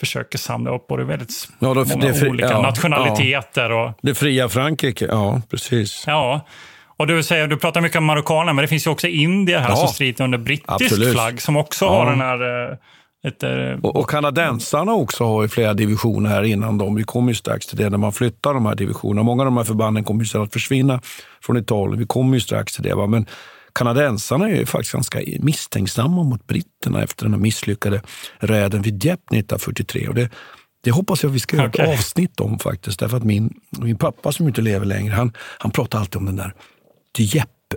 försöker 0.00 0.38
samla 0.38 0.70
upp 0.74 0.86
både 0.86 1.04
väldigt 1.04 1.48
Ja, 1.58 1.74
då- 1.74 1.84
många 1.84 2.14
fri- 2.14 2.28
olika 2.28 2.48
ja, 2.50 2.62
nationaliteter. 2.62 3.70
Och, 3.72 3.92
Det 4.02 4.14
fria 4.14 4.48
Frankrike, 4.48 5.04
ja 5.04 5.42
precis. 5.50 6.04
Ja, 6.06 6.46
och 6.96 7.06
du, 7.06 7.22
säger, 7.22 7.46
du 7.46 7.56
pratar 7.56 7.80
mycket 7.80 7.98
om 7.98 8.04
marockaner, 8.04 8.52
men 8.52 8.62
det 8.62 8.68
finns 8.68 8.86
ju 8.86 8.90
också 8.90 9.06
indier 9.06 9.58
här 9.58 9.68
Ja, 9.68 9.76
som 9.76 9.88
strider 9.88 10.24
under 10.24 10.38
brittisk 10.38 10.68
absolut. 10.68 11.12
flagg, 11.12 11.42
som 11.42 11.56
också 11.56 11.84
Ja. 11.84 11.90
har 11.94 12.10
den 12.10 12.20
här... 12.20 12.68
Ett, 13.24 13.42
eh, 13.42 13.50
Och, 13.82 13.96
och 13.96 14.10
kanadensarna 14.10 14.92
också 14.92 15.24
har 15.24 15.42
ju 15.42 15.48
flera 15.48 15.74
divisioner 15.74 16.30
här 16.30 16.42
innan 16.42 16.78
dem. 16.78 16.94
Vi 16.94 17.04
kommer 17.04 17.28
ju 17.28 17.34
strax 17.34 17.66
till 17.66 17.78
det 17.78 17.90
när 17.90 17.98
man 17.98 18.12
flyttar 18.12 18.54
de 18.54 18.66
här 18.66 18.74
divisionerna. 18.74 19.22
Många 19.22 19.42
av 19.42 19.44
de 19.44 19.56
här 19.56 19.64
förbanden 19.64 20.04
kommer 20.04 20.20
ju 20.20 20.26
sedan 20.26 20.42
att 20.42 20.52
försvinna 20.52 21.00
från 21.42 21.56
Italien. 21.56 21.98
Vi 21.98 22.06
kommer 22.06 22.34
ju 22.34 22.40
strax 22.40 22.74
till 22.74 22.82
det. 22.82 22.94
Va? 22.94 23.06
Men 23.06 23.26
kanadensarna 23.74 24.48
är 24.50 24.56
ju 24.56 24.66
faktiskt 24.66 24.92
ganska 24.92 25.20
misstänksamma 25.40 26.22
mot 26.22 26.46
britterna 26.46 27.02
efter 27.02 27.24
den 27.24 27.32
här 27.32 27.40
misslyckade 27.40 28.02
räden 28.38 28.82
vid 28.82 28.94
Dieppe 28.94 29.36
1943. 29.36 30.08
Och 30.08 30.14
det, 30.14 30.30
det 30.84 30.90
hoppas 30.90 31.22
jag 31.22 31.30
vi 31.30 31.40
ska 31.40 31.56
göra 31.56 31.68
Okej. 31.68 31.84
ett 31.84 31.98
avsnitt 31.98 32.40
om 32.40 32.58
faktiskt. 32.58 32.98
Därför 32.98 33.16
att 33.16 33.24
min, 33.24 33.54
min 33.70 33.96
pappa 33.96 34.32
som 34.32 34.48
inte 34.48 34.62
lever 34.62 34.86
längre, 34.86 35.14
han, 35.14 35.32
han 35.58 35.70
pratar 35.70 35.98
alltid 35.98 36.16
om 36.16 36.26
den 36.26 36.36
där 36.36 36.54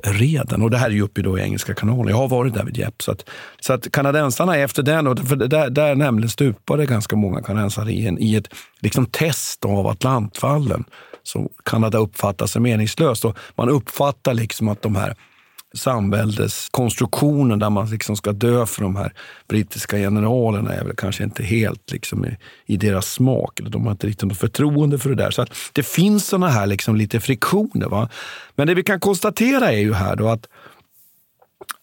Dieppe-reden. 0.03 0.61
Och 0.61 0.71
det 0.71 0.77
här 0.77 0.87
är 0.87 0.93
ju 0.93 1.01
uppe 1.01 1.21
då 1.21 1.39
i 1.39 1.41
Engelska 1.41 1.73
kanalen. 1.73 2.07
Jag 2.07 2.17
har 2.17 2.27
varit 2.27 2.53
där 2.53 2.63
vid 2.63 2.73
Dieppe. 2.73 3.03
Så 3.03 3.11
att, 3.11 3.29
så 3.59 3.73
att 3.73 3.91
kanadensarna 3.91 4.57
efter 4.57 4.83
den, 4.83 5.07
och 5.07 5.19
för 5.19 5.35
där, 5.35 5.69
där 5.69 5.95
nämligen 5.95 6.29
stupade 6.29 6.85
ganska 6.85 7.15
många 7.15 7.41
kanadensare 7.41 7.91
i, 7.91 8.07
en, 8.07 8.19
i 8.19 8.35
ett 8.35 8.53
liksom 8.79 9.05
test 9.05 9.65
av 9.65 9.87
Atlantfallen 9.87 10.83
som 11.23 11.49
Kanada 11.65 11.97
uppfattar 11.97 12.45
som 12.45 12.63
meningslöst. 12.63 13.25
Och 13.25 13.37
man 13.55 13.69
uppfattar 13.69 14.33
liksom 14.33 14.67
att 14.67 14.81
de 14.81 14.95
här 14.95 15.15
samväldeskonstruktionen 15.75 17.59
där 17.59 17.69
man 17.69 17.89
liksom 17.89 18.15
ska 18.15 18.31
dö 18.31 18.65
för 18.65 18.81
de 18.81 18.95
här 18.95 19.13
brittiska 19.47 19.97
generalerna 19.97 20.73
är 20.73 20.83
väl 20.83 20.95
kanske 20.95 21.23
inte 21.23 21.43
helt 21.43 21.91
liksom 21.91 22.25
i, 22.25 22.37
i 22.65 22.77
deras 22.77 23.11
smak. 23.11 23.59
Eller 23.59 23.69
de 23.69 23.85
har 23.85 23.91
inte 23.91 24.07
riktigt 24.07 24.29
något 24.29 24.37
förtroende 24.37 24.99
för 24.99 25.09
det 25.09 25.15
där. 25.15 25.31
Så 25.31 25.41
att 25.41 25.53
det 25.73 25.83
finns 25.83 26.27
såna 26.27 26.49
här 26.49 26.67
liksom 26.67 26.95
lite 26.95 27.19
friktioner. 27.19 27.87
Va? 27.87 28.09
Men 28.55 28.67
det 28.67 28.73
vi 28.73 28.83
kan 28.83 28.99
konstatera 28.99 29.71
är 29.71 29.79
ju 29.79 29.93
här 29.93 30.15
då 30.15 30.27
att, 30.27 30.47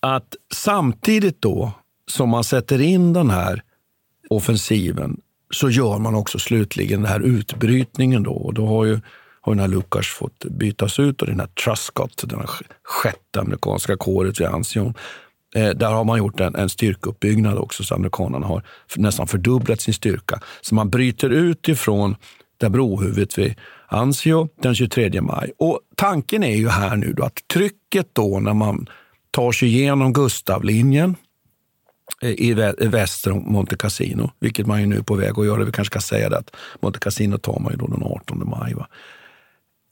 att 0.00 0.34
samtidigt 0.54 1.42
då 1.42 1.72
som 2.10 2.28
man 2.28 2.44
sätter 2.44 2.80
in 2.80 3.12
den 3.12 3.30
här 3.30 3.62
offensiven 4.30 5.20
så 5.50 5.70
gör 5.70 5.98
man 5.98 6.14
också 6.14 6.38
slutligen 6.38 7.02
den 7.02 7.10
här 7.10 7.20
utbrytningen. 7.20 8.22
Då, 8.22 8.32
och 8.32 8.54
då 8.54 8.66
har 8.66 8.84
ju 8.84 9.00
har 9.44 9.54
den 9.54 9.60
här 9.60 9.68
Lukas 9.68 10.06
fått 10.06 10.44
bytas 10.44 10.98
ut 10.98 11.22
och 11.22 11.28
den 11.28 11.40
här 11.40 11.46
Truscott, 11.46 12.24
den 12.28 12.38
här 12.38 12.48
sjätte 12.82 13.40
amerikanska 13.40 13.96
kåret 13.96 14.40
vid 14.40 14.46
Ansion, 14.46 14.94
eh, 15.54 15.70
där 15.70 15.90
har 15.90 16.04
man 16.04 16.18
gjort 16.18 16.40
en, 16.40 16.54
en 16.54 16.68
styrkeuppbyggnad 16.68 17.58
också, 17.58 17.84
så 17.84 17.94
amerikanerna 17.94 18.46
har 18.46 18.62
för, 18.88 19.00
nästan 19.00 19.26
fördubblat 19.26 19.80
sin 19.80 19.94
styrka. 19.94 20.40
Så 20.60 20.74
man 20.74 20.90
bryter 20.90 21.30
ut 21.30 21.68
ifrån 21.68 22.16
där 22.56 22.68
brohuvudet 22.68 23.38
vid 23.38 23.54
Anzio 23.88 24.48
den 24.62 24.74
23 24.74 25.20
maj. 25.20 25.52
Och 25.58 25.80
tanken 25.96 26.42
är 26.42 26.56
ju 26.56 26.68
här 26.68 26.96
nu 26.96 27.12
då 27.12 27.24
att 27.24 27.48
trycket 27.52 28.08
då 28.12 28.40
när 28.40 28.54
man 28.54 28.86
tar 29.30 29.52
sig 29.52 29.68
igenom 29.68 30.12
Gustavlinjen 30.12 31.16
eh, 32.22 32.30
i 32.30 32.54
väster 32.78 33.32
om 33.32 33.52
Monte 33.52 33.76
Cassino, 33.76 34.30
vilket 34.40 34.66
man 34.66 34.80
ju 34.80 34.86
nu 34.86 34.96
är 34.96 35.02
på 35.02 35.14
väg 35.14 35.38
att 35.38 35.46
göra. 35.46 35.64
Vi 35.64 35.72
kanske 35.72 35.92
ska 35.92 36.00
säga 36.00 36.28
det 36.28 36.38
att 36.38 36.56
Monte 36.80 36.98
Cassino 36.98 37.38
tar 37.38 37.58
man 37.60 37.72
ju 37.72 37.78
då 37.78 37.86
den 37.86 38.02
18 38.02 38.48
maj. 38.48 38.74
Va? 38.74 38.88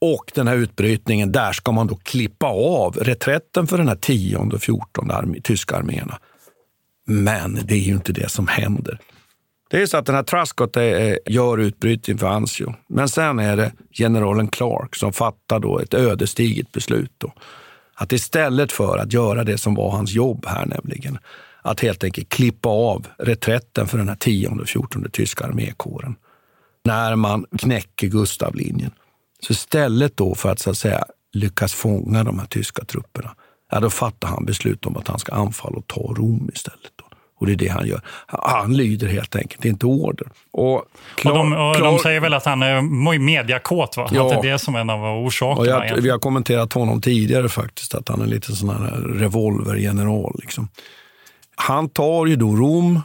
Och 0.05 0.33
den 0.35 0.49
här 0.49 0.57
utbrytningen, 0.57 1.33
där 1.33 1.53
ska 1.53 1.73
man 1.73 1.87
då 1.87 1.97
klippa 1.97 2.47
av 2.47 2.97
reträtten 2.97 3.67
för 3.67 3.79
den 3.79 3.89
här 3.89 3.97
10 3.97 4.37
och 4.37 4.63
14 4.63 5.11
armé, 5.11 5.41
tyska 5.41 5.77
arméerna. 5.77 6.19
Men 7.07 7.59
det 7.65 7.75
är 7.75 7.79
ju 7.79 7.93
inte 7.93 8.13
det 8.13 8.31
som 8.31 8.47
händer. 8.49 8.99
Det 9.71 9.83
är 9.83 9.87
så 9.87 9.97
att 9.97 10.07
den 10.07 10.15
här 10.15 10.23
Truscott 10.23 10.77
gör 11.27 11.59
utbrytning 11.59 12.19
för 12.19 12.27
Anzio. 12.27 12.75
Men 12.89 13.09
sen 13.09 13.39
är 13.39 13.57
det 13.57 13.73
generalen 13.93 14.49
Clark 14.49 14.97
som 14.97 15.13
fattar 15.13 15.61
då 15.61 15.79
ett 15.79 15.95
ödesdigert 15.95 16.73
beslut. 16.73 17.13
Då. 17.19 17.33
Att 17.95 18.13
istället 18.13 18.73
för 18.73 18.99
att 18.99 19.13
göra 19.13 19.45
det 19.45 19.59
som 19.59 19.75
var 19.75 19.91
hans 19.91 20.13
jobb 20.13 20.47
här, 20.47 20.67
nämligen 20.67 21.19
att 21.63 21.81
helt 21.81 22.05
enkelt 22.05 22.29
klippa 22.29 22.69
av 22.69 23.07
reträtten 23.19 23.87
för 23.87 23.99
den 23.99 24.09
här 24.09 24.17
10 24.17 24.49
och 24.49 24.69
14 24.69 25.11
tyska 25.13 25.45
armékåren. 25.45 26.15
När 26.85 27.17
man 27.17 27.47
knäcker 27.59 28.07
Gustavlinjen. 28.07 28.91
Så 29.47 29.53
istället 29.53 30.17
då 30.17 30.35
för 30.35 30.49
att, 30.49 30.59
så 30.59 30.71
att 30.71 30.79
säga, 30.79 31.05
lyckas 31.33 31.75
fånga 31.75 32.25
de 32.25 32.39
här 32.39 32.47
tyska 32.47 32.85
trupperna, 32.85 33.35
ja, 33.71 33.81
då 33.81 33.91
fattar 33.91 34.29
han 34.29 34.45
beslut 34.45 34.87
om 34.87 34.97
att 34.97 35.09
han 35.09 35.19
ska 35.19 35.33
anfalla 35.35 35.77
och 35.77 35.87
ta 35.87 36.01
Rom 36.01 36.51
istället. 36.55 36.93
Då. 36.97 37.05
Och 37.43 37.47
det 37.47 37.53
är 37.53 37.57
det 37.57 37.69
han 37.69 37.87
gör. 37.87 38.01
Han 38.27 38.77
lyder 38.77 39.09
helt 39.09 39.37
enkelt 39.37 39.65
inte 39.65 39.87
order. 39.87 40.27
Och, 40.51 40.75
och, 40.75 40.85
de, 41.25 41.53
och 41.53 41.59
de 41.59 41.75
Clark- 41.75 42.03
säger 42.03 42.21
väl 42.21 42.35
att 42.35 42.45
han 42.45 42.63
är 42.63 43.19
mediakåt, 43.19 43.97
va? 43.97 44.09
Ja. 44.13 44.25
Att 44.25 44.43
det 44.43 44.49
är 44.49 44.53
det 44.53 44.59
som 44.59 44.75
är 44.75 44.81
en 44.81 44.91
av 44.91 45.05
orsakerna. 45.05 45.87
jag, 45.87 45.97
vi 45.97 46.11
har 46.11 46.19
kommenterat 46.19 46.73
honom 46.73 47.01
tidigare 47.01 47.49
faktiskt, 47.49 47.95
att 47.95 48.09
han 48.09 48.21
är 48.23 48.27
lite 48.27 48.53
sån 48.53 48.69
här 48.69 48.91
revolvergeneral. 49.01 50.39
Liksom. 50.43 50.69
Han 51.57 51.89
tar 51.89 52.27
ju 52.27 52.37
då 52.37 52.57
Rom 52.57 53.01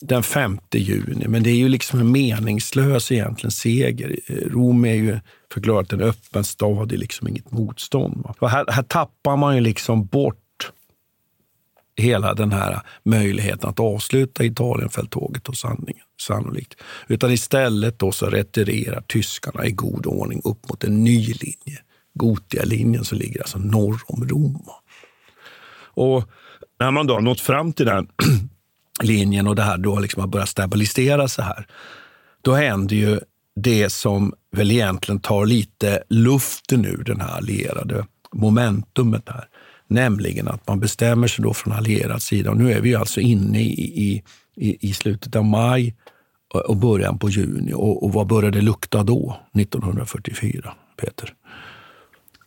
den 0.00 0.22
5 0.22 0.58
juni, 0.72 1.28
men 1.28 1.42
det 1.42 1.50
är 1.50 1.56
ju 1.56 1.68
liksom 1.68 2.00
en 2.00 2.12
meningslös 2.12 3.12
egentligen 3.12 3.50
seger. 3.50 4.16
Rom 4.50 4.84
är 4.84 4.94
ju 4.94 5.18
förklarat 5.52 5.92
en 5.92 6.00
öppen 6.00 6.44
stad, 6.44 6.92
är 6.92 6.96
liksom 6.96 7.28
inget 7.28 7.50
motstånd. 7.50 8.26
va. 8.38 8.48
Här, 8.48 8.64
här 8.68 8.82
tappar 8.82 9.36
man 9.36 9.54
ju 9.54 9.60
liksom 9.60 10.06
bort 10.06 10.72
hela 11.96 12.34
den 12.34 12.52
här 12.52 12.80
möjligheten 13.02 13.70
att 13.70 13.80
avsluta 13.80 14.44
Italienfälttåget 14.44 15.48
och 15.48 15.56
sanningen, 15.56 16.04
sannolikt. 16.20 16.74
Utan 17.08 17.30
istället 17.30 17.98
då 17.98 18.12
så 18.12 18.26
retirerar 18.26 19.00
tyskarna 19.00 19.66
i 19.66 19.70
god 19.70 20.06
ordning 20.06 20.40
upp 20.44 20.68
mot 20.68 20.84
en 20.84 21.04
ny 21.04 21.24
linje. 21.26 21.78
Gotia-linjen 22.14 23.04
som 23.04 23.18
ligger 23.18 23.40
alltså 23.40 23.58
norr 23.58 24.00
om 24.06 24.28
Rom. 24.28 24.66
Och 25.94 26.24
när 26.80 26.90
man 26.90 27.06
då 27.06 27.14
har 27.14 27.20
nått 27.20 27.40
fram 27.40 27.72
till 27.72 27.86
den 27.86 28.08
linjen 29.02 29.46
och 29.46 29.56
det 29.56 29.62
här 29.62 29.78
då 29.78 29.98
liksom 29.98 30.20
har 30.20 30.28
börjat 30.28 30.48
stabilisera 30.48 31.28
sig 31.28 31.44
här, 31.44 31.66
då 32.42 32.54
händer 32.54 32.96
ju 32.96 33.20
det 33.62 33.90
som 33.90 34.32
väl 34.56 34.70
egentligen 34.70 35.20
tar 35.20 35.46
lite 35.46 36.02
luften 36.08 36.84
ur 36.84 37.04
den 37.04 37.20
här 37.20 37.36
allierade 37.36 38.06
momentumet 38.32 39.28
här. 39.28 39.44
Nämligen 39.88 40.48
att 40.48 40.66
man 40.68 40.80
bestämmer 40.80 41.28
sig 41.28 41.42
då 41.42 41.54
från 41.54 41.72
allierad 41.72 42.22
sida. 42.22 42.50
Och 42.50 42.56
nu 42.56 42.72
är 42.72 42.80
vi 42.80 42.94
alltså 42.94 43.20
inne 43.20 43.62
i, 43.62 44.22
i, 44.56 44.88
i 44.88 44.92
slutet 44.92 45.36
av 45.36 45.44
maj 45.44 45.94
och 46.54 46.76
början 46.76 47.18
på 47.18 47.28
juni. 47.28 47.72
Och, 47.72 48.04
och 48.04 48.12
vad 48.12 48.26
började 48.26 48.58
det 48.58 48.64
lukta 48.64 49.02
då, 49.02 49.36
1944, 49.54 50.74
Peter? 51.00 51.34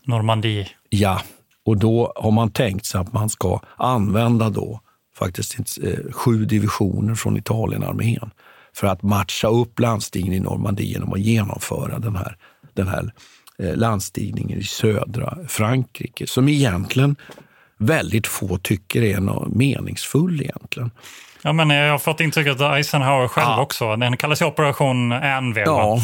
Normandie. 0.05 0.67
Ja, 0.89 1.21
och 1.65 1.77
då 1.77 2.13
har 2.15 2.31
man 2.31 2.51
tänkt 2.51 2.85
sig 2.85 3.01
att 3.01 3.13
man 3.13 3.29
ska 3.29 3.59
använda 3.77 4.49
då 4.49 4.79
faktiskt 5.15 5.77
eh, 5.83 6.11
sju 6.11 6.45
divisioner 6.45 7.15
från 7.15 7.37
Italienarmén 7.37 8.31
för 8.73 8.87
att 8.87 9.03
matcha 9.03 9.47
upp 9.47 9.79
landstigningen 9.79 10.37
i 10.37 10.39
Normandie 10.39 10.85
genom 10.85 11.13
att 11.13 11.19
genomföra 11.19 11.99
den 11.99 12.15
här, 12.15 12.37
den 12.73 12.87
här 12.87 13.13
eh, 13.57 13.75
landstigningen 13.75 14.59
i 14.59 14.63
södra 14.63 15.37
Frankrike 15.47 16.27
som 16.27 16.49
egentligen 16.49 17.15
väldigt 17.77 18.27
få 18.27 18.57
tycker 18.57 19.01
är 19.01 19.19
något 19.19 19.55
meningsfull 19.55 20.41
egentligen. 20.41 20.91
Ja, 21.43 21.53
men 21.53 21.69
jag 21.69 21.91
har 21.91 21.97
fått 21.97 22.19
intrycket 22.19 22.61
att 22.61 22.77
Eisenhower 22.77 23.27
själv 23.27 23.47
ja. 23.47 23.61
också, 23.61 23.95
den 23.95 24.17
kallas 24.17 24.41
ju 24.41 24.45
Operation 24.45 25.11
Anvil. 25.11 25.63
Ja. 25.65 25.99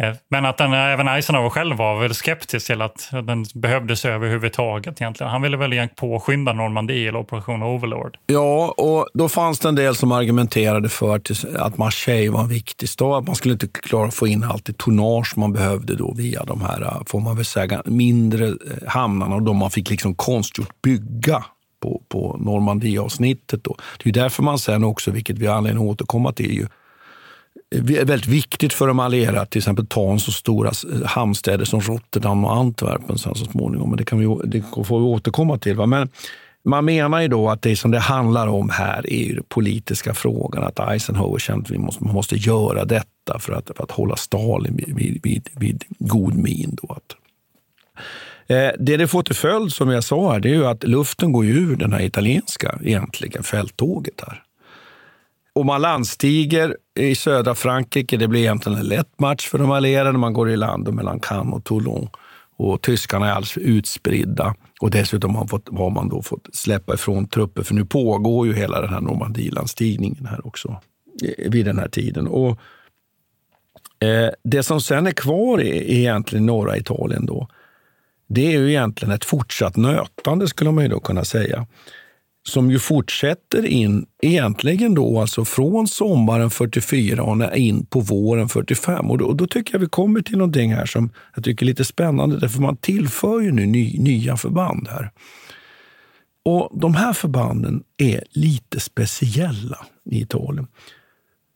Eh, 0.00 0.12
men 0.28 0.44
att 0.44 0.58
den, 0.58 0.72
även 0.72 1.08
Eisenhower 1.08 1.50
själv 1.50 1.76
var 1.76 2.00
väl 2.00 2.14
skeptisk 2.14 2.66
till 2.66 2.82
att 2.82 3.10
den 3.24 3.44
behövdes 3.54 4.04
överhuvudtaget 4.04 5.00
egentligen. 5.00 5.32
Han 5.32 5.42
ville 5.42 5.56
väl 5.56 5.88
påskynda 5.96 6.52
Normandie 6.52 7.08
eller 7.08 7.18
Operation 7.18 7.62
Overlord. 7.62 8.16
Ja, 8.26 8.74
och 8.76 9.08
då 9.14 9.28
fanns 9.28 9.58
det 9.58 9.68
en 9.68 9.74
del 9.74 9.96
som 9.96 10.12
argumenterade 10.12 10.88
för 10.88 11.20
att 11.56 11.78
Marseille 11.78 12.30
var 12.30 12.40
en 12.40 12.48
viktig 12.48 12.88
stad. 12.88 13.26
Man 13.26 13.36
skulle 13.36 13.52
inte 13.52 13.68
klara 13.68 14.06
att 14.08 14.14
få 14.14 14.26
in 14.26 14.44
allt 14.44 14.64
det 14.64 14.78
tonnage 14.78 15.32
man 15.36 15.52
behövde 15.52 15.96
då 15.96 16.14
via 16.14 16.44
de 16.44 16.60
här, 16.60 17.02
får 17.06 17.20
man 17.20 17.36
väl 17.36 17.44
säga, 17.44 17.82
mindre 17.84 18.46
eh, 18.46 18.54
hamnarna 18.86 19.34
och 19.34 19.42
de 19.42 19.56
man 19.56 19.70
fick 19.70 19.90
liksom 19.90 20.14
konstgjort 20.14 20.82
bygga 20.82 21.44
på, 21.80 22.02
på 22.08 22.36
Normandieavsnittet. 22.40 23.64
Då. 23.64 23.76
Det 24.02 24.10
är 24.10 24.12
därför 24.12 24.42
man 24.42 24.58
sen 24.58 24.84
också, 24.84 25.10
vilket 25.10 25.38
vi 25.38 25.46
har 25.46 25.56
anledning 25.56 25.84
att 25.84 25.90
återkomma 25.90 26.32
till, 26.32 26.52
ju, 26.52 26.66
är 27.70 28.04
väldigt 28.04 28.26
viktigt 28.26 28.72
för 28.72 28.86
de 28.86 28.98
allierade 28.98 29.40
att 29.40 29.50
till 29.50 29.58
exempel 29.58 29.86
ta 29.86 30.12
en 30.12 30.20
så 30.20 30.32
stora 30.32 30.72
hamnstäder 31.04 31.64
som 31.64 31.80
Rotterdam 31.80 32.44
och 32.44 32.56
Antwerpen 32.56 33.18
sen 33.18 33.34
så 33.34 33.44
småningom. 33.44 33.90
Men 33.90 33.96
det, 33.96 34.04
kan 34.04 34.18
vi, 34.18 34.48
det 34.48 34.62
får 34.84 34.98
vi 34.98 35.04
återkomma 35.04 35.58
till. 35.58 35.76
Va? 35.76 35.86
Men 35.86 36.08
man 36.64 36.84
menar 36.84 37.20
ju 37.20 37.28
då 37.28 37.50
att 37.50 37.62
det 37.62 37.76
som 37.76 37.90
det 37.90 37.98
handlar 37.98 38.46
om 38.46 38.70
här 38.70 39.12
är 39.12 39.24
ju 39.24 39.34
den 39.34 39.44
politiska 39.48 40.14
frågan. 40.14 40.64
Att 40.64 40.80
Eisenhower 40.80 41.38
kände 41.38 41.62
att 41.62 41.70
vi 41.70 41.78
måste, 41.78 42.04
man 42.04 42.14
måste 42.14 42.36
göra 42.36 42.84
detta 42.84 43.38
för 43.38 43.52
att, 43.52 43.70
för 43.76 43.84
att 43.84 43.90
hålla 43.90 44.16
Stalin 44.16 44.76
vid, 44.76 44.94
vid, 44.96 45.20
vid, 45.22 45.48
vid 45.56 45.84
god 45.98 46.34
min. 46.34 46.78
Då. 46.82 46.92
Att, 46.92 47.16
Eh, 48.48 48.70
det 48.78 48.96
det 48.96 49.08
får 49.08 49.22
till 49.22 49.34
följd, 49.34 49.72
som 49.72 49.90
jag 49.90 50.04
sa, 50.04 50.32
här, 50.32 50.40
det 50.40 50.48
är 50.48 50.54
ju 50.54 50.66
att 50.66 50.84
luften 50.84 51.32
går 51.32 51.46
ur 51.46 51.76
den 51.76 51.92
här 51.92 52.02
italienska 52.02 52.78
egentligen 52.82 53.42
fälttåget 53.42 54.20
här. 54.26 54.42
Och 55.52 55.66
man 55.66 55.82
landstiger 55.82 56.76
i 56.98 57.14
södra 57.14 57.54
Frankrike. 57.54 58.16
Det 58.16 58.28
blir 58.28 58.40
egentligen 58.40 58.78
en 58.78 58.86
lätt 58.86 59.20
match 59.20 59.48
för 59.48 59.58
de 59.58 59.70
allierade. 59.70 60.18
Man 60.18 60.32
går 60.32 60.50
i 60.50 60.56
land 60.56 60.94
mellan 60.94 61.20
Cannes 61.20 61.54
och 61.54 61.64
Toulon. 61.64 62.08
Och 62.56 62.82
tyskarna 62.82 63.26
är 63.26 63.30
alldeles 63.30 63.58
utspridda. 63.58 64.54
Och 64.80 64.90
dessutom 64.90 65.34
har, 65.34 65.46
fått, 65.46 65.68
har 65.78 65.90
man 65.90 66.08
då 66.08 66.22
fått 66.22 66.48
släppa 66.52 66.94
ifrån 66.94 67.28
trupper, 67.28 67.62
för 67.62 67.74
nu 67.74 67.84
pågår 67.84 68.46
ju 68.46 68.54
hela 68.54 68.80
den 68.80 68.90
här 68.90 69.00
Normandielandstigningen 69.00 70.26
här 70.26 70.46
också 70.46 70.80
vid 71.38 71.66
den 71.66 71.78
här 71.78 71.88
tiden. 71.88 72.26
Och 72.26 72.50
eh, 74.00 74.30
Det 74.44 74.62
som 74.62 74.80
sen 74.80 75.06
är 75.06 75.12
kvar 75.12 75.60
i 75.60 75.98
egentligen 75.98 76.46
norra 76.46 76.76
Italien 76.76 77.26
då 77.26 77.48
det 78.28 78.46
är 78.54 78.58
ju 78.58 78.68
egentligen 78.68 79.14
ett 79.14 79.24
fortsatt 79.24 79.76
nötande 79.76 80.48
skulle 80.48 80.72
man 80.72 80.84
ju 80.84 80.90
då 80.90 81.00
kunna 81.00 81.24
säga. 81.24 81.66
Som 82.42 82.70
ju 82.70 82.78
fortsätter 82.78 83.66
in 83.66 84.06
egentligen 84.22 84.94
då 84.94 85.20
alltså 85.20 85.44
från 85.44 85.88
sommaren 85.88 86.50
44 86.50 87.22
och 87.22 87.56
in 87.56 87.86
på 87.86 88.00
våren 88.00 88.48
45. 88.48 89.10
Och 89.10 89.18
då, 89.18 89.24
och 89.24 89.36
då, 89.36 89.46
tycker 89.46 89.74
jag 89.74 89.80
vi 89.80 89.86
kommer 89.86 90.20
till 90.20 90.38
någonting 90.38 90.74
här 90.74 90.86
som 90.86 91.10
jag 91.34 91.44
tycker 91.44 91.66
är 91.66 91.68
lite 91.68 91.84
spännande. 91.84 92.38
Därför 92.38 92.60
man 92.60 92.76
tillför 92.76 93.40
ju 93.40 93.52
nu 93.52 93.66
ny, 93.66 93.98
nya 93.98 94.36
förband 94.36 94.88
här. 94.88 95.10
Och 96.44 96.80
de 96.80 96.94
här 96.94 97.12
förbanden 97.12 97.82
är 97.96 98.24
lite 98.30 98.80
speciella 98.80 99.86
i 100.10 100.20
Italien. 100.20 100.66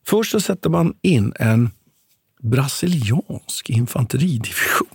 Först 0.07 0.31
så 0.31 0.41
sätter 0.41 0.71
man 0.71 0.95
in 1.03 1.33
en 1.39 1.71
brasiliansk 2.43 3.71
infanteridivision. 3.71 4.89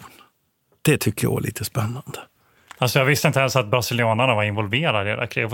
Det 0.86 0.98
tycker 0.98 1.28
jag 1.28 1.38
är 1.38 1.42
lite 1.42 1.66
spännande. 1.66 2.20
Alltså 2.78 3.00
jag 3.00 3.06
visste 3.06 3.28
inte 3.28 3.40
ens 3.40 3.56
att 3.56 3.68
brasilianarna 3.68 4.36
var 4.36 4.44
involverade 4.44 5.14
i 5.14 5.16
det 5.16 5.28
kriget. 5.28 5.52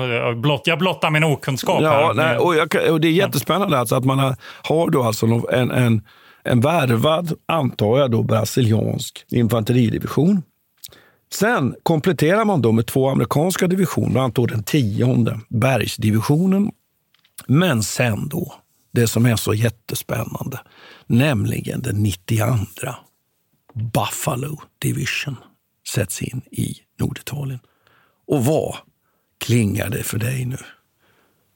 Jag 0.66 0.80
blottar 0.80 1.10
min 1.10 1.24
okunskap. 1.24 1.82
Ja, 1.82 1.90
här. 1.92 2.14
Nej, 2.14 2.38
och, 2.38 2.56
jag, 2.56 2.92
och, 2.92 3.02
det 3.02 3.08
är 3.08 3.12
jättespännande 3.12 3.80
alltså 3.80 3.96
att 3.96 4.06
man 4.06 4.20
har, 4.20 4.36
har 4.64 4.90
då 4.90 5.04
alltså 5.04 5.26
en, 5.52 5.72
en, 5.72 6.02
en 6.44 6.62
värvad, 6.62 7.34
antar 7.46 8.00
jag, 8.00 8.12
då, 8.12 8.24
brasiliansk 8.24 9.26
infanteridivision. 9.30 10.44
Sen 11.34 11.76
kompletterar 11.84 12.46
man 12.46 12.62
då 12.62 12.72
med 12.72 12.88
två 12.88 13.10
amerikanska 13.10 13.68
divisioner, 13.68 14.12
bland 14.12 14.38
annat 14.38 14.50
den 14.50 14.64
tionde 14.64 15.40
bergsdivisionen. 15.50 16.72
Men 17.48 17.84
sen 17.84 18.30
då, 18.30 18.54
det 18.94 19.08
som 19.08 19.26
är 19.26 19.36
så 19.36 19.54
jättespännande, 19.54 20.60
nämligen 21.08 21.82
den 21.82 21.96
92 22.04 22.46
Buffalo 23.74 24.62
Division 24.80 25.38
sätts 25.88 26.22
in 26.22 26.42
i 26.52 26.76
Norditalien. 27.00 27.60
Och 28.28 28.46
vad 28.46 28.76
klingar 29.46 29.90
det 29.90 30.04
för 30.04 30.18
dig 30.18 30.46
nu? 30.46 30.58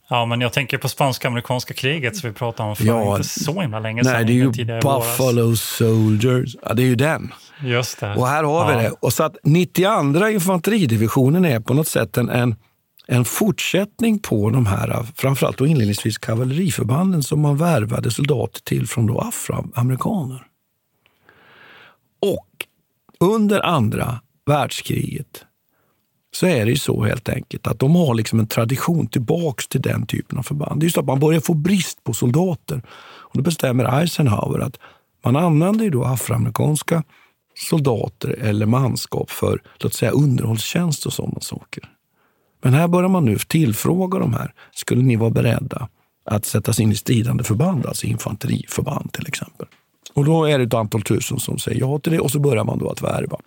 Ja, 0.10 0.26
men 0.26 0.42
jag 0.42 0.54
tänker 0.54 0.78
på 0.78 0.90
spanska-amerikanska 0.90 1.74
kriget 1.74 2.18
som 2.18 2.30
vi 2.30 2.36
pratade 2.36 2.70
om 2.70 2.76
för 2.76 2.86
ja, 2.86 3.18
inte 3.18 3.30
så 3.30 3.62
himla 3.62 3.80
länge 3.80 4.04
sedan. 4.04 4.14
Nej, 4.14 4.26
det 4.26 4.32
är 4.32 4.66
ju 4.66 4.80
Buffalo 4.82 5.46
våras. 5.46 5.62
Soldiers. 5.62 6.56
Ja, 6.62 6.74
det 6.74 6.82
är 6.82 6.88
ju 6.88 6.96
den. 6.96 7.34
Just 7.64 8.00
det. 8.00 8.16
Och 8.16 8.28
här 8.28 8.44
har 8.44 8.72
ja. 8.72 8.78
vi 8.78 8.84
det. 8.84 8.92
Och 9.00 9.14
så 9.14 9.24
att 9.24 9.38
92 9.44 10.28
infanteridivisionen 10.28 11.46
är 11.46 11.60
på 11.60 11.74
något 11.74 11.88
sätt 11.88 12.18
en, 12.18 12.30
en, 12.30 12.56
en 13.08 13.26
fortsättning 13.26 14.20
på 14.20 14.50
de 14.50 14.66
här, 14.66 15.06
framförallt 15.16 15.58
då 15.58 15.68
inledningsvis 15.68 16.18
kavalleriförbanden 16.18 17.24
som 17.24 17.42
man 17.42 17.58
värvade 17.58 18.12
soldater 18.12 18.62
till 18.62 18.88
från 18.88 19.08
då 19.08 19.20
afroamerikaner. 19.20 20.44
Och 22.20 22.66
under 23.20 23.66
andra 23.66 24.20
världskriget 24.46 25.46
så 26.36 26.46
är 26.46 26.66
det 26.66 26.72
ju 26.72 26.78
så 26.78 27.04
helt 27.04 27.30
enkelt 27.30 27.68
att 27.68 27.80
de 27.80 27.96
har 27.96 28.16
liksom 28.16 28.40
en 28.40 28.48
tradition 28.48 29.08
tillbaks 29.08 29.68
till 29.68 29.82
den 29.82 30.06
typen 30.06 30.38
av 30.38 30.44
förband. 30.44 30.80
Det 30.80 30.84
är 30.84 30.86
just 30.86 30.98
att 30.98 31.06
man 31.06 31.20
börjar 31.20 31.40
få 31.40 31.54
brist 31.54 32.04
på 32.04 32.14
soldater. 32.14 32.82
Och 32.98 33.38
då 33.38 33.42
bestämmer 33.42 34.02
Eisenhower 34.02 34.60
att 34.60 34.80
man 35.26 35.36
använder 35.36 35.86
ju 35.86 35.92
då 35.92 36.04
afroamerikanska 36.04 37.04
soldater 37.56 38.30
eller 38.30 38.66
manskap 38.66 39.30
för 39.30 39.62
låt 39.80 39.94
säga 39.94 40.12
underhållstjänst 40.12 41.06
och 41.06 41.14
sådana 41.14 41.40
saker. 41.40 41.84
Men 42.62 42.74
här 42.74 42.88
börjar 42.88 43.10
man 43.10 43.26
nu 43.26 43.38
tillfråga 43.38 44.20
de 44.20 44.34
här. 44.34 44.54
Skulle 44.72 45.04
ni 45.04 45.16
vara 45.16 45.30
beredda 45.30 45.90
att 46.26 46.46
sättas 46.46 46.80
in 46.80 46.92
i 46.92 46.96
stridande 46.96 47.44
förband, 47.44 47.86
alltså 47.86 48.08
infanteriförband 48.08 49.14
till 49.14 49.28
exempel? 49.28 49.68
Och 50.16 50.26
då 50.26 50.46
är 50.46 50.58
det 50.58 50.64
ett 50.64 50.74
antal 50.74 51.02
tusen 51.02 51.40
som 51.40 51.60
säger 51.60 51.80
ja 51.80 52.00
till 52.00 52.12
det 52.12 52.20
och 52.20 52.32
så 52.32 52.40
börjar 52.40 52.64
man 52.64 52.80
då 52.80 52.90
att 52.90 53.02
värva. 53.02 53.38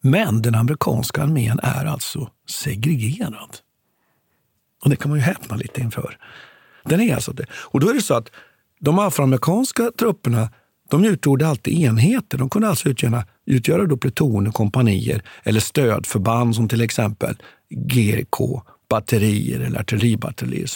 Men 0.00 0.42
den 0.42 0.54
amerikanska 0.54 1.22
armén 1.22 1.60
är 1.62 1.84
alltså 1.84 2.30
segregerad. 2.48 3.56
Och 4.84 4.90
det 4.90 4.96
kan 4.96 5.10
man 5.10 5.18
ju 5.18 5.24
häpna 5.24 5.56
lite 5.56 5.80
inför. 5.80 6.18
Den 6.84 7.00
är 7.00 7.14
alltså 7.14 7.32
det. 7.32 7.46
Och 7.52 7.80
då 7.80 7.90
är 7.90 7.94
det 7.94 8.02
så 8.02 8.14
att 8.14 8.30
de 8.80 8.98
afroamerikanska 8.98 9.90
trupperna 9.98 10.48
de 10.90 11.04
utgjorde 11.04 11.48
alltid 11.48 11.78
enheter. 11.78 12.38
De 12.38 12.50
kunde 12.50 12.68
alltså 12.68 12.88
utgöra, 12.88 13.24
utgöra 13.46 13.86
då 13.86 13.96
plutoner, 13.96 14.50
kompanier 14.50 15.22
eller 15.42 15.60
stödförband 15.60 16.54
som 16.54 16.68
till 16.68 16.80
exempel 16.80 17.36
GK, 17.70 18.62
batterier 18.88 19.60
eller 19.60 19.80
artilleribatterier. 19.80 20.68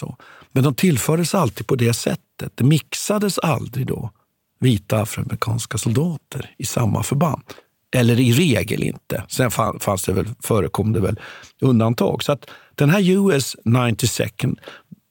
Men 0.51 0.63
de 0.63 0.75
tillfördes 0.75 1.35
alltid 1.35 1.67
på 1.67 1.75
det 1.75 1.93
sättet. 1.93 2.51
Det 2.55 2.63
mixades 2.63 3.39
aldrig 3.39 3.87
då 3.87 4.11
vita 4.59 5.01
afroamerikanska 5.01 5.77
soldater 5.77 6.55
i 6.57 6.65
samma 6.65 7.03
förband. 7.03 7.43
Eller 7.91 8.19
i 8.19 8.31
regel 8.31 8.83
inte. 8.83 9.23
Sen 9.27 9.51
fanns 9.79 10.03
det 10.03 10.13
väl, 10.13 10.27
förekom 10.43 10.93
det 10.93 10.99
väl 10.99 11.19
undantag. 11.61 12.23
Så 12.23 12.31
att 12.31 12.49
den 12.75 12.89
här 12.89 13.09
US 13.09 13.55
92nd 13.65 14.57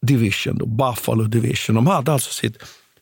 Division, 0.03 0.59
då, 0.59 0.67
Buffalo 0.67 1.25
Division, 1.25 1.75
de 1.75 1.87
hade 1.87 2.13
alltså 2.13 2.33
sitt 2.33 2.59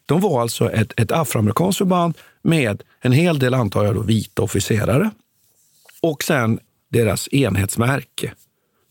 de 0.06 0.20
var 0.20 0.42
alltså 0.42 0.70
ett, 0.70 1.00
ett 1.00 1.12
afroamerikanskt 1.12 1.78
förband 1.78 2.18
med 2.42 2.82
en 3.00 3.12
hel 3.12 3.38
del, 3.38 3.54
antar 3.54 3.84
jag, 3.84 3.94
då, 3.94 4.02
vita 4.02 4.42
officerare. 4.42 5.10
Och 6.00 6.22
sen 6.22 6.60
deras 6.88 7.28
enhetsmärke, 7.32 8.32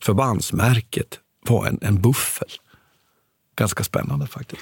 förbandsmärket, 0.04 1.20
var 1.48 1.68
en, 1.68 1.80
en 1.82 2.02
buffel 2.02 2.50
ganska 3.56 3.84
spännande 3.84 4.28
faktiskt. 4.28 4.62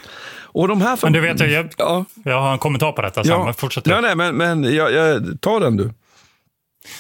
Och 0.51 0.67
de 0.67 0.81
här... 0.81 0.99
Men 1.03 1.13
du 1.13 1.19
vet, 1.19 1.39
jag, 1.39 1.69
ja. 1.77 2.05
jag 2.23 2.41
har 2.41 2.53
en 2.53 2.59
kommentar 2.59 2.91
på 2.91 3.01
detta 3.01 3.23
sen. 3.23 3.31
Ja. 3.31 3.53
Fortsätt 3.53 3.85
Nej, 3.85 4.01
nej, 4.01 4.15
men, 4.15 4.35
men 4.35 4.63
jag, 4.75 4.93
jag, 4.93 5.41
ta 5.41 5.59
den 5.59 5.77
du. 5.77 5.93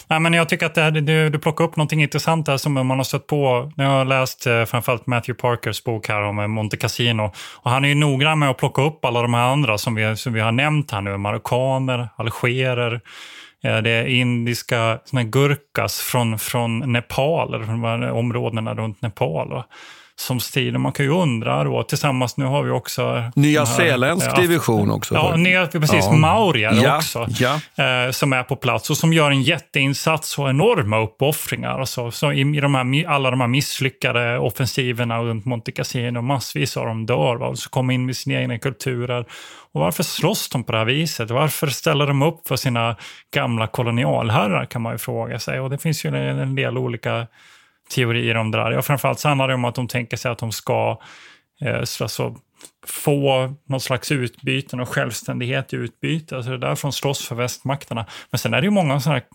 Nej, 0.07 0.19
men 0.19 0.33
jag 0.33 0.49
tycker 0.49 0.65
att 0.65 0.77
här, 0.77 0.91
du, 0.91 1.29
du 1.29 1.39
plockar 1.39 1.63
upp 1.63 1.75
något 1.75 1.91
intressant 1.91 2.45
där 2.45 2.57
som 2.57 2.73
man 2.73 2.89
har 2.89 3.03
stött 3.03 3.27
på. 3.27 3.71
Jag 3.75 3.85
har 3.85 4.05
läst 4.05 4.47
eh, 4.47 4.65
framförallt 4.65 5.07
Matthew 5.07 5.41
Parkers 5.41 5.83
bok 5.83 6.07
här 6.07 6.21
om 6.21 6.39
eh, 6.39 6.47
Monte 6.47 6.77
Cassino. 6.77 7.31
Och 7.55 7.71
han 7.71 7.85
är 7.85 7.89
ju 7.89 7.95
noggrann 7.95 8.39
med 8.39 8.49
att 8.49 8.57
plocka 8.57 8.81
upp 8.81 9.05
alla 9.05 9.21
de 9.21 9.33
här 9.33 9.51
andra 9.51 9.77
som 9.77 9.95
vi, 9.95 10.15
som 10.15 10.33
vi 10.33 10.39
har 10.39 10.51
nämnt 10.51 10.91
här 10.91 11.01
nu. 11.01 11.17
Marockaner, 11.17 12.09
algerer, 12.15 13.01
eh, 13.63 13.77
det 13.77 13.89
är 13.89 14.05
indiska 14.05 14.99
såna 15.05 15.23
gurkas 15.23 15.99
från, 15.99 16.39
från 16.39 16.91
Nepal, 16.93 17.53
eller 17.53 17.65
från 17.65 18.03
områdena 18.03 18.73
runt 18.73 19.01
Nepal. 19.01 19.49
Va? 19.49 19.65
Som 20.19 20.39
strider. 20.39 20.77
Man 20.79 20.91
kan 20.91 21.05
ju 21.05 21.11
undra 21.11 21.63
då, 21.63 21.83
tillsammans, 21.83 22.37
nu 22.37 22.45
har 22.45 22.63
vi 22.63 22.71
också... 22.71 23.23
Nya 23.35 23.65
Zeeländsk 23.65 24.35
division 24.35 24.91
också. 24.91 25.15
Ja, 25.15 25.35
nya, 25.35 25.67
precis. 25.67 26.05
Ja. 26.05 26.11
Maurier 26.11 26.79
Ja, 26.83 26.97
också. 26.97 27.27
ja. 27.29 27.83
Eh, 27.83 28.11
som 28.11 28.33
är 28.33 28.43
på 28.43 28.55
plats 28.55 28.89
och 28.89 28.97
som 28.97 29.13
gör 29.13 29.31
en 29.31 29.41
jätteinsats 29.41 30.39
och 30.39 30.49
enorma 30.49 30.99
uppoffringar. 30.99 31.79
Alltså, 31.79 32.11
så 32.11 32.31
i, 32.31 32.41
i 32.41 32.59
de 32.59 32.75
här, 32.75 33.07
alla 33.07 33.31
de 33.31 33.41
här 33.41 33.47
misslyckade 33.47 34.39
offensiverna 34.39 35.19
runt 35.19 35.45
Monte 35.45 35.71
Cassino, 35.71 36.21
massvis 36.21 36.77
av 36.77 36.85
dem 36.85 37.05
dör. 37.05 37.35
Va? 37.35 37.47
Och 37.47 37.59
så 37.59 37.69
kommer 37.69 37.93
in 37.93 38.05
med 38.05 38.15
sina 38.15 38.39
egna 38.41 38.59
kulturer. 38.59 39.25
Och 39.71 39.81
varför 39.81 40.03
slåss 40.03 40.49
de 40.49 40.63
på 40.63 40.71
det 40.71 40.77
här 40.77 40.85
viset? 40.85 41.31
Varför 41.31 41.67
ställer 41.67 42.07
de 42.07 42.21
upp 42.21 42.47
för 42.47 42.55
sina 42.55 42.95
gamla 43.33 43.67
kolonialherrar 43.67 44.65
kan 44.65 44.81
man 44.81 44.93
ju 44.93 44.97
fråga 44.97 45.39
sig. 45.39 45.59
Och 45.59 45.69
det 45.69 45.77
finns 45.77 46.05
ju 46.05 46.15
en 46.15 46.55
del 46.55 46.77
olika 46.77 47.27
teorier 47.95 48.37
om 48.37 48.51
det 48.51 48.57
där. 48.57 48.71
Ja, 48.71 48.81
framförallt 48.81 49.19
så 49.19 49.27
handlar 49.27 49.47
det 49.47 49.53
om 49.53 49.65
att 49.65 49.75
de 49.75 49.87
tänker 49.87 50.17
sig 50.17 50.31
att 50.31 50.37
de 50.37 50.51
ska 50.51 50.99
eh, 51.61 51.83
så, 51.83 52.03
alltså, 52.03 52.35
få 52.87 53.53
någon 53.65 53.79
slags 53.79 54.11
utbyte, 54.11 54.77
och 54.77 54.89
självständighet 54.89 55.73
i 55.73 55.75
utbyte. 55.75 56.35
Alltså 56.35 56.51
det 56.51 56.57
är 56.57 56.69
därför 56.69 56.87
de 56.87 56.91
slåss 56.91 57.27
för 57.27 57.35
västmakterna. 57.35 58.05
Men 58.29 58.39
sen 58.39 58.53
är 58.53 58.61
det 58.61 58.65
ju 58.65 58.71
många 58.71 58.99
sådana 58.99 59.19
här 59.19 59.27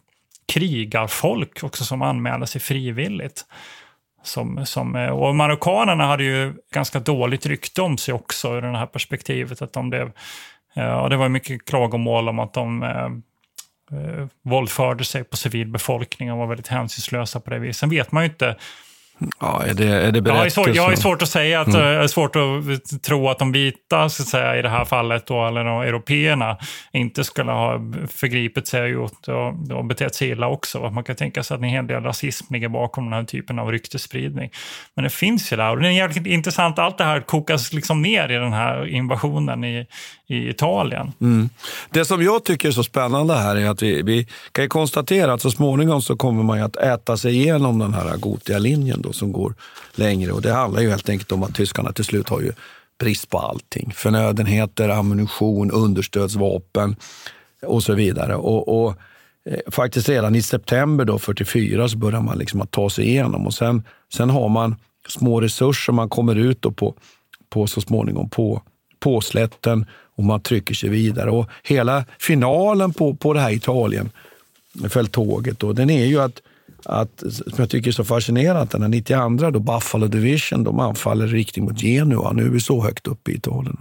krigarfolk 0.53 1.65
också 1.65 1.85
som 1.85 2.03
anmäler 2.03 2.47
sig 2.47 2.61
frivilligt. 2.61 3.45
Som, 4.23 4.67
som, 4.67 4.97
eh, 4.97 5.11
och 5.11 5.35
marockanerna 5.35 6.07
hade 6.07 6.25
ju 6.25 6.55
ganska 6.75 7.01
dåligt 7.01 7.47
rykte 7.47 7.83
om 7.83 7.99
sig 7.99 8.15
också 8.15 8.57
ur 8.57 8.63
det 8.63 8.79
här 8.79 8.87
perspektivet. 8.87 9.63
Att 9.63 9.73
de 9.73 9.91
blev, 9.91 10.07
eh, 10.77 10.85
ja, 10.85 11.09
det 11.09 11.17
var 11.17 11.29
mycket 11.29 11.65
klagomål 11.65 12.29
om 12.29 12.39
att 12.39 12.55
de 12.55 12.83
eh, 12.83 13.09
eh, 13.93 14.27
våldförde 14.43 15.05
sig 15.05 15.25
på 15.25 15.37
civilbefolkningen 15.37 16.35
och 16.35 16.39
var 16.39 16.47
väldigt 16.47 16.69
hänsynslösa 16.69 17.41
på 17.41 17.51
det 17.51 17.59
viset. 17.59 17.77
Sen 17.77 17.91
vet 17.91 18.13
man 18.13 18.23
ju 18.23 18.31
inte 18.31 18.57
Ja, 19.41 19.63
är 19.67 19.75
det, 19.75 19.87
är 19.87 20.13
det 20.13 20.29
jag, 20.29 20.35
har 20.35 20.49
svårt, 20.49 20.75
jag 20.75 20.83
har 20.83 20.97
svårt 20.97 21.23
att 21.23 21.29
säga 21.29 21.61
att, 21.61 21.67
Mm. 21.67 21.81
mm. 21.81 22.03
är 22.03 22.07
svårt 22.07 22.37
att 22.37 23.03
tro 23.03 23.29
att 23.29 23.39
de 23.39 23.53
vita, 23.53 24.09
så 24.09 24.23
att 24.23 24.29
säga, 24.29 24.59
i 24.59 24.63
det 24.63 24.69
här 24.69 24.85
fallet, 24.85 25.27
då, 25.27 25.47
eller 25.47 25.65
de 25.65 25.81
européerna, 25.81 26.57
inte 26.93 27.25
skulle 27.25 27.53
ha 27.53 27.81
förgripit 28.09 28.67
sig 28.69 28.97
och, 28.97 29.11
och, 29.29 29.77
och 29.77 29.85
betett 29.85 30.15
sig 30.15 30.29
illa 30.29 30.49
också. 30.49 30.91
Man 30.91 31.05
kan 31.05 31.17
tänka 31.17 31.43
sig 31.43 31.55
att 31.55 31.61
en 31.61 31.69
hel 31.69 31.87
del 31.87 32.03
rasism 32.03 32.55
ligger 32.55 32.69
bakom 32.69 33.05
den 33.05 33.13
här 33.13 33.25
typen 33.25 33.59
av 33.59 33.73
ryktespridning. 33.73 34.51
Men 34.97 35.05
det 35.05 35.11
finns 35.11 35.53
ju 35.53 35.57
där 35.57 35.71
och 35.71 35.81
det 35.81 35.89
är 35.89 35.93
jävligt 35.93 36.27
intressant, 36.27 36.79
allt 36.79 36.99
det 36.99 37.05
här 37.05 37.21
kokas 37.21 37.73
liksom 37.73 38.03
ner 38.03 38.29
i 38.29 38.35
den 38.35 38.53
här 38.53 38.87
invasionen 38.87 39.65
i, 39.65 39.87
i 40.27 40.49
Italien. 40.49 41.13
Mm. 41.21 41.49
Det 41.91 42.05
som 42.05 42.23
jag 42.23 42.45
tycker 42.45 42.69
är 42.69 42.73
så 42.73 42.83
spännande 42.85 43.35
här 43.35 43.57
är 43.57 43.69
att 43.71 43.83
vi, 43.83 44.03
vi 44.03 44.27
kan 44.53 44.65
ju 44.65 44.69
konstatera 44.69 45.33
att 45.33 45.43
så 45.43 45.51
småningom 45.51 46.03
så 46.03 46.17
kommer 46.17 46.43
man 46.43 46.59
ju 46.59 46.65
att 46.65 46.77
äta 46.77 47.17
sig 47.17 47.35
igenom 47.37 47.79
den 47.79 47.95
här 47.95 48.17
Gotia-linjen 48.17 49.03
då, 49.03 49.13
som 49.15 49.33
går 49.33 49.55
längre. 49.95 50.33
Och 50.33 50.43
det 50.43 50.53
handlar 50.53 50.81
ju 50.81 50.91
helt 50.91 51.09
enkelt 51.09 51.33
om 51.33 51.43
att 51.43 51.55
tyskarna 51.55 51.93
till 51.93 52.05
slut 52.05 52.29
har 52.29 52.41
ju 52.41 52.53
brist 52.99 53.31
på 53.31 53.39
allting. 53.39 53.93
Förnödenheter, 53.95 54.89
ammunition, 54.89 55.71
understödsvapen 55.71 56.97
och 57.63 57.83
så 57.83 57.95
vidare. 57.95 58.37
Och, 58.37 58.85
och 58.85 58.95
eh, 59.51 59.59
faktiskt 59.71 60.09
redan 60.09 60.35
i 60.35 60.43
september 60.43 61.05
då, 61.05 61.19
44 61.19 61.89
så 61.89 61.97
börjar 61.97 62.21
man 62.21 62.39
liksom 62.39 62.61
att 62.61 62.71
ta 62.71 62.91
sig 62.91 63.05
igenom 63.05 63.47
och 63.47 63.55
sen, 63.55 63.83
sen 64.15 64.31
har 64.31 64.49
man 64.49 64.77
små 65.09 65.41
resurser. 65.41 65.93
Man 65.93 66.09
kommer 66.09 66.35
ut 66.35 66.63
då 66.63 66.71
på, 66.71 66.95
på 67.49 67.67
så 67.67 67.81
småningom 67.81 68.29
på 68.99 69.21
slätten 69.21 69.87
och 70.17 70.25
man 70.25 70.41
trycker 70.41 70.75
sig 70.75 70.89
vidare. 70.89 71.31
Och 71.31 71.47
hela 71.63 72.05
finalen 72.19 72.93
på, 72.93 73.15
på 73.15 73.33
det 73.33 73.41
här 73.41 73.51
Italien, 73.51 74.11
fälttåget, 74.89 75.59
då, 75.59 75.73
den 75.73 75.91
är 75.91 76.05
ju 76.05 76.21
att, 76.21 76.43
att, 76.85 77.23
som 77.31 77.55
jag 77.57 77.71
tycker 77.71 77.89
är 77.89 77.93
så 77.93 78.05
fascinerande, 78.05 78.69
den 78.73 78.83
här 78.83 78.89
92 78.89 79.51
då 79.51 79.59
Buffalo 79.61 80.07
Division, 80.07 80.65
de 80.65 80.81
anfaller 80.81 81.27
i 81.27 81.29
riktning 81.29 81.65
mot 81.65 81.81
Genua. 81.81 82.33
Nu 82.33 82.45
är 82.45 82.49
vi 82.49 82.61
så 82.61 82.83
högt 82.83 83.07
upp 83.07 83.29
i 83.29 83.33
Italien. 83.33 83.77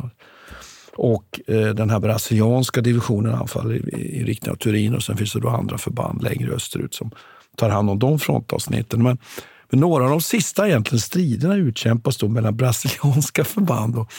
Och 0.95 1.39
eh, 1.47 1.67
den 1.67 1.89
här 1.89 1.99
brasilianska 1.99 2.81
divisionen 2.81 3.35
anfaller 3.35 3.75
i, 3.75 4.01
i 4.19 4.23
riktning 4.23 4.51
mot 4.51 4.59
Turin 4.59 4.95
och 4.95 5.03
sen 5.03 5.17
finns 5.17 5.33
det 5.33 5.39
då 5.39 5.49
andra 5.49 5.77
förband 5.77 6.23
längre 6.23 6.51
österut 6.51 6.93
som 6.93 7.11
tar 7.57 7.69
hand 7.69 7.89
om 7.89 7.99
de 7.99 8.19
frontavsnitten. 8.19 9.03
Men, 9.03 9.17
men 9.69 9.79
några 9.79 10.03
av 10.03 10.09
de 10.09 10.21
sista 10.21 10.67
egentligen 10.67 10.99
striderna 10.99 11.55
utkämpas 11.55 12.17
då 12.17 12.27
mellan 12.27 12.57
brasilianska 12.57 13.43
förband 13.43 13.95
och, 13.95 14.11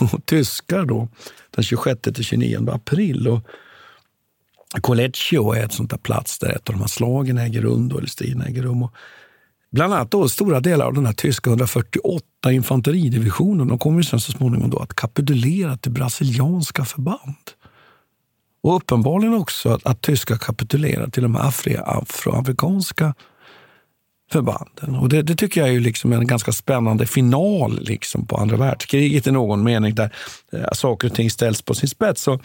och 0.00 0.26
tyskar 0.26 0.84
då, 0.84 1.08
den 1.50 1.64
26 1.64 2.00
till 2.02 2.24
29 2.24 2.70
april. 2.70 3.28
Och 3.28 3.40
Collecchio 4.80 5.52
är 5.52 5.64
ett 5.64 5.72
sånt 5.72 5.90
där 5.90 5.98
plats 5.98 6.38
där 6.38 6.48
ett 6.48 6.68
av 6.68 6.74
de 6.74 6.80
här 6.80 6.88
slagen 6.88 7.38
äger 7.38 7.62
rum, 7.62 7.88
då, 7.88 7.98
eller 7.98 8.08
striden 8.08 8.42
äger 8.42 8.62
rum. 8.62 8.82
Och 8.82 8.92
bland 9.70 9.94
annat 9.94 10.10
då 10.10 10.28
stora 10.28 10.60
delar 10.60 10.86
av 10.86 10.94
den 10.94 11.06
här 11.06 11.12
tyska 11.12 11.50
148 11.50 12.24
infanteridivisionen 12.50 13.68
de 13.68 13.78
kommer 13.78 13.98
ju 13.98 14.04
sen 14.04 14.20
så 14.20 14.32
småningom 14.32 14.70
då 14.70 14.78
att 14.78 14.94
kapitulera 14.94 15.76
till 15.76 15.92
brasilianska 15.92 16.84
förband. 16.84 17.50
Och 18.62 18.76
uppenbarligen 18.76 19.34
också 19.34 19.68
att, 19.68 19.86
att 19.86 20.00
tyskar 20.00 20.36
kapitulerar 20.36 21.08
till 21.08 21.22
de 21.22 21.36
afri, 21.36 21.76
afroamerikanska 21.76 23.14
förbanden. 24.32 24.94
Och 24.94 25.08
det, 25.08 25.22
det 25.22 25.36
tycker 25.36 25.60
jag 25.60 25.68
är 25.68 25.72
ju 25.72 25.80
liksom 25.80 26.12
en 26.12 26.26
ganska 26.26 26.52
spännande 26.52 27.06
final 27.06 27.80
liksom 27.80 28.26
på 28.26 28.36
andra 28.36 28.56
världskriget 28.56 29.26
i 29.26 29.30
någon 29.30 29.64
mening 29.64 29.94
där 29.94 30.14
eh, 30.52 30.72
saker 30.72 31.08
och 31.08 31.14
ting 31.14 31.30
ställs 31.30 31.62
på 31.62 31.74
sin 31.74 31.88
spets. 31.88 32.22
Så, 32.22 32.40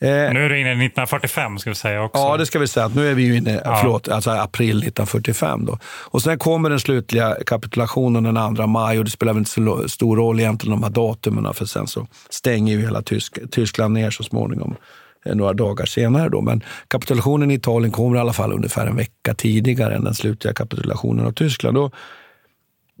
nu 0.00 0.44
är 0.44 0.48
det 0.48 0.58
inne 0.60 0.68
i 0.68 0.72
1945 0.72 1.58
ska 1.58 1.70
vi 1.70 1.74
säga 1.76 2.02
också. 2.02 2.22
Ja, 2.22 2.36
det 2.36 2.46
ska 2.46 2.58
vi 2.58 2.68
säga. 2.68 2.90
Nu 2.94 3.10
är 3.10 3.14
vi 3.14 3.22
ju 3.22 3.36
inne 3.36 3.60
Ja. 3.64 3.76
förlåt, 3.80 4.08
alltså 4.08 4.30
april 4.30 4.70
1945. 4.78 5.64
Då. 5.64 5.78
Och 5.84 6.22
sen 6.22 6.38
kommer 6.38 6.70
den 6.70 6.80
slutliga 6.80 7.36
kapitulationen 7.46 8.34
den 8.34 8.56
2 8.56 8.66
maj 8.66 8.98
och 8.98 9.04
det 9.04 9.10
spelar 9.10 9.32
väl 9.32 9.38
inte 9.40 9.50
så 9.50 9.88
stor 9.88 10.16
roll 10.16 10.40
egentligen 10.40 10.80
de 10.80 10.82
här 10.82 10.90
datumen 10.90 11.54
för 11.54 11.64
sen 11.64 11.86
så 11.86 12.06
stänger 12.30 12.74
ju 12.74 12.80
hela 12.80 13.02
Tysk, 13.02 13.38
Tyskland 13.50 13.94
ner 13.94 14.10
så 14.10 14.22
småningom 14.22 14.76
eh, 15.24 15.34
några 15.34 15.52
dagar 15.52 15.86
senare. 15.86 16.28
Då. 16.28 16.40
Men 16.40 16.62
kapitulationen 16.88 17.50
i 17.50 17.54
Italien 17.54 17.92
kommer 17.92 18.16
i 18.16 18.20
alla 18.20 18.32
fall 18.32 18.52
ungefär 18.52 18.86
en 18.86 18.96
vecka 18.96 19.34
tidigare 19.34 19.94
än 19.94 20.04
den 20.04 20.14
slutliga 20.14 20.54
kapitulationen 20.54 21.26
av 21.26 21.32
Tyskland. 21.32 21.78
Och 21.78 21.94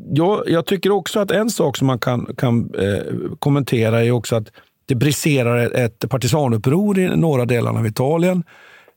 jag, 0.08 0.42
jag 0.46 0.66
tycker 0.66 0.90
också 0.90 1.20
att 1.20 1.30
en 1.30 1.50
sak 1.50 1.76
som 1.76 1.86
man 1.86 1.98
kan, 1.98 2.26
kan 2.36 2.74
eh, 2.78 3.14
kommentera 3.38 4.04
är 4.04 4.10
också 4.10 4.36
att 4.36 4.46
det 4.90 4.94
briserar 4.94 5.74
ett, 5.74 6.08
partisanuppror 6.08 6.98
i 6.98 7.16
norra 7.16 7.44
delarna 7.44 7.78
av 7.78 7.86
Italien. 7.86 8.44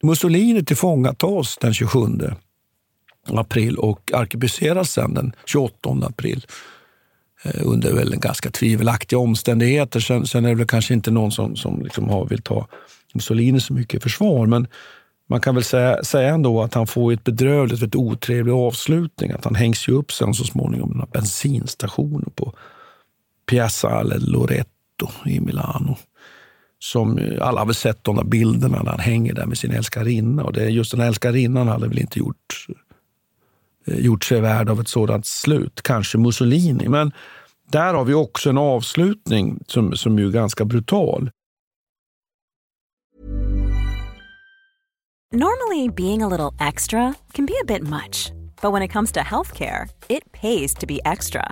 Mussolini 0.02 0.66
tillfångatas 0.66 1.58
den 1.62 1.74
27 1.74 2.00
april 3.28 3.78
och 3.78 4.12
arkebuseras 4.14 4.92
sen 4.92 5.14
den 5.14 5.36
28 5.46 5.90
april 6.02 6.46
eh, 7.44 7.62
under 7.64 7.94
väl 7.94 8.16
ganska 8.16 8.50
tvivelaktiga 8.50 9.20
omständigheter. 9.20 10.00
Sen, 10.00 10.26
sen 10.26 10.46
är 10.46 10.50
det 10.50 10.56
väl 10.56 10.68
kanske 10.68 10.94
inte 10.94 11.12
någon 11.12 11.32
som, 11.32 11.56
som 11.56 11.82
liksom 11.84 12.10
har, 12.10 12.26
vill 12.26 12.42
ta 12.42 12.68
Mussolini 13.14 13.60
så 13.60 13.74
mycket 13.74 13.98
i 13.98 14.00
försvar, 14.00 14.46
men 14.46 14.68
man 15.30 15.42
kan 15.42 15.56
väl 15.56 15.64
säga, 15.64 16.04
säga 16.04 16.34
ändå 16.34 16.64
att 16.64 16.74
han 16.74 16.88
får 16.88 17.14
ett 17.14 17.24
bedrövligt, 17.24 17.84
ett 17.84 17.96
otrevlig 17.96 18.54
avslutning. 18.54 19.32
Att 19.32 19.46
han 19.46 19.56
hängs 19.56 19.88
ju 19.88 19.94
upp 19.94 20.12
sen 20.12 20.34
så 20.34 20.44
småningom 20.44 20.92
i 20.92 20.96
några 20.96 21.10
bensinstationer 21.12 22.30
på 22.36 22.54
Piazza 23.50 24.00
eller 24.00 24.20
Loreto 24.20 24.73
i 25.26 25.40
Milano. 25.40 25.98
Som 26.80 27.18
eh, 27.18 27.48
alla 27.48 27.62
har 27.62 27.66
väl 27.66 27.76
sett 27.76 28.04
de 28.04 28.16
där 28.16 28.24
bilderna 28.24 28.84
när 28.84 28.92
han 28.92 29.00
hänger 29.00 29.34
där 29.34 29.46
med 29.46 29.58
sin 29.58 29.72
älskarinna. 29.72 30.44
Och 30.44 30.54
det 30.54 30.64
är 30.64 30.70
just 30.70 30.92
den 30.92 31.00
här 31.00 31.08
älskarinnan 31.08 31.68
hade 31.68 31.88
väl 31.88 32.00
inte 32.00 32.20
gjort, 32.20 32.68
eh, 33.88 34.00
gjort 34.00 34.24
sig 34.24 34.42
värd 34.42 34.70
av 34.70 34.82
ett 34.82 34.88
sådant 34.88 35.26
slut. 35.26 35.82
Kanske 35.84 36.18
Mussolini, 36.18 36.90
men 36.90 37.12
där 37.72 37.94
har 37.94 38.06
vi 38.06 38.14
också 38.14 38.50
en 38.50 38.58
avslutning 38.58 39.60
som, 39.68 39.96
som 39.96 40.20
ju 40.20 40.28
är 40.28 40.32
ganska 40.32 40.66
brutal. 40.66 41.30
Normally, 45.34 45.90
being 45.90 46.22
a 46.22 46.28
little 46.28 46.54
extra 46.60 47.16
can 47.34 47.48
be 47.48 47.56
a 47.60 47.66
bit 47.66 47.82
much, 47.82 48.32
but 48.62 48.72
when 48.72 48.84
it 48.84 48.94
comes 48.94 49.12
to 49.14 49.20
healthcare, 49.22 49.90
it 50.08 50.32
pays 50.32 50.76
to 50.76 50.86
be 50.86 51.00
extra. 51.06 51.52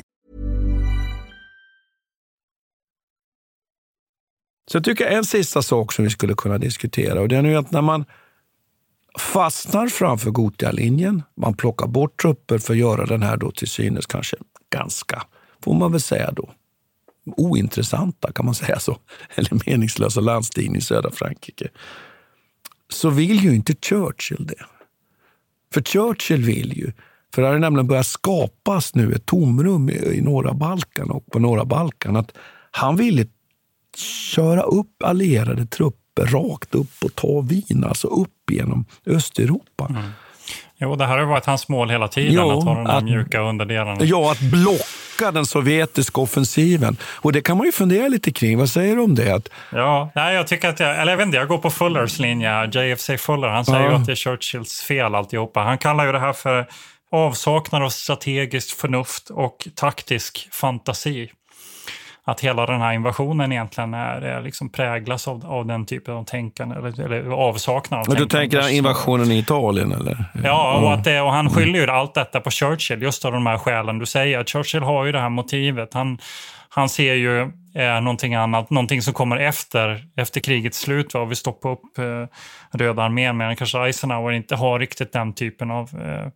Så 4.71 4.77
jag 4.77 4.83
tycker 4.83 5.05
en 5.05 5.25
sista 5.25 5.61
sak 5.61 5.93
som 5.93 6.03
vi 6.03 6.11
skulle 6.11 6.33
kunna 6.33 6.57
diskutera 6.57 7.21
och 7.21 7.27
det 7.27 7.35
är 7.35 7.41
nu 7.41 7.55
att 7.55 7.71
när 7.71 7.81
man 7.81 8.05
fastnar 9.19 9.87
framför 9.87 10.31
Gotia-linjen, 10.31 11.23
man 11.37 11.53
plockar 11.53 11.87
bort 11.87 12.21
trupper 12.21 12.57
för 12.57 12.73
att 12.73 12.79
göra 12.79 13.05
den 13.05 13.23
här 13.23 13.37
då 13.37 13.51
till 13.51 13.67
synes 13.67 14.05
kanske 14.05 14.37
ganska, 14.69 15.23
får 15.63 15.73
man 15.73 15.91
väl 15.91 16.01
säga 16.01 16.31
då, 16.31 16.49
ointressanta, 17.37 18.31
kan 18.31 18.45
man 18.45 18.55
säga 18.55 18.79
så, 18.79 18.97
eller 19.35 19.59
meningslösa 19.65 20.21
landstigning 20.21 20.77
i 20.77 20.81
södra 20.81 21.11
Frankrike, 21.11 21.67
så 22.89 23.09
vill 23.09 23.43
ju 23.43 23.55
inte 23.55 23.73
Churchill 23.81 24.47
det. 24.47 24.65
För 25.73 25.81
Churchill 25.81 26.43
vill 26.43 26.77
ju, 26.77 26.91
för 27.35 27.41
det 27.41 27.47
har 27.47 27.59
nämligen 27.59 27.87
börjat 27.87 28.07
skapas 28.07 28.95
nu 28.95 29.13
ett 29.13 29.25
tomrum 29.25 29.89
i, 29.89 29.93
i 29.93 30.21
norra 30.21 30.53
Balkan 30.53 31.11
och 31.11 31.25
på 31.25 31.39
norra 31.39 31.65
Balkan, 31.65 32.15
att 32.15 32.31
han 32.71 32.95
ville 32.95 33.25
köra 33.97 34.61
upp 34.61 35.03
allierade 35.03 35.65
trupper 35.65 36.25
rakt 36.25 36.75
upp 36.75 37.03
och 37.03 37.15
ta 37.15 37.41
Wien, 37.41 37.83
alltså 37.83 38.07
upp 38.07 38.51
genom 38.51 38.85
Östeuropa. 39.05 39.87
Mm. 39.89 40.03
Jo, 40.83 40.95
det 40.95 41.05
här 41.05 41.17
har 41.17 41.25
varit 41.25 41.45
hans 41.45 41.69
mål 41.69 41.89
hela 41.89 42.07
tiden, 42.07 42.33
jo, 42.33 42.59
att 42.59 42.63
ha 42.63 42.75
de 42.75 42.85
att, 42.87 43.03
mjuka 43.03 43.41
underdelarna. 43.41 43.97
Ja, 44.03 44.31
att 44.31 44.39
blocka 44.39 45.31
den 45.31 45.45
sovjetiska 45.45 46.21
offensiven. 46.21 46.97
Och 47.03 47.31
det 47.31 47.41
kan 47.41 47.57
man 47.57 47.65
ju 47.65 47.71
fundera 47.71 48.07
lite 48.07 48.31
kring. 48.31 48.57
Vad 48.57 48.69
säger 48.69 48.95
du 48.95 49.01
om 49.01 49.15
det? 49.15 49.35
Att... 49.35 49.49
Ja, 49.71 50.11
nej, 50.15 50.35
jag 50.35 50.47
tycker 50.47 50.69
att 50.69 50.79
jag, 50.79 51.01
eller 51.01 51.11
jag 51.11 51.17
vet 51.17 51.25
inte, 51.25 51.37
jag 51.37 51.47
går 51.47 51.57
på 51.57 51.69
Fullers 51.69 52.19
linje, 52.19 52.65
JFC 52.65 53.09
Fuller. 53.17 53.47
Han 53.47 53.65
säger 53.65 53.85
ja. 53.85 53.95
att 53.95 54.05
det 54.05 54.11
är 54.11 54.15
Churchills 54.15 54.81
fel 54.81 55.15
alltihopa. 55.15 55.59
Han 55.59 55.77
kallar 55.77 56.05
ju 56.05 56.11
det 56.11 56.19
här 56.19 56.33
för 56.33 56.67
avsaknad 57.11 57.83
av 57.83 57.89
strategiskt 57.89 58.71
förnuft 58.71 59.29
och 59.29 59.67
taktisk 59.75 60.49
fantasi 60.51 61.31
att 62.23 62.41
hela 62.41 62.65
den 62.65 62.81
här 62.81 62.93
invasionen 62.93 63.51
egentligen 63.51 63.93
är, 63.93 64.21
är 64.21 64.41
liksom 64.41 64.69
präglas 64.69 65.27
av, 65.27 65.45
av 65.45 65.65
den 65.65 65.85
typen 65.85 66.13
av 66.13 66.23
tänkande, 66.23 66.75
eller, 66.75 67.01
eller 67.05 67.31
avsaknad 67.31 67.99
av 67.99 68.03
tänkande. 68.03 68.23
Du 68.23 68.29
tänker 68.29 68.73
invasionen 68.73 69.31
i 69.31 69.37
Italien? 69.37 69.91
Eller? 69.91 70.25
Ja, 70.43 70.79
och, 70.83 70.93
att 70.93 71.03
det, 71.03 71.21
och 71.21 71.31
han 71.31 71.49
skyller 71.49 71.79
ju 71.79 71.91
allt 71.91 72.13
detta 72.13 72.39
på 72.39 72.51
Churchill, 72.51 73.01
just 73.01 73.25
av 73.25 73.31
de 73.31 73.45
här 73.45 73.57
skälen 73.57 73.99
du 73.99 74.05
säger. 74.05 74.43
Churchill 74.43 74.83
har 74.83 75.05
ju 75.05 75.11
det 75.11 75.19
här 75.19 75.29
motivet. 75.29 75.93
Han, 75.93 76.17
han 76.69 76.89
ser 76.89 77.13
ju 77.13 77.41
eh, 77.75 78.01
någonting 78.01 78.35
annat, 78.35 78.69
någonting 78.69 79.01
som 79.01 79.13
kommer 79.13 79.37
efter, 79.37 80.03
efter 80.17 80.41
krigets 80.41 80.79
slut. 80.79 81.13
Va? 81.13 81.25
Vi 81.25 81.35
stoppar 81.35 81.69
upp 81.69 81.97
eh, 81.97 82.27
Röda 82.79 83.03
armén, 83.03 83.37
medan 83.37 83.55
kanske 83.55 83.79
Eisenhower 83.79 84.31
inte 84.31 84.55
har 84.55 84.79
riktigt 84.79 85.13
den 85.13 85.33
typen 85.33 85.71
av 85.71 85.89
eh, 86.01 86.27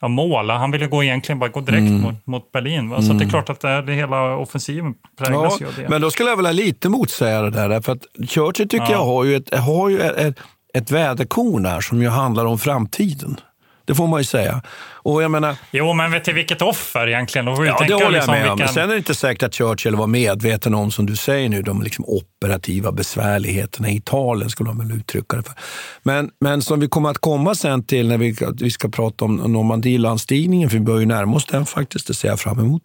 ja, 0.00 0.08
mål. 0.08 0.50
Han 0.50 0.70
ville 0.70 0.86
gå 0.86 1.04
egentligen 1.04 1.38
bara 1.38 1.50
gå 1.50 1.60
direkt 1.60 1.88
mm. 1.88 2.00
mot, 2.00 2.26
mot 2.26 2.52
Berlin. 2.52 2.88
Va? 2.88 2.96
Så 2.96 3.04
mm. 3.04 3.18
det 3.18 3.24
är 3.24 3.28
klart 3.28 3.50
att 3.50 3.60
det, 3.60 3.82
det 3.82 3.92
hela 3.92 4.36
offensiven 4.36 4.94
präglas 5.18 5.56
ja, 5.60 5.66
ju 5.66 5.66
av 5.66 5.74
det. 5.76 5.88
Men 5.88 6.00
då 6.00 6.10
skulle 6.10 6.28
jag 6.28 6.36
vilja 6.36 6.52
lite 6.52 6.88
motsäga 6.88 7.42
det 7.42 7.50
där. 7.50 7.80
För 7.80 7.92
att 7.92 8.28
Churchill 8.28 8.68
tycker 8.68 8.84
ja. 8.84 8.92
jag 8.92 9.04
har 9.04 9.24
ju 9.24 9.36
ett, 9.36 9.54
har 9.54 9.88
ju 9.88 10.00
ett, 10.00 10.38
ett 10.74 10.90
väderkorn 10.90 11.66
här 11.66 11.80
som 11.80 12.02
ju 12.02 12.08
handlar 12.08 12.44
om 12.44 12.58
framtiden. 12.58 13.40
Det 13.84 13.94
får 13.94 14.06
man 14.06 14.20
ju 14.20 14.24
säga. 14.24 14.62
Och 15.02 15.22
jag 15.22 15.30
menar, 15.30 15.56
jo, 15.70 15.92
men 15.92 16.12
vet 16.12 16.24
du 16.24 16.32
vilket 16.32 16.62
offer 16.62 17.06
egentligen? 17.06 17.44
Då 17.44 17.52
ja, 17.52 17.56
det 17.56 17.94
håller 17.94 18.04
jag 18.04 18.12
liksom 18.12 18.32
med 18.32 18.42
vilken... 18.42 18.52
om. 18.52 18.58
Men 18.58 18.68
sen 18.68 18.82
är 18.82 18.92
det 18.92 18.96
inte 18.96 19.14
säkert 19.14 19.42
att 19.42 19.54
Churchill 19.54 19.96
var 19.96 20.06
medveten 20.06 20.74
om, 20.74 20.90
som 20.90 21.06
du 21.06 21.16
säger 21.16 21.48
nu, 21.48 21.62
de 21.62 21.82
liksom 21.82 22.04
operativa 22.08 22.92
besvärligheterna 22.92 23.90
i 23.90 23.96
Italien, 23.96 24.50
skulle 24.50 24.70
man 24.70 24.88
väl 24.88 24.96
uttrycka 24.98 25.36
det 25.36 25.42
för. 25.42 25.54
Men, 26.02 26.30
men 26.40 26.62
som 26.62 26.80
vi 26.80 26.88
kommer 26.88 27.10
att 27.10 27.18
komma 27.18 27.54
sen 27.54 27.84
till 27.84 28.08
när 28.08 28.18
vi, 28.18 28.36
vi 28.60 28.70
ska 28.70 28.88
prata 28.88 29.24
om 29.24 29.36
Normandielandstigningen, 29.36 30.70
för 30.70 30.78
vi 30.78 30.84
börjar 30.84 31.00
ju 31.00 31.06
närma 31.06 31.36
oss 31.36 31.46
den 31.46 31.66
faktiskt, 31.66 32.06
det 32.06 32.14
ser 32.14 32.28
jag 32.28 32.40
fram 32.40 32.58
emot 32.58 32.82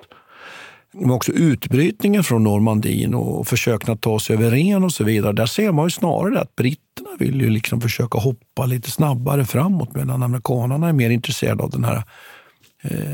men 1.00 1.12
också 1.12 1.32
utbrytningen 1.32 2.24
från 2.24 2.44
Normandin 2.44 3.14
och 3.14 3.48
försöken 3.48 3.94
att 3.94 4.02
ta 4.02 4.20
sig 4.20 4.36
över 4.36 4.52
Ren 4.52 4.84
och 4.84 4.92
så 4.92 5.04
vidare. 5.04 5.34
Där 5.34 5.46
ser 5.46 5.72
man 5.72 5.86
ju 5.86 5.90
snarare 5.90 6.42
att 6.42 6.56
britterna 6.56 7.10
vill 7.20 7.42
ju 7.42 7.50
liksom 7.50 7.82
försöka 7.82 8.18
hoppa 8.18 8.66
lite 8.66 8.92
snabbare 8.92 9.46
framåt 9.46 9.96
medan 9.96 10.24
amerikanerna 10.24 10.90
är 10.90 10.94
mer 10.94 11.10
intresserade 11.10 11.64
av 11.64 11.70
den 11.70 11.84
här 11.84 12.04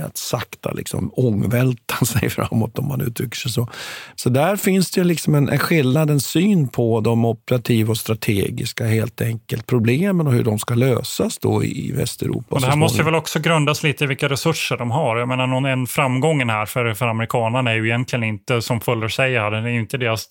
att 0.05 0.17
sakta 0.17 0.71
liksom 0.71 1.11
ångvälta 1.13 2.05
sig 2.05 2.29
framåt 2.29 2.79
om 2.79 2.87
man 2.87 3.01
uttrycker 3.01 3.37
sig 3.37 3.51
så. 3.51 3.69
Så 4.15 4.29
där 4.29 4.55
finns 4.55 4.91
det 4.91 5.03
liksom 5.03 5.35
en, 5.35 5.49
en 5.49 5.59
skillnad, 5.59 6.09
en 6.09 6.19
syn 6.19 6.67
på 6.67 7.01
de 7.01 7.25
operativa 7.25 7.91
och 7.91 7.97
strategiska 7.97 8.85
helt 8.85 9.21
enkelt 9.21 9.67
problemen 9.67 10.27
och 10.27 10.33
hur 10.33 10.43
de 10.43 10.59
ska 10.59 10.75
lösas 10.75 11.37
då 11.37 11.63
i 11.63 11.91
Västeuropa. 11.91 12.55
Och 12.55 12.61
det 12.61 12.67
här 12.67 12.75
måste 12.75 13.03
väl 13.03 13.15
också 13.15 13.39
grundas 13.39 13.83
lite 13.83 14.03
i 14.03 14.07
vilka 14.07 14.29
resurser 14.29 14.77
de 14.77 14.91
har. 14.91 15.17
Jag 15.17 15.27
menar, 15.27 15.47
någon, 15.47 15.65
en 15.65 15.87
framgången 15.87 16.49
här 16.49 16.65
för, 16.65 16.93
för 16.93 17.07
amerikanerna 17.07 17.71
är 17.71 17.75
ju 17.75 17.85
egentligen 17.85 18.23
inte, 18.23 18.61
som 18.61 18.81
Fuller 18.81 19.07
säger, 19.07 19.51
det 19.51 19.57
är 19.57 19.67
inte 19.67 19.97
deras 19.97 20.29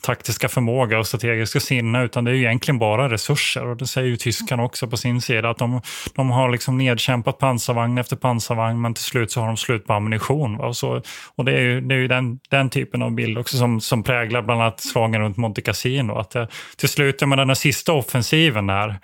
taktiska 0.00 0.48
förmåga 0.48 0.98
och 0.98 1.06
strategiska 1.06 1.60
sinne, 1.60 2.04
utan 2.04 2.24
det 2.24 2.30
är 2.30 2.34
ju 2.34 2.40
egentligen 2.40 2.78
bara 2.78 3.08
resurser. 3.08 3.66
Och 3.66 3.76
det 3.76 3.86
säger 3.86 4.08
ju 4.08 4.16
tyskarna 4.16 4.62
också 4.62 4.86
på 4.86 4.96
sin 4.96 5.20
sida, 5.20 5.50
att 5.50 5.58
de, 5.58 5.80
de 6.14 6.30
har 6.30 6.50
liksom 6.50 6.78
nedkämpat 6.78 7.38
pansarvagn 7.38 7.98
efter 7.98 8.16
pansarvagn, 8.16 8.69
men 8.74 8.94
till 8.94 9.04
slut 9.04 9.30
så 9.30 9.40
har 9.40 9.46
de 9.46 9.56
slut 9.56 9.86
på 9.86 9.92
ammunition. 9.92 10.58
Va? 10.58 10.66
Och, 10.66 10.76
så, 10.76 11.02
och 11.34 11.44
det 11.44 11.52
är 11.52 11.60
ju, 11.60 11.80
det 11.80 11.94
är 11.94 11.98
ju 11.98 12.08
den, 12.08 12.38
den 12.48 12.70
typen 12.70 13.02
av 13.02 13.12
bild 13.12 13.38
också 13.38 13.56
som, 13.56 13.80
som 13.80 14.02
präglar 14.02 14.42
bland 14.42 14.62
annat 14.62 14.80
slagen 14.80 15.20
runt 15.20 15.36
Monte 15.36 15.62
Cassino. 15.62 16.12
Att 16.12 16.30
det, 16.30 16.48
till 16.76 16.88
slut, 16.88 17.28
med 17.28 17.38
den 17.38 17.48
här 17.48 17.54
sista 17.54 17.92
offensiven 17.92 18.66
där, 18.66 18.98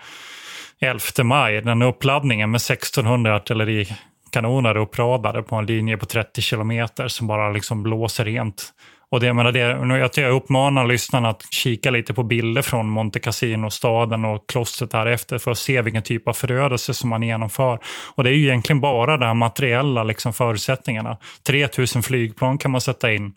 11 0.81 1.01
maj, 1.25 1.61
den 1.63 1.83
uppladdningen 1.83 2.51
med 2.51 2.59
1600 2.59 3.37
artillerikanoner 3.37 4.77
uppradade 4.77 5.43
på 5.43 5.57
en 5.57 5.67
linje 5.67 5.97
på 5.97 6.07
30 6.07 6.43
kilometer 6.43 7.09
som 7.09 7.27
bara 7.27 7.51
liksom 7.51 7.83
blåser 7.83 8.25
rent 8.25 8.73
och 9.11 9.21
det, 9.21 9.27
jag, 9.27 9.37
menar, 9.37 9.53
det, 9.53 10.21
jag 10.21 10.33
uppmanar 10.33 10.87
lyssnarna 10.87 11.29
att 11.29 11.43
kika 11.51 11.91
lite 11.91 12.15
på 12.15 12.23
bilder 12.23 12.63
från 12.63 12.89
Monte 12.91 13.21
Cassino, 13.21 13.71
staden 13.71 14.25
och 14.25 14.49
klostret 14.49 14.91
därefter 14.91 15.39
för 15.39 15.51
att 15.51 15.59
se 15.59 15.83
vilken 15.83 16.03
typ 16.03 16.29
av 16.29 16.33
förödelse 16.33 16.95
som 16.95 17.11
man 17.11 17.23
genomför. 17.23 17.79
Och 18.15 18.25
det 18.25 18.31
är 18.31 18.35
ju 18.35 18.47
egentligen 18.47 18.81
bara 18.81 19.17
de 19.17 19.39
materiella 19.39 20.05
liksom, 20.05 20.33
förutsättningarna. 20.33 21.19
3000 21.47 22.03
flygplan 22.03 22.59
kan 22.59 22.71
man 22.71 22.81
sätta 22.81 23.13
in 23.13 23.33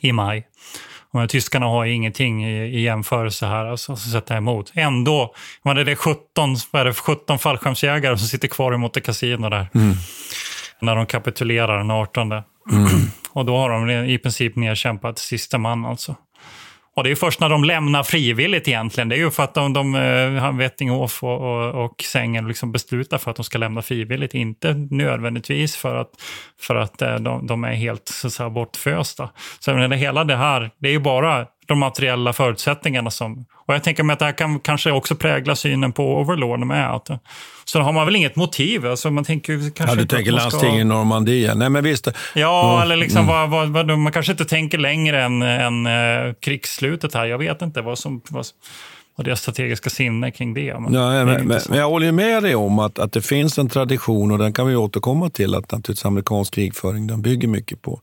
i 0.00 0.12
maj. 0.12 0.46
Och 1.12 1.28
tyskarna 1.28 1.66
har 1.66 1.84
ingenting 1.84 2.44
i, 2.46 2.64
i 2.64 2.80
jämförelse 2.80 3.46
här 3.46 3.66
alltså, 3.66 3.92
att 3.92 3.98
sätta 3.98 4.36
emot. 4.36 4.72
Ändå, 4.74 5.34
det 5.64 5.70
är 5.70 5.94
17, 5.94 6.56
vad 6.70 6.82
är 6.82 6.84
det, 6.84 6.94
17 6.94 7.38
fallskärmsjägare 7.38 8.18
som 8.18 8.26
sitter 8.26 8.48
kvar 8.48 8.74
i 8.74 8.76
Monte 8.76 9.00
Cassino 9.00 9.48
där. 9.48 9.68
Mm. 9.74 9.94
När 10.80 10.96
de 10.96 11.06
kapitulerar 11.06 11.78
den 11.78 11.90
18. 11.90 12.42
Mm. 12.72 12.88
Och 13.32 13.44
då 13.44 13.56
har 13.56 13.70
de 13.70 13.90
i 13.90 14.18
princip 14.18 14.56
nedkämpat 14.56 15.18
sista 15.18 15.58
man 15.58 15.84
alltså. 15.84 16.16
Och 16.98 17.04
det 17.04 17.10
är 17.10 17.14
först 17.14 17.40
när 17.40 17.48
de 17.48 17.64
lämnar 17.64 18.02
frivilligt 18.02 18.68
egentligen. 18.68 19.08
Det 19.08 19.14
är 19.14 19.18
ju 19.18 19.30
för 19.30 19.42
att 19.42 19.54
de, 19.54 19.72
de 19.72 19.94
eh, 19.94 20.92
och, 20.92 21.10
och, 21.22 21.84
och 21.84 22.02
Sängen 22.02 22.48
liksom 22.48 22.72
beslutar 22.72 23.18
för 23.18 23.30
att 23.30 23.36
de 23.36 23.44
ska 23.44 23.58
lämna 23.58 23.82
frivilligt. 23.82 24.34
Inte 24.34 24.74
nödvändigtvis 24.90 25.76
för 25.76 25.94
att, 25.94 26.10
för 26.60 26.74
att 26.74 27.02
eh, 27.02 27.14
de, 27.14 27.46
de 27.46 27.64
är 27.64 27.72
helt 27.72 28.08
så 28.08 28.26
att 28.26 28.32
säga, 28.32 28.50
bortfösta. 28.50 29.30
Så 29.58 29.76
hela 29.78 30.24
det 30.24 30.36
här, 30.36 30.70
det 30.78 30.88
är 30.88 30.92
ju 30.92 30.98
bara 30.98 31.46
de 31.68 31.78
materiella 31.78 32.32
förutsättningarna. 32.32 33.10
Som, 33.10 33.44
och 33.66 33.74
jag 33.74 33.84
tänker 33.84 34.02
mig 34.02 34.12
att 34.14 34.18
det 34.18 34.24
här 34.24 34.32
kan 34.32 34.60
kanske 34.60 34.90
också 34.90 35.14
prägla 35.14 35.56
synen 35.56 35.92
på 35.92 36.20
Overlord 36.20 36.60
med. 36.60 36.94
Att, 36.94 37.10
så 37.64 37.80
har 37.80 37.92
man 37.92 38.06
väl 38.06 38.16
inget 38.16 38.36
motiv. 38.36 38.86
Alltså 38.86 39.10
man 39.10 39.24
tänker, 39.24 39.70
kanske 39.74 39.96
ja, 39.96 40.00
du 40.00 40.06
tänker 40.06 40.32
landsting 40.32 40.78
i 40.78 40.84
Normandie? 40.84 41.54
Nej, 41.54 41.68
men 41.68 41.84
visst. 41.84 42.08
Ja, 42.34 42.70
mm. 42.70 42.82
eller 42.82 42.96
liksom 42.96 43.28
mm. 43.28 43.50
vad, 43.50 43.70
vad, 43.70 43.86
vad, 43.86 43.98
man 43.98 44.12
kanske 44.12 44.32
inte 44.32 44.44
tänker 44.44 44.78
längre 44.78 45.22
än, 45.22 45.42
än 45.42 45.86
uh, 45.86 46.34
krigsslutet 46.40 47.14
här. 47.14 47.26
Jag 47.26 47.38
vet 47.38 47.62
inte 47.62 47.82
vad 47.82 47.98
som... 47.98 48.20
Vad, 48.28 48.46
och 49.16 49.24
deras 49.24 49.40
strategiska 49.40 49.90
sinne 49.90 50.30
kring 50.30 50.54
det. 50.54 50.80
Men, 50.80 50.94
ja, 50.94 51.24
men, 51.24 51.48
men, 51.48 51.60
men, 51.68 51.78
jag 51.78 51.88
håller 51.88 52.12
med 52.12 52.42
dig 52.42 52.54
om 52.54 52.78
att, 52.78 52.98
att 52.98 53.12
det 53.12 53.22
finns 53.22 53.58
en 53.58 53.68
tradition 53.68 54.32
och 54.32 54.38
den 54.38 54.52
kan 54.52 54.66
vi 54.66 54.76
återkomma 54.76 55.30
till 55.30 55.54
att 55.54 55.72
naturligtvis 55.72 56.04
amerikansk 56.04 56.54
krigföring 56.54 57.06
den 57.06 57.22
bygger 57.22 57.48
mycket 57.48 57.82
på 57.82 58.00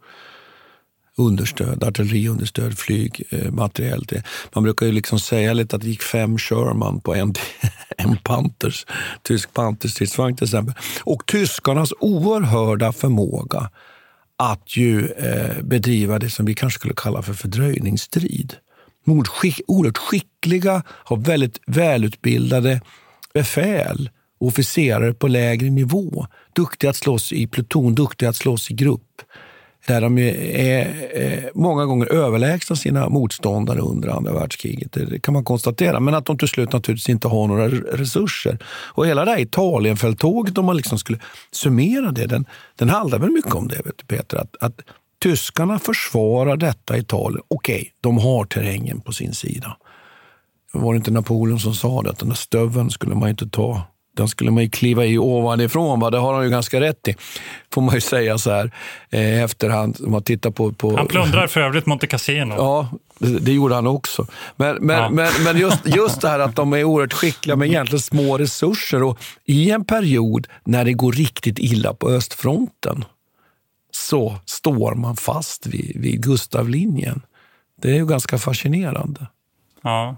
understöd, 1.18 1.84
artilleriunderstöd, 1.84 2.78
flyg, 2.78 3.24
eh, 3.30 3.52
materiellt. 3.52 4.14
Man 4.54 4.64
brukar 4.64 4.86
ju 4.86 4.92
liksom 4.92 5.20
säga 5.20 5.54
lite 5.54 5.76
att 5.76 5.82
det 5.82 5.88
gick 5.88 6.02
fem 6.02 6.38
Sherman 6.38 7.02
på 7.02 7.16
en, 7.16 7.34
en 7.98 8.18
Panthers, 8.18 8.86
tysk 9.24 9.54
Panthers-stridsvagn 9.54 10.36
till 10.36 10.46
exempel. 10.46 10.76
Och 11.04 11.26
tyskarnas 11.26 11.94
oerhörda 12.00 12.92
förmåga 12.92 13.70
att 14.38 14.78
ju 14.78 15.08
eh, 15.08 15.64
bedriva 15.64 16.20
det 16.20 16.30
som 16.30 16.46
vi 16.46 16.54
kanske 16.54 16.80
skulle 16.80 16.94
kalla 16.98 17.22
för 17.22 17.34
fördröjningsstrid. 17.34 18.56
Oerhört 19.68 19.98
skickliga, 19.98 20.84
har 20.88 21.18
väldigt 21.18 21.60
välutbildade 21.68 22.82
befäl 23.34 24.10
officerare 24.40 25.14
på 25.14 25.28
lägre 25.28 25.70
nivå. 25.70 26.28
Duktiga 26.54 26.90
att 26.90 26.96
slåss 26.96 27.34
i 27.34 27.48
pluton, 27.48 27.96
duktiga 27.96 28.30
att 28.30 28.36
slåss 28.36 28.72
i 28.72 28.74
grupp 28.74 29.22
där 29.88 30.02
de 30.02 30.18
är 30.18 31.10
eh, 31.14 31.44
många 31.54 31.86
gånger 31.86 32.14
överlägsna 32.14 32.76
sina 32.76 33.10
motståndare 33.10 33.80
under 33.80 34.10
andra 34.10 34.34
världskriget. 34.34 34.92
Det 34.92 35.20
kan 35.20 35.34
man 35.34 35.44
konstatera. 35.44 36.00
Men 36.00 36.14
att 36.14 36.26
de 36.26 36.38
till 36.38 36.48
slut 36.48 36.74
naturligtvis 36.74 37.10
inte 37.10 37.28
har 37.28 37.48
några 37.48 37.68
resurser. 37.70 38.58
Och 38.68 39.08
hela 39.08 39.26
det 39.26 39.32
här 39.32 39.40
Italienfälttåget, 39.40 40.58
om 40.58 40.66
man 40.66 40.78
liksom 40.78 40.98
skulle 41.00 41.20
summera 41.52 42.12
det, 42.12 42.26
den, 42.26 42.46
den 42.76 42.90
handlar 42.90 43.20
väl 43.20 43.32
mycket 43.32 43.54
om 43.54 43.68
det, 43.68 43.82
vet 43.86 43.98
du, 43.98 44.06
Peter. 44.06 44.38
Att, 44.38 44.56
att 44.60 44.82
tyskarna 45.24 45.80
försvarar 45.80 46.58
detta 46.58 46.98
Italien. 46.98 47.44
Okej, 47.48 47.76
okay, 47.76 47.90
de 48.02 48.18
har 48.18 48.46
terrängen 48.46 49.02
på 49.02 49.12
sin 49.12 49.34
sida. 49.34 49.78
Var 50.74 50.94
det 50.94 50.98
inte 50.98 51.12
Napoleon 51.12 51.60
som 51.60 51.74
sa 51.74 52.02
det, 52.02 52.10
att 52.10 52.20
den 52.20 52.30
där 52.30 52.36
stöveln 52.36 52.90
skulle 52.90 53.16
man 53.16 53.30
inte 53.30 53.50
ta 53.50 53.82
den 54.16 54.28
skulle 54.28 54.52
man 54.52 54.64
ju 54.64 54.70
kliva 54.70 55.06
i 55.06 55.18
ovanifrån. 55.18 56.00
Va? 56.00 56.10
Det 56.10 56.18
har 56.18 56.34
han 56.34 56.44
ju 56.44 56.50
ganska 56.50 56.80
rätt 56.80 57.08
i, 57.08 57.16
får 57.74 57.82
man 57.82 57.96
ju 57.96 58.02
säga 58.16 58.38
så 58.38 58.52
här 58.52 58.72
eh, 59.10 59.44
efterhand. 59.44 59.98
Om 60.06 60.12
man 60.12 60.24
tittar 60.24 60.52
på, 60.52 60.72
på... 60.72 60.98
Han 60.98 61.08
plundrar 61.08 61.48
för 61.48 61.62
övrigt 61.62 61.86
Monte 61.86 62.08
Cassino. 62.08 62.54
Ja, 62.58 62.90
det, 63.20 63.52
gjorde 63.52 63.76
han 63.76 63.88
också. 63.88 64.28
Men, 64.56 64.76
men, 64.76 64.98
ja. 64.98 65.10
men, 65.10 65.44
men 65.44 65.58
just, 65.58 65.80
just 65.96 66.22
det 66.22 66.30
här 66.30 66.40
att 66.40 66.56
de 66.56 66.74
är 66.74 66.84
oerhört 66.84 67.14
skickliga 67.14 67.56
med 67.56 67.68
egentligen 67.68 68.02
små 68.02 68.38
resurser. 68.38 69.04
Och 69.04 69.20
I 69.46 69.72
en 69.72 69.86
period 69.86 70.48
när 70.64 70.86
det 70.86 70.94
går 70.94 71.12
riktigt 71.12 71.60
illa 71.60 71.94
på 71.94 72.10
östfronten 72.10 73.06
så 73.92 74.36
står 74.46 74.96
man 74.96 75.16
fast 75.16 75.68
vid, 75.68 75.92
vid 75.96 76.24
Gustavlinjen. 76.24 77.22
Det 77.82 77.90
är 77.90 77.96
ju 77.96 78.06
ganska 78.06 78.38
fascinerande. 78.38 79.28
Ja. 79.82 80.18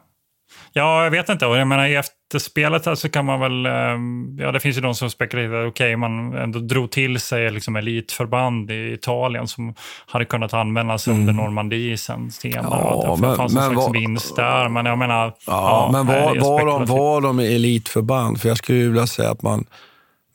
Ja, 0.77 1.03
jag 1.03 1.11
vet 1.11 1.29
inte. 1.29 1.45
Och 1.45 1.57
jag 1.57 1.67
menar, 1.67 1.85
i 1.85 1.95
efterspelet 1.95 2.87
alltså 2.87 3.09
kan 3.09 3.25
man 3.25 3.39
väl... 3.39 3.65
Ehm, 3.65 4.37
ja, 4.39 4.51
det 4.51 4.59
finns 4.59 4.77
ju 4.77 4.81
de 4.81 4.95
som 4.95 5.09
spekulerar 5.09 5.67
okej, 5.67 5.69
okay, 5.69 5.95
man 5.95 6.33
ändå 6.33 6.59
drog 6.59 6.91
till 6.91 7.19
sig 7.19 7.51
liksom 7.51 7.75
elitförband 7.75 8.71
i 8.71 8.93
Italien 8.93 9.47
som 9.47 9.73
hade 10.05 10.25
kunnat 10.25 10.53
användas 10.53 11.07
mm. 11.07 11.19
under 11.19 11.33
Normandie 11.33 11.97
sen 11.97 12.31
senare. 12.31 12.65
Ja, 12.69 13.15
det 13.15 13.21
men, 13.21 13.35
fanns 13.35 13.53
men, 13.53 13.63
en 13.63 13.69
slags 13.69 13.87
var, 13.87 13.93
vinst 13.93 14.35
där. 14.35 14.69
Men 14.69 14.85
jag 14.85 14.97
menar... 14.97 15.25
Ja, 15.25 15.33
ja 15.45 15.89
men 15.91 16.07
var, 16.07 16.35
var, 16.39 16.65
de, 16.65 16.85
var 16.85 17.21
de 17.21 17.39
elitförband? 17.39 18.41
För 18.41 18.49
jag 18.49 18.57
skulle 18.57 18.87
vilja 18.87 19.07
säga 19.07 19.31
att 19.31 19.41
man 19.41 19.65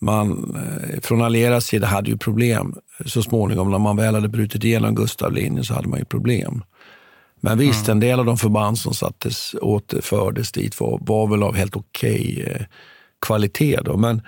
man 0.03 0.57
eh, 0.57 1.01
från 1.01 1.23
allierad 1.23 1.63
sida 1.63 1.87
hade 1.87 2.11
ju 2.11 2.19
problem 2.19 2.75
så 3.07 3.23
småningom. 3.23 3.71
När 3.71 3.79
man 3.79 3.97
väl 3.97 4.15
hade 4.15 4.29
brutit 4.29 4.65
igenom 4.65 4.95
Gustavlinjen 4.95 5.65
så 5.65 5.75
hade 5.75 5.89
man 5.89 5.99
ju 5.99 6.05
problem. 6.05 6.63
Men 7.45 7.59
visst, 7.59 7.89
mm. 7.89 7.97
en 7.97 8.01
del 8.01 8.21
av 8.21 8.27
de 8.27 8.39
förband 8.39 8.79
som 8.79 8.95
sattes, 8.95 9.55
återfördes 9.61 10.53
dit 10.53 10.81
var, 10.81 10.99
var 11.03 11.27
väl 11.27 11.43
av 11.43 11.57
helt 11.57 11.77
okej 11.77 12.39
okay, 12.41 12.53
eh, 12.53 12.67
kvalitet. 13.27 13.79
Då. 13.85 13.97
Men, 13.97 14.23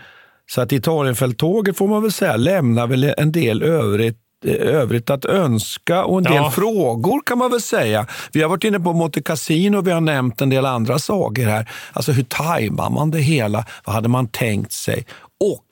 så 0.50 0.60
att 0.60 0.72
Italienfälttåget 0.72 1.76
får 1.76 1.88
man 1.88 2.02
väl 2.02 2.12
säga 2.12 2.36
lämnar 2.36 2.86
väl 2.86 3.14
en 3.18 3.32
del 3.32 3.62
övrigt 3.62 4.18
eh, 4.44 4.54
övrigt 4.54 5.10
att 5.10 5.24
önska 5.24 6.04
och 6.04 6.18
en 6.18 6.24
del 6.24 6.34
ja. 6.34 6.50
frågor 6.50 7.20
kan 7.26 7.38
man 7.38 7.50
väl 7.50 7.60
säga. 7.60 8.06
Vi 8.32 8.42
har 8.42 8.48
varit 8.48 8.64
inne 8.64 8.80
på 8.80 8.92
Monte 8.92 9.22
Cassino 9.22 9.76
och 9.76 9.86
vi 9.86 9.90
har 9.90 10.00
nämnt 10.00 10.40
en 10.40 10.50
del 10.50 10.66
andra 10.66 10.98
saker 10.98 11.46
här. 11.46 11.70
Alltså 11.92 12.12
hur 12.12 12.24
tajmar 12.24 12.90
man 12.90 13.10
det 13.10 13.20
hela? 13.20 13.64
Vad 13.84 13.94
hade 13.94 14.08
man 14.08 14.28
tänkt 14.28 14.72
sig? 14.72 15.06
Och 15.40 15.64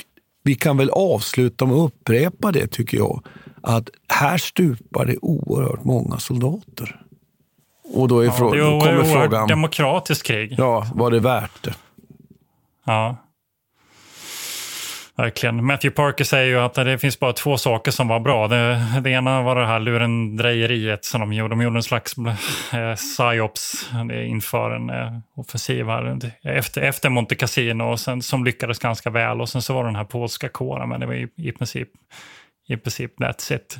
vi 0.44 0.54
kan 0.54 0.76
väl 0.76 0.90
avsluta 0.90 1.66
med 1.66 1.76
att 1.76 1.92
upprepa 1.92 2.52
det 2.52 2.66
tycker 2.66 2.96
jag. 2.96 3.26
Att 3.62 3.88
här 4.08 4.38
stupar 4.38 5.06
det 5.06 5.16
oerhört 5.22 5.84
många 5.84 6.18
soldater. 6.18 7.02
Och 7.94 8.08
då, 8.08 8.20
är 8.20 8.24
ja, 8.24 8.32
frå- 8.32 8.56
då 8.56 8.80
kommer 8.80 9.04
frågan... 9.04 9.48
demokratiskt 9.48 10.26
krig. 10.26 10.54
Ja, 10.58 10.86
var 10.94 11.10
det 11.10 11.20
värt 11.20 11.62
det? 11.62 11.74
Ja. 12.84 13.16
Verkligen. 15.16 15.64
Matthew 15.64 15.94
Parker 15.94 16.24
säger 16.24 16.46
ju 16.46 16.58
att 16.58 16.74
det 16.74 16.98
finns 16.98 17.20
bara 17.20 17.32
två 17.32 17.56
saker 17.58 17.90
som 17.90 18.08
var 18.08 18.20
bra. 18.20 18.48
Det, 18.48 18.82
det 19.00 19.10
ena 19.10 19.42
var 19.42 19.56
det 19.56 19.66
här 19.66 19.80
lurendrejeriet 19.80 21.04
som 21.04 21.20
de 21.20 21.32
gjorde. 21.32 21.52
De 21.52 21.62
gjorde 21.62 21.78
en 21.78 21.82
slags 21.82 22.14
eh, 22.72 22.94
psyops 22.94 23.90
inför 24.12 24.70
en 24.70 24.90
eh, 24.90 25.18
offensiv 25.36 25.86
här 25.86 26.32
efter, 26.42 26.82
efter 26.82 27.08
Monte 27.08 27.34
Cassino 27.34 27.82
och 27.82 28.00
sen, 28.00 28.22
som 28.22 28.44
lyckades 28.44 28.78
ganska 28.78 29.10
väl. 29.10 29.40
Och 29.40 29.48
sen 29.48 29.62
så 29.62 29.74
var 29.74 29.82
det 29.82 29.88
den 29.88 29.96
här 29.96 30.04
polska 30.04 30.48
kåren, 30.48 30.88
men 30.88 31.00
det 31.00 31.06
var 31.06 31.14
i, 31.14 31.28
i 31.36 31.52
princip 31.52 31.88
i 32.68 32.76
princip 32.76 33.20
that's 33.20 33.54
it. 33.54 33.78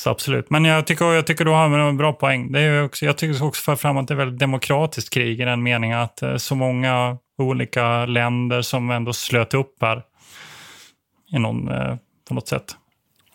Så 0.00 0.10
absolut. 0.10 0.50
Men 0.50 0.64
jag 0.64 0.86
tycker, 0.86 1.04
jag 1.04 1.26
tycker 1.26 1.44
du 1.44 1.50
har 1.50 1.78
en 1.78 1.96
bra 1.96 2.12
poäng. 2.12 2.52
Det 2.52 2.60
är 2.60 2.84
också, 2.84 3.04
jag 3.04 3.18
tycker 3.18 3.44
också 3.44 3.62
för 3.62 3.76
fram 3.76 3.96
att 3.96 4.08
det 4.08 4.14
är 4.14 4.16
väldigt 4.16 4.40
demokratiskt 4.40 5.14
krig 5.14 5.40
i 5.40 5.44
den 5.44 5.62
meningen 5.62 5.98
att 5.98 6.22
eh, 6.22 6.36
så 6.36 6.54
många 6.54 7.18
olika 7.38 8.06
länder 8.06 8.62
som 8.62 8.90
ändå 8.90 9.12
slöt 9.12 9.54
upp 9.54 9.76
här 9.80 10.02
i 11.32 11.38
någon, 11.38 11.68
eh, 11.68 11.96
på 12.28 12.34
något 12.34 12.48
sätt. 12.48 12.76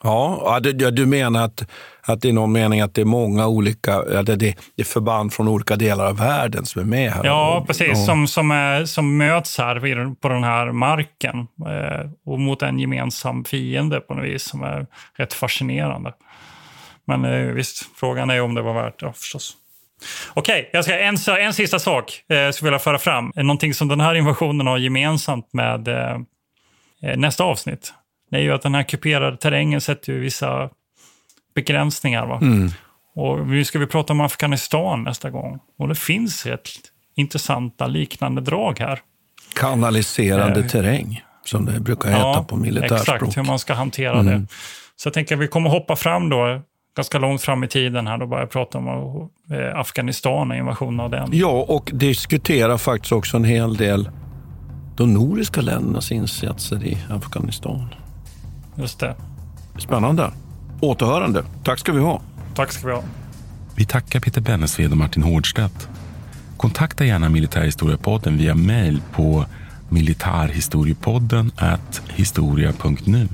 Ja, 0.03 0.59
du 0.91 1.05
menar 1.05 1.45
att, 1.45 1.71
att 2.01 2.25
är 2.25 2.33
någon 2.33 2.51
mening 2.51 2.81
att 2.81 2.93
det 2.93 3.01
är 3.01 3.05
många 3.05 3.47
olika, 3.47 4.01
det, 4.03 4.35
det 4.35 4.55
är 4.75 4.83
förband 4.83 5.33
från 5.33 5.47
olika 5.47 5.75
delar 5.75 6.05
av 6.05 6.17
världen 6.17 6.65
som 6.65 6.81
är 6.81 6.85
med 6.85 7.11
här? 7.11 7.25
Ja, 7.25 7.63
precis. 7.67 7.87
Ja. 7.87 7.95
Som, 7.95 8.27
som, 8.27 8.51
är, 8.51 8.85
som 8.85 9.17
möts 9.17 9.57
här 9.57 10.15
på 10.15 10.29
den 10.29 10.43
här 10.43 10.71
marken 10.71 11.47
eh, 11.67 12.09
och 12.25 12.39
mot 12.39 12.61
en 12.61 12.79
gemensam 12.79 13.43
fiende 13.43 13.99
på 13.99 14.13
något 14.13 14.25
vis 14.25 14.43
som 14.43 14.63
är 14.63 14.87
rätt 15.17 15.33
fascinerande. 15.33 16.13
Men 17.05 17.25
eh, 17.25 17.53
visst, 17.53 17.89
frågan 17.95 18.29
är 18.29 18.41
om 18.41 18.55
det 18.55 18.61
var 18.61 18.73
värt 18.73 18.99
det 18.99 19.13
förstås. 19.13 19.57
Okej, 20.33 20.69
okay, 20.73 21.01
en, 21.01 21.17
en 21.39 21.53
sista 21.53 21.79
sak 21.79 22.23
eh, 22.29 22.37
jag 22.37 22.55
skulle 22.55 22.69
vilja 22.69 22.79
föra 22.79 22.99
fram. 22.99 23.31
Någonting 23.35 23.73
som 23.73 23.87
den 23.87 23.99
här 23.99 24.15
invasionen 24.15 24.67
har 24.67 24.77
gemensamt 24.77 25.53
med 25.53 25.87
eh, 25.87 26.17
eh, 27.01 27.17
nästa 27.17 27.43
avsnitt. 27.43 27.93
Det 28.31 28.37
är 28.37 28.41
ju 28.41 28.51
att 28.51 28.61
den 28.61 28.75
här 28.75 28.83
kuperade 28.83 29.37
terrängen 29.37 29.81
sätter 29.81 30.13
ju 30.13 30.19
vissa 30.19 30.69
begränsningar. 31.55 32.25
Va? 32.25 32.39
Mm. 32.41 32.69
Och 33.15 33.47
nu 33.47 33.65
ska 33.65 33.79
vi 33.79 33.87
prata 33.87 34.13
om 34.13 34.21
Afghanistan 34.21 35.03
nästa 35.03 35.29
gång. 35.29 35.59
Och 35.79 35.87
det 35.87 35.95
finns 35.95 36.45
ett 36.45 36.69
intressanta 37.15 37.87
liknande 37.87 38.41
drag 38.41 38.79
här. 38.79 38.99
Kanaliserande 39.53 40.59
eh, 40.59 40.67
terräng, 40.67 41.23
som 41.43 41.65
det 41.65 41.79
brukar 41.79 42.09
heta 42.09 42.21
ja, 42.21 42.45
på 42.49 42.55
militärspråk. 42.55 43.21
Exakt, 43.21 43.37
hur 43.37 43.43
man 43.43 43.59
ska 43.59 43.73
hantera 43.73 44.19
mm. 44.19 44.25
det. 44.25 44.47
Så 44.95 45.07
jag 45.07 45.13
tänker 45.13 45.35
att 45.35 45.41
vi 45.41 45.47
kommer 45.47 45.69
hoppa 45.69 45.95
fram 45.95 46.29
då 46.29 46.61
ganska 46.95 47.19
långt 47.19 47.41
fram 47.41 47.63
i 47.63 47.67
tiden 47.67 48.07
här, 48.07 48.17
då 48.17 48.27
börjar 48.27 48.43
jag 48.43 48.51
prata 48.51 48.77
om 48.77 49.29
eh, 49.51 49.79
Afghanistan 49.79 50.51
och 50.51 50.57
invasionen 50.57 50.99
av 50.99 51.09
den. 51.11 51.29
Ja, 51.31 51.65
och 51.67 51.91
diskutera 51.93 52.77
faktiskt 52.77 53.11
också 53.11 53.37
en 53.37 53.43
hel 53.43 53.75
del 53.75 54.09
de 54.95 55.13
nordiska 55.13 55.61
ländernas 55.61 56.11
insatser 56.11 56.83
i 56.83 56.97
Afghanistan. 57.09 57.87
Just 58.75 58.99
det. 58.99 59.15
Spännande. 59.77 60.31
Återhörande. 60.81 61.43
Tack 61.63 61.79
ska 61.79 61.91
vi 61.91 61.99
ha. 61.99 62.21
Tack 62.55 62.71
ska 62.71 62.87
vi 62.87 62.93
ha. 62.93 63.03
Vi 63.75 63.85
tackar 63.85 64.19
Peter 64.19 64.41
Bennesved 64.41 64.91
och 64.91 64.97
Martin 64.97 65.23
Hårdstedt. 65.23 65.89
Kontakta 66.57 67.05
gärna 67.05 67.29
Militärhistoriepodden 67.29 68.37
via 68.37 68.55
mejl 68.55 69.01
på 69.13 69.45
militarhistoriepodden 69.89 71.51
historia.nu. 72.09 73.27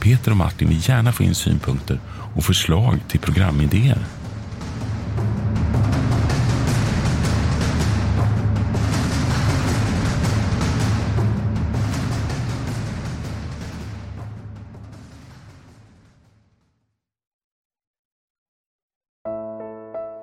Peter 0.00 0.30
och 0.30 0.36
Martin 0.36 0.68
vill 0.68 0.88
gärna 0.88 1.12
få 1.12 1.22
in 1.22 1.34
synpunkter 1.34 2.00
och 2.38 2.44
förslag 2.44 3.00
till 3.08 3.20
programidéer. 3.20 3.98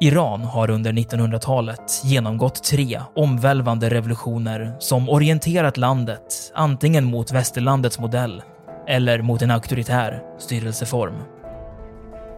Iran 0.01 0.43
har 0.43 0.69
under 0.69 0.91
1900-talet 0.91 2.01
genomgått 2.03 2.63
tre 2.63 3.01
omvälvande 3.15 3.89
revolutioner 3.89 4.75
som 4.79 5.09
orienterat 5.09 5.77
landet 5.77 6.51
antingen 6.53 7.05
mot 7.05 7.31
västerlandets 7.31 7.99
modell 7.99 8.43
eller 8.87 9.21
mot 9.21 9.41
en 9.41 9.51
auktoritär 9.51 10.23
styrelseform. 10.39 11.34